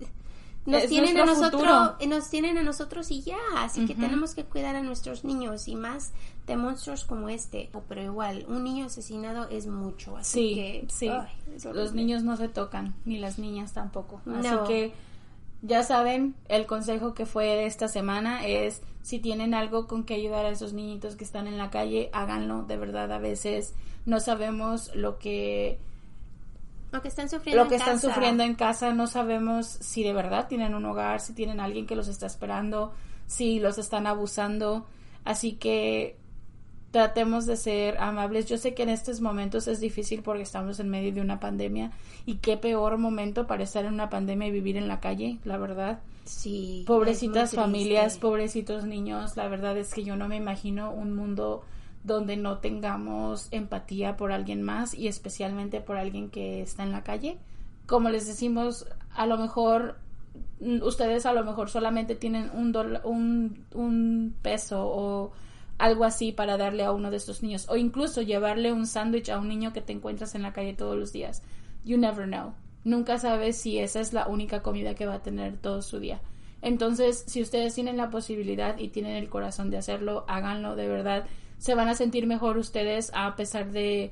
Nos 0.67 0.83
Es 0.83 0.89
tienen 0.89 1.17
a 1.17 1.25
nosotros, 1.25 1.61
futuro. 1.61 1.95
eh, 1.99 2.07
nos 2.07 2.29
tienen 2.29 2.57
a 2.57 2.61
nosotros 2.61 3.09
y 3.09 3.21
ya, 3.21 3.37
así 3.55 3.85
que 3.85 3.95
tenemos 3.95 4.35
que 4.35 4.43
cuidar 4.43 4.75
a 4.75 4.83
nuestros 4.83 5.23
niños 5.23 5.67
y 5.69 5.75
más 5.75 6.11
de 6.45 6.57
monstruos 6.57 7.05
como 7.05 7.29
este. 7.29 7.69
Pero 7.87 8.01
igual, 8.03 8.45
un 8.49 8.63
niño 8.65 8.85
asesinado 8.87 9.47
es 9.49 9.67
mucho, 9.67 10.17
así 10.17 10.49
Sí, 10.49 10.55
que 10.55 10.85
sí. 10.89 11.07
ay, 11.07 11.27
Los 11.73 11.93
niños 11.93 12.23
no 12.23 12.35
se 12.37 12.49
tocan, 12.49 12.93
ni 13.05 13.17
las 13.17 13.39
niñas 13.39 13.71
tampoco. 13.73 14.21
No. 14.25 14.37
Así 14.39 14.49
que 14.67 14.93
ya 15.61 15.83
saben, 15.83 16.35
el 16.49 16.65
consejo 16.65 17.13
que 17.13 17.25
fue 17.25 17.45
de 17.45 17.65
esta 17.65 17.87
semana 17.87 18.45
es 18.45 18.81
si 19.01 19.19
tienen 19.19 19.53
algo 19.53 19.87
con 19.87 20.03
que 20.03 20.15
ayudar 20.15 20.45
a 20.45 20.49
esos 20.49 20.73
niñitos 20.73 21.15
que 21.15 21.23
están 21.23 21.47
en 21.47 21.57
la 21.57 21.69
calle, 21.71 22.09
háganlo. 22.11 22.63
De 22.63 22.75
verdad, 22.75 23.09
a 23.13 23.19
veces 23.19 23.73
no 24.05 24.19
sabemos 24.19 24.93
lo 24.95 25.17
que 25.17 25.79
lo 26.91 27.01
que 27.01 27.07
están 27.09 27.29
sufriendo 27.29 27.63
lo 27.63 27.69
que 27.69 27.75
en 27.75 27.81
están 27.81 27.95
casa. 27.95 28.07
sufriendo 28.07 28.43
en 28.43 28.55
casa, 28.55 28.93
no 28.93 29.07
sabemos 29.07 29.65
si 29.67 30.03
de 30.03 30.13
verdad 30.13 30.47
tienen 30.47 30.73
un 30.73 30.85
hogar, 30.85 31.19
si 31.19 31.33
tienen 31.33 31.59
alguien 31.59 31.85
que 31.85 31.95
los 31.95 32.07
está 32.07 32.25
esperando, 32.25 32.93
si 33.25 33.59
los 33.59 33.77
están 33.77 34.07
abusando. 34.07 34.85
Así 35.25 35.53
que 35.53 36.17
tratemos 36.91 37.45
de 37.45 37.57
ser 37.57 37.97
amables. 37.97 38.45
Yo 38.45 38.57
sé 38.57 38.73
que 38.73 38.83
en 38.83 38.89
estos 38.89 39.21
momentos 39.21 39.67
es 39.67 39.79
difícil 39.79 40.23
porque 40.23 40.43
estamos 40.43 40.79
en 40.79 40.89
medio 40.89 41.13
de 41.13 41.21
una 41.21 41.39
pandemia 41.39 41.91
y 42.25 42.35
qué 42.35 42.57
peor 42.57 42.97
momento 42.97 43.47
para 43.47 43.63
estar 43.63 43.85
en 43.85 43.93
una 43.93 44.09
pandemia 44.09 44.47
y 44.47 44.51
vivir 44.51 44.77
en 44.77 44.87
la 44.87 44.99
calle, 44.99 45.39
la 45.43 45.57
verdad. 45.57 45.99
Sí, 46.25 46.83
Pobrecitas 46.87 47.53
familias, 47.53 48.17
pobrecitos 48.17 48.85
niños, 48.85 49.37
la 49.37 49.47
verdad 49.47 49.77
es 49.77 49.93
que 49.93 50.03
yo 50.03 50.15
no 50.15 50.27
me 50.27 50.35
imagino 50.35 50.91
un 50.91 51.15
mundo 51.15 51.63
donde 52.07 52.37
no 52.37 52.59
tengamos 52.59 53.49
empatía 53.51 54.17
por 54.17 54.31
alguien 54.31 54.63
más 54.63 54.93
y 54.93 55.07
especialmente 55.07 55.81
por 55.81 55.97
alguien 55.97 56.29
que 56.29 56.61
está 56.61 56.83
en 56.83 56.91
la 56.91 57.03
calle. 57.03 57.37
Como 57.85 58.09
les 58.09 58.25
decimos, 58.25 58.87
a 59.13 59.27
lo 59.27 59.37
mejor 59.37 59.97
mm, 60.59 60.81
ustedes 60.81 61.25
a 61.25 61.33
lo 61.33 61.43
mejor 61.43 61.69
solamente 61.69 62.15
tienen 62.15 62.49
un, 62.53 62.75
un, 63.03 63.65
un 63.73 64.35
peso 64.41 64.87
o 64.87 65.31
algo 65.77 66.05
así 66.05 66.31
para 66.31 66.57
darle 66.57 66.83
a 66.83 66.91
uno 66.91 67.11
de 67.11 67.17
estos 67.17 67.43
niños 67.43 67.67
o 67.69 67.75
incluso 67.75 68.21
llevarle 68.21 68.73
un 68.73 68.87
sándwich 68.87 69.29
a 69.29 69.37
un 69.37 69.47
niño 69.47 69.73
que 69.73 69.81
te 69.81 69.93
encuentras 69.93 70.33
en 70.33 70.41
la 70.41 70.53
calle 70.53 70.73
todos 70.73 70.97
los 70.97 71.13
días. 71.13 71.43
You 71.85 71.97
never 71.97 72.25
know. 72.25 72.53
Nunca 72.83 73.19
sabes 73.19 73.57
si 73.57 73.79
esa 73.79 73.99
es 73.99 74.13
la 74.13 74.27
única 74.27 74.61
comida 74.61 74.95
que 74.95 75.05
va 75.05 75.15
a 75.15 75.21
tener 75.21 75.57
todo 75.57 75.81
su 75.81 75.99
día. 75.99 76.21
Entonces, 76.61 77.23
si 77.27 77.41
ustedes 77.41 77.75
tienen 77.75 77.97
la 77.97 78.09
posibilidad 78.09 78.77
y 78.77 78.89
tienen 78.89 79.15
el 79.15 79.29
corazón 79.29 79.69
de 79.69 79.77
hacerlo, 79.77 80.25
háganlo 80.27 80.75
de 80.75 80.87
verdad. 80.87 81.27
Se 81.57 81.75
van 81.75 81.87
a 81.89 81.95
sentir 81.95 82.27
mejor 82.27 82.57
ustedes 82.57 83.11
a 83.15 83.35
pesar 83.35 83.71
de 83.71 84.11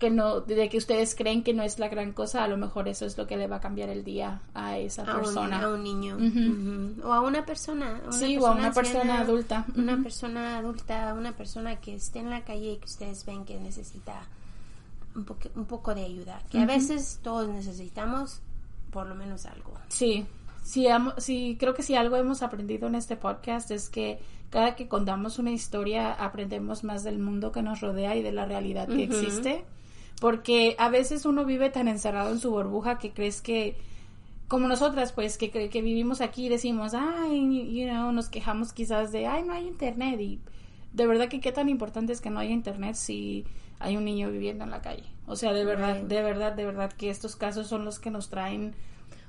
que 0.00 0.08
no 0.08 0.40
de 0.40 0.70
que 0.70 0.78
ustedes 0.78 1.14
creen 1.14 1.42
que 1.44 1.52
no 1.52 1.62
es 1.62 1.78
la 1.78 1.88
gran 1.88 2.12
cosa, 2.14 2.42
a 2.44 2.48
lo 2.48 2.56
mejor 2.56 2.88
eso 2.88 3.04
es 3.04 3.18
lo 3.18 3.26
que 3.26 3.36
le 3.36 3.46
va 3.46 3.56
a 3.56 3.60
cambiar 3.60 3.90
el 3.90 4.04
día 4.04 4.40
a 4.54 4.78
esa 4.78 5.02
a 5.02 5.16
un, 5.16 5.20
persona. 5.20 5.60
a 5.62 5.68
un 5.68 5.82
niño. 5.82 6.16
O 7.04 7.12
a 7.12 7.20
una 7.20 7.44
persona 7.44 7.98
a 7.98 8.08
una 8.08 8.12
Sí, 8.12 8.38
o 8.38 8.46
a 8.46 8.52
una 8.52 8.72
persona 8.72 9.20
adulta. 9.20 9.66
una 9.76 10.02
persona 10.02 10.56
adulta 10.56 11.12
una 11.12 11.32
persona 11.36 11.76
que 11.78 11.94
esté 11.96 12.20
en 12.20 12.30
la 12.30 12.42
calle 12.42 12.72
y 12.72 12.76
que 12.78 12.86
ustedes 12.86 13.26
ven 13.26 13.44
que 13.44 13.60
necesita 13.60 14.26
un, 15.14 15.26
poque- 15.26 15.50
un 15.56 15.66
poco 15.66 15.94
de 15.94 16.06
ayuda. 16.06 16.40
Que 16.50 16.60
a 16.60 16.64
veces 16.64 17.20
todos 17.22 17.46
necesitamos 17.50 18.40
por 18.90 19.06
lo 19.06 19.14
menos 19.14 19.44
algo. 19.44 19.74
Sí, 19.88 20.24
sí, 20.64 20.86
amo- 20.88 21.12
sí, 21.18 21.58
creo 21.60 21.74
que 21.74 21.82
si 21.82 21.96
algo 21.96 22.16
hemos 22.16 22.42
aprendido 22.42 22.88
en 22.88 22.94
este 22.94 23.16
podcast 23.16 23.70
es 23.70 23.90
que 23.90 24.20
cada 24.52 24.76
que 24.76 24.86
contamos 24.86 25.38
una 25.38 25.50
historia 25.50 26.12
aprendemos 26.12 26.84
más 26.84 27.02
del 27.04 27.18
mundo 27.18 27.50
que 27.52 27.62
nos 27.62 27.80
rodea 27.80 28.14
y 28.16 28.22
de 28.22 28.32
la 28.32 28.44
realidad 28.44 28.86
que 28.86 29.02
existe. 29.04 29.64
Porque 30.20 30.76
a 30.78 30.90
veces 30.90 31.24
uno 31.24 31.44
vive 31.46 31.70
tan 31.70 31.88
encerrado 31.88 32.30
en 32.30 32.38
su 32.38 32.50
burbuja 32.50 32.98
que 32.98 33.12
crees 33.12 33.40
que, 33.40 33.76
como 34.48 34.68
nosotras, 34.68 35.12
pues, 35.12 35.38
que, 35.38 35.50
que 35.50 35.82
vivimos 35.82 36.20
aquí 36.20 36.46
y 36.46 36.48
decimos, 36.50 36.92
ay, 36.94 37.74
you 37.74 37.88
know, 37.88 38.12
nos 38.12 38.28
quejamos 38.28 38.72
quizás 38.74 39.10
de, 39.10 39.26
ay, 39.26 39.42
no 39.42 39.54
hay 39.54 39.66
internet. 39.66 40.20
Y 40.20 40.38
de 40.92 41.06
verdad 41.06 41.28
que 41.28 41.40
qué 41.40 41.50
tan 41.50 41.70
importante 41.70 42.12
es 42.12 42.20
que 42.20 42.28
no 42.30 42.38
haya 42.38 42.52
internet 42.52 42.94
si 42.94 43.46
hay 43.80 43.96
un 43.96 44.04
niño 44.04 44.30
viviendo 44.30 44.64
en 44.64 44.70
la 44.70 44.82
calle. 44.82 45.04
O 45.26 45.34
sea, 45.34 45.52
de 45.54 45.64
verdad, 45.64 45.96
Right. 45.96 46.08
de 46.08 46.22
verdad, 46.22 46.52
de 46.52 46.66
verdad 46.66 46.92
que 46.92 47.08
estos 47.08 47.36
casos 47.36 47.66
son 47.68 47.86
los 47.86 47.98
que 47.98 48.10
nos 48.10 48.28
traen 48.28 48.74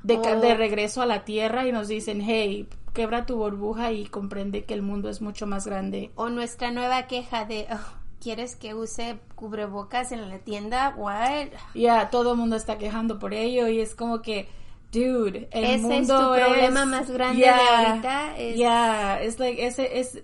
de, 0.03 0.17
Oh. 0.17 0.39
de 0.39 0.53
regreso 0.55 1.01
a 1.01 1.05
la 1.05 1.23
tierra 1.25 1.65
y 1.67 1.71
nos 1.71 1.87
dicen, 1.87 2.21
hey, 2.21 2.67
quebra 2.93 3.25
tu 3.25 3.37
burbuja 3.37 3.91
y 3.91 4.05
comprende 4.05 4.65
que 4.65 4.73
el 4.75 4.81
mundo 4.83 5.09
es 5.09 5.21
mucho 5.21 5.47
más 5.47 5.65
grande. 5.65 6.11
o 6.15 6.29
nuestra 6.29 6.71
nueva 6.71 7.07
queja 7.07 7.45
de 7.45 7.67
"Oh, 7.71 7.77
quieres 8.21 8.55
que 8.55 8.73
use 8.75 9.17
cubrebocas 9.35 10.11
en 10.11 10.29
la 10.29 10.37
tienda 10.39 10.93
what 10.95 11.47
Ya, 11.73 12.09
todo 12.09 12.33
el 12.33 12.37
mundo 12.37 12.55
está 12.55 12.77
quejando 12.77 13.17
por 13.19 13.33
ello 13.33 13.67
y 13.67 13.79
es 13.81 13.95
como 13.95 14.21
que, 14.21 14.47
dude, 14.91 15.47
el 15.51 15.63
Ese 15.63 15.73
es 15.75 15.81
mundo 15.81 16.29
tu 16.29 16.35
problema 16.45 16.85
más 16.85 17.09
grande 17.09 17.41
de 17.41 17.49
ahorita, 17.49 18.37
es- 18.37 18.57
Ya, 18.57 19.21
es 19.21 19.39
like, 19.39 19.65
ese 19.65 19.99
es, 19.99 20.21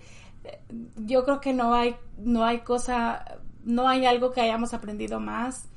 yo 0.97 1.23
creo 1.25 1.39
que 1.41 1.53
no 1.53 1.73
hay, 1.73 1.95
no 2.17 2.45
hay 2.45 2.59
cosa, 2.59 3.39
no 3.63 3.88
hay 3.89 4.05
algo 4.05 4.32
que 4.32 4.41
hayamos 4.41 4.73
aprendido 4.73 5.19
más 5.19 5.67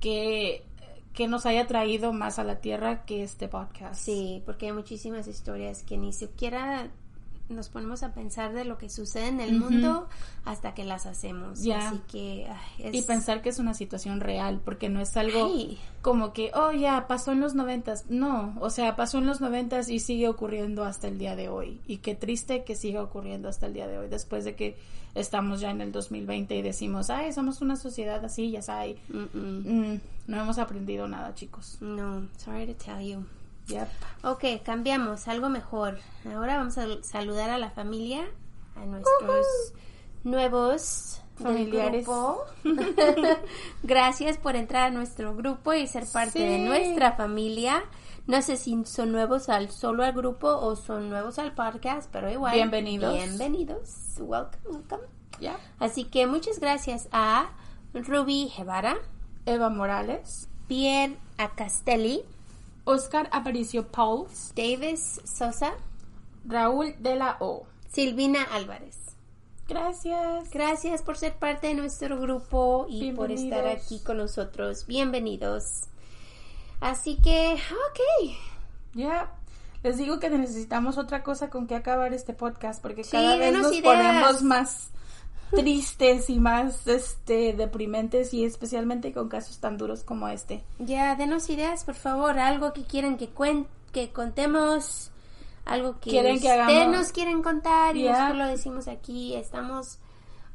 que, 0.00 0.64
que 1.12 1.28
nos 1.28 1.46
haya 1.46 1.66
traído 1.66 2.12
más 2.12 2.38
a 2.38 2.44
la 2.44 2.60
tierra 2.60 3.04
que 3.04 3.22
este 3.22 3.48
podcast. 3.48 4.00
Sí, 4.00 4.42
porque 4.46 4.66
hay 4.66 4.72
muchísimas 4.72 5.26
historias 5.26 5.82
que 5.82 5.98
ni 5.98 6.12
siquiera 6.12 6.90
nos 7.52 7.68
ponemos 7.68 8.02
a 8.02 8.12
pensar 8.12 8.52
de 8.52 8.64
lo 8.64 8.78
que 8.78 8.88
sucede 8.88 9.28
en 9.28 9.40
el 9.40 9.58
mundo 9.58 10.08
hasta 10.44 10.74
que 10.74 10.84
las 10.84 11.06
hacemos. 11.06 11.62
Ya. 11.62 11.88
Así 11.88 12.00
que 12.10 12.46
ay, 12.48 12.84
es... 12.86 12.94
Y 12.94 13.02
pensar 13.02 13.42
que 13.42 13.50
es 13.50 13.58
una 13.58 13.74
situación 13.74 14.20
real, 14.20 14.60
porque 14.64 14.88
no 14.88 15.00
es 15.00 15.16
algo 15.16 15.46
Ay. 15.46 15.78
como 16.00 16.32
que, 16.32 16.50
oh, 16.54 16.72
ya, 16.72 17.06
pasó 17.06 17.32
en 17.32 17.40
los 17.40 17.54
noventas. 17.54 18.06
No, 18.08 18.54
o 18.60 18.70
sea, 18.70 18.96
pasó 18.96 19.18
en 19.18 19.26
los 19.26 19.40
noventas 19.40 19.88
y 19.88 20.00
sigue 20.00 20.28
ocurriendo 20.28 20.84
hasta 20.84 21.08
el 21.08 21.18
día 21.18 21.36
de 21.36 21.48
hoy. 21.48 21.80
Y 21.86 21.98
qué 21.98 22.14
triste 22.14 22.64
que 22.64 22.74
siga 22.74 23.02
ocurriendo 23.02 23.48
hasta 23.48 23.66
el 23.66 23.74
día 23.74 23.86
de 23.86 23.98
hoy, 23.98 24.08
después 24.08 24.44
de 24.44 24.54
que 24.54 24.76
estamos 25.14 25.60
ya 25.60 25.70
en 25.70 25.80
el 25.80 25.92
2020 25.92 26.56
y 26.56 26.62
decimos, 26.62 27.10
ay, 27.10 27.32
somos 27.32 27.60
una 27.60 27.76
sociedad 27.76 28.24
así, 28.24 28.50
ya 28.50 28.62
sabes. 28.62 28.96
Mm, 29.08 29.96
no 30.26 30.40
hemos 30.40 30.58
aprendido 30.58 31.06
nada, 31.08 31.34
chicos. 31.34 31.78
No, 31.80 32.28
sorry 32.38 32.66
to 32.66 32.74
tell 32.74 33.00
you. 33.00 33.24
Yep. 33.68 33.88
Ok, 34.24 34.44
cambiamos, 34.64 35.28
algo 35.28 35.48
mejor. 35.48 35.98
Ahora 36.32 36.56
vamos 36.56 36.78
a 36.78 36.86
saludar 37.02 37.50
a 37.50 37.58
la 37.58 37.70
familia, 37.70 38.28
a 38.76 38.84
nuestros 38.86 39.46
nuevos 40.24 41.22
Familiares. 41.42 42.06
Gracias 43.82 44.36
por 44.36 44.56
entrar 44.56 44.84
a 44.84 44.90
nuestro 44.90 45.34
grupo 45.34 45.72
y 45.72 45.86
ser 45.86 46.04
parte 46.06 46.38
de 46.38 46.58
nuestra 46.58 47.12
familia. 47.12 47.82
No 48.26 48.40
sé 48.42 48.56
si 48.56 48.84
son 48.84 49.12
nuevos 49.12 49.48
al 49.48 49.70
solo 49.70 50.04
al 50.04 50.12
grupo 50.12 50.48
o 50.48 50.76
son 50.76 51.10
nuevos 51.10 51.38
al 51.38 51.54
podcast, 51.54 52.08
pero 52.12 52.30
igual. 52.30 52.54
Bienvenidos. 52.54 53.14
Bienvenidos. 53.14 54.14
Welcome, 54.18 54.76
welcome. 54.76 55.02
Ya. 55.40 55.58
Así 55.80 56.04
que 56.04 56.26
muchas 56.26 56.60
gracias 56.60 57.08
a 57.10 57.50
Ruby 57.94 58.52
Guevara, 58.56 58.96
Eva 59.44 59.70
Morales, 59.70 60.48
Pierre 60.68 61.16
Acastelli, 61.36 62.22
Oscar 62.84 63.28
Aparicio 63.32 63.86
Pauls, 63.88 64.52
Davis 64.56 65.20
Sosa, 65.24 65.72
Raúl 66.44 66.94
de 66.98 67.16
la 67.16 67.36
O. 67.40 67.66
Silvina 67.92 68.42
Álvarez. 68.52 68.96
Gracias. 69.68 70.50
Gracias 70.50 71.02
por 71.02 71.16
ser 71.16 71.34
parte 71.34 71.68
de 71.68 71.74
nuestro 71.74 72.18
grupo 72.20 72.86
y 72.88 73.12
por 73.12 73.30
estar 73.30 73.66
aquí 73.68 74.00
con 74.00 74.16
nosotros. 74.16 74.86
Bienvenidos. 74.86 75.84
Así 76.80 77.18
que, 77.22 77.54
ok. 77.54 78.34
Ya. 78.94 79.30
Les 79.84 79.96
digo 79.98 80.18
que 80.20 80.30
necesitamos 80.30 80.98
otra 80.98 81.22
cosa 81.22 81.50
con 81.50 81.66
que 81.66 81.74
acabar 81.74 82.12
este 82.12 82.34
podcast 82.34 82.80
porque 82.82 83.04
Sí, 83.04 83.12
cada 83.12 83.36
vez 83.36 83.52
nos 83.52 83.72
ideas. 83.72 83.82
ponemos 83.82 84.42
más 84.42 84.88
tristes 85.52 86.28
y 86.30 86.38
más 86.40 86.86
este 86.86 87.52
deprimentes 87.52 88.34
y 88.34 88.44
especialmente 88.44 89.12
con 89.12 89.28
casos 89.28 89.58
tan 89.58 89.78
duros 89.78 90.02
como 90.04 90.28
este. 90.28 90.62
Ya, 90.78 91.14
denos 91.16 91.48
ideas, 91.50 91.84
por 91.84 91.94
favor. 91.94 92.38
Algo 92.38 92.72
que 92.72 92.82
quieran 92.82 93.16
que, 93.16 93.28
cuen 93.28 93.66
que 93.92 94.10
contemos. 94.10 95.10
Algo 95.64 96.00
que 96.00 96.10
Quieren 96.10 96.40
que 96.40 96.48
ustedes 96.48 96.60
hagamos- 96.68 96.96
nos 96.96 97.12
quieren 97.12 97.40
contar 97.42 97.96
y 97.96 98.04
nosotros 98.08 98.36
lo 98.36 98.46
decimos 98.48 98.88
aquí. 98.88 99.34
Estamos 99.36 99.98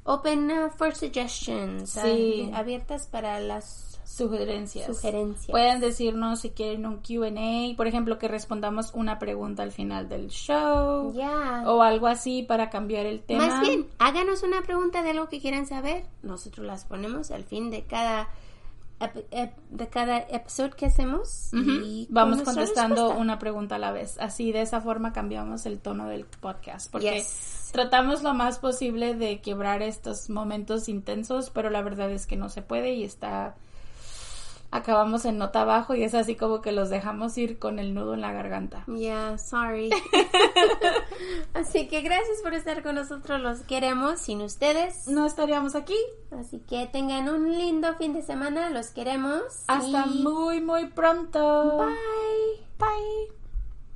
open 0.08 0.50
uh, 0.50 0.70
for 0.70 0.96
suggestions. 0.96 1.92
Sí. 1.92 2.50
abiertas 2.54 3.08
para 3.08 3.40
las 3.40 3.88
Sugerencias. 4.08 4.88
Sugerencias. 4.88 5.52
Pueden 5.52 5.80
decirnos 5.80 6.40
si 6.40 6.50
quieren 6.50 6.88
un 6.88 7.02
QA, 7.02 7.76
por 7.76 7.86
ejemplo, 7.86 8.18
que 8.18 8.28
respondamos 8.28 8.92
una 8.96 9.20
pregunta 9.20 9.62
al 9.62 9.72
final 9.72 10.10
del 10.10 10.30
show. 10.30 11.14
Ya. 11.14 11.64
O 11.68 11.84
algo 11.84 12.08
así 12.08 12.42
para 12.42 12.72
cambiar 12.72 13.06
el 13.06 13.22
tema. 13.22 13.46
Más 13.46 13.62
bien, 13.62 13.86
háganos 14.00 14.42
una 14.42 14.64
pregunta 14.64 15.04
de 15.04 15.12
algo 15.12 15.28
que 15.28 15.40
quieran 15.40 15.68
saber. 15.68 16.06
Nosotros 16.24 16.66
las 16.66 16.86
ponemos 16.86 17.30
al 17.30 17.44
fin 17.44 17.70
de 17.70 17.84
cada 17.84 18.30
de 19.00 19.88
cada 19.90 20.18
episodio 20.20 20.76
que 20.76 20.88
hacemos 20.88 21.50
y 21.54 22.08
Vamos 22.10 22.42
contestando 22.42 22.96
respuesta. 22.96 23.22
una 23.22 23.40
pregunta 23.40 23.76
a 23.76 23.80
la 23.80 23.92
vez. 23.92 24.18
Así 24.20 24.52
de 24.52 24.62
esa 24.62 24.82
forma 24.82 25.14
cambiamos 25.14 25.66
el 25.66 25.80
tono 25.80 26.08
del 26.08 26.26
podcast. 26.26 26.92
Porque 26.92 27.12
Yes. 27.20 27.70
tratamos 27.72 28.24
lo 28.24 28.34
más 28.34 28.58
posible 28.60 29.14
de 29.16 29.40
quebrar 29.42 29.82
estos 29.84 30.30
momentos 30.30 30.90
intensos, 30.90 31.50
pero 31.52 31.70
la 31.70 31.82
verdad 31.82 32.10
es 32.12 32.26
que 32.26 32.38
no 32.38 32.50
se 32.50 32.62
puede 32.62 32.94
y 32.94 33.04
está... 33.04 33.56
Acabamos 34.70 35.24
en 35.26 35.38
nota 35.38 35.62
abajo 35.62 35.96
y 35.96 36.04
es 36.04 36.14
así 36.14 36.36
como 36.36 36.62
que 36.62 36.74
los 36.74 36.90
dejamos 36.90 37.38
ir 37.38 37.58
con 37.58 37.80
el 37.80 37.94
nudo 37.94 38.14
en 38.16 38.22
la 38.22 38.34
garganta. 38.34 38.84
Yeah, 38.86 39.38
sorry. 39.38 39.90
Así 41.54 41.88
que 41.88 42.02
gracias 42.02 42.42
por 42.44 42.54
estar 42.54 42.84
con 42.84 42.96
nosotros, 42.96 43.40
los 43.40 43.62
queremos 43.62 44.20
sin 44.20 44.42
ustedes. 44.42 45.08
No 45.08 45.26
estaríamos 45.26 45.76
aquí. 45.76 45.98
Así 46.32 46.60
que 46.60 46.86
tengan 46.88 47.30
un 47.30 47.58
lindo 47.58 47.96
fin 47.96 48.14
de 48.14 48.22
semana, 48.22 48.70
los 48.70 48.88
queremos. 48.90 49.42
Hasta 49.68 50.06
y 50.06 50.22
muy, 50.22 50.60
muy 50.60 50.88
pronto. 50.88 51.78
Bye. 51.78 52.66
Bye. 52.78 53.47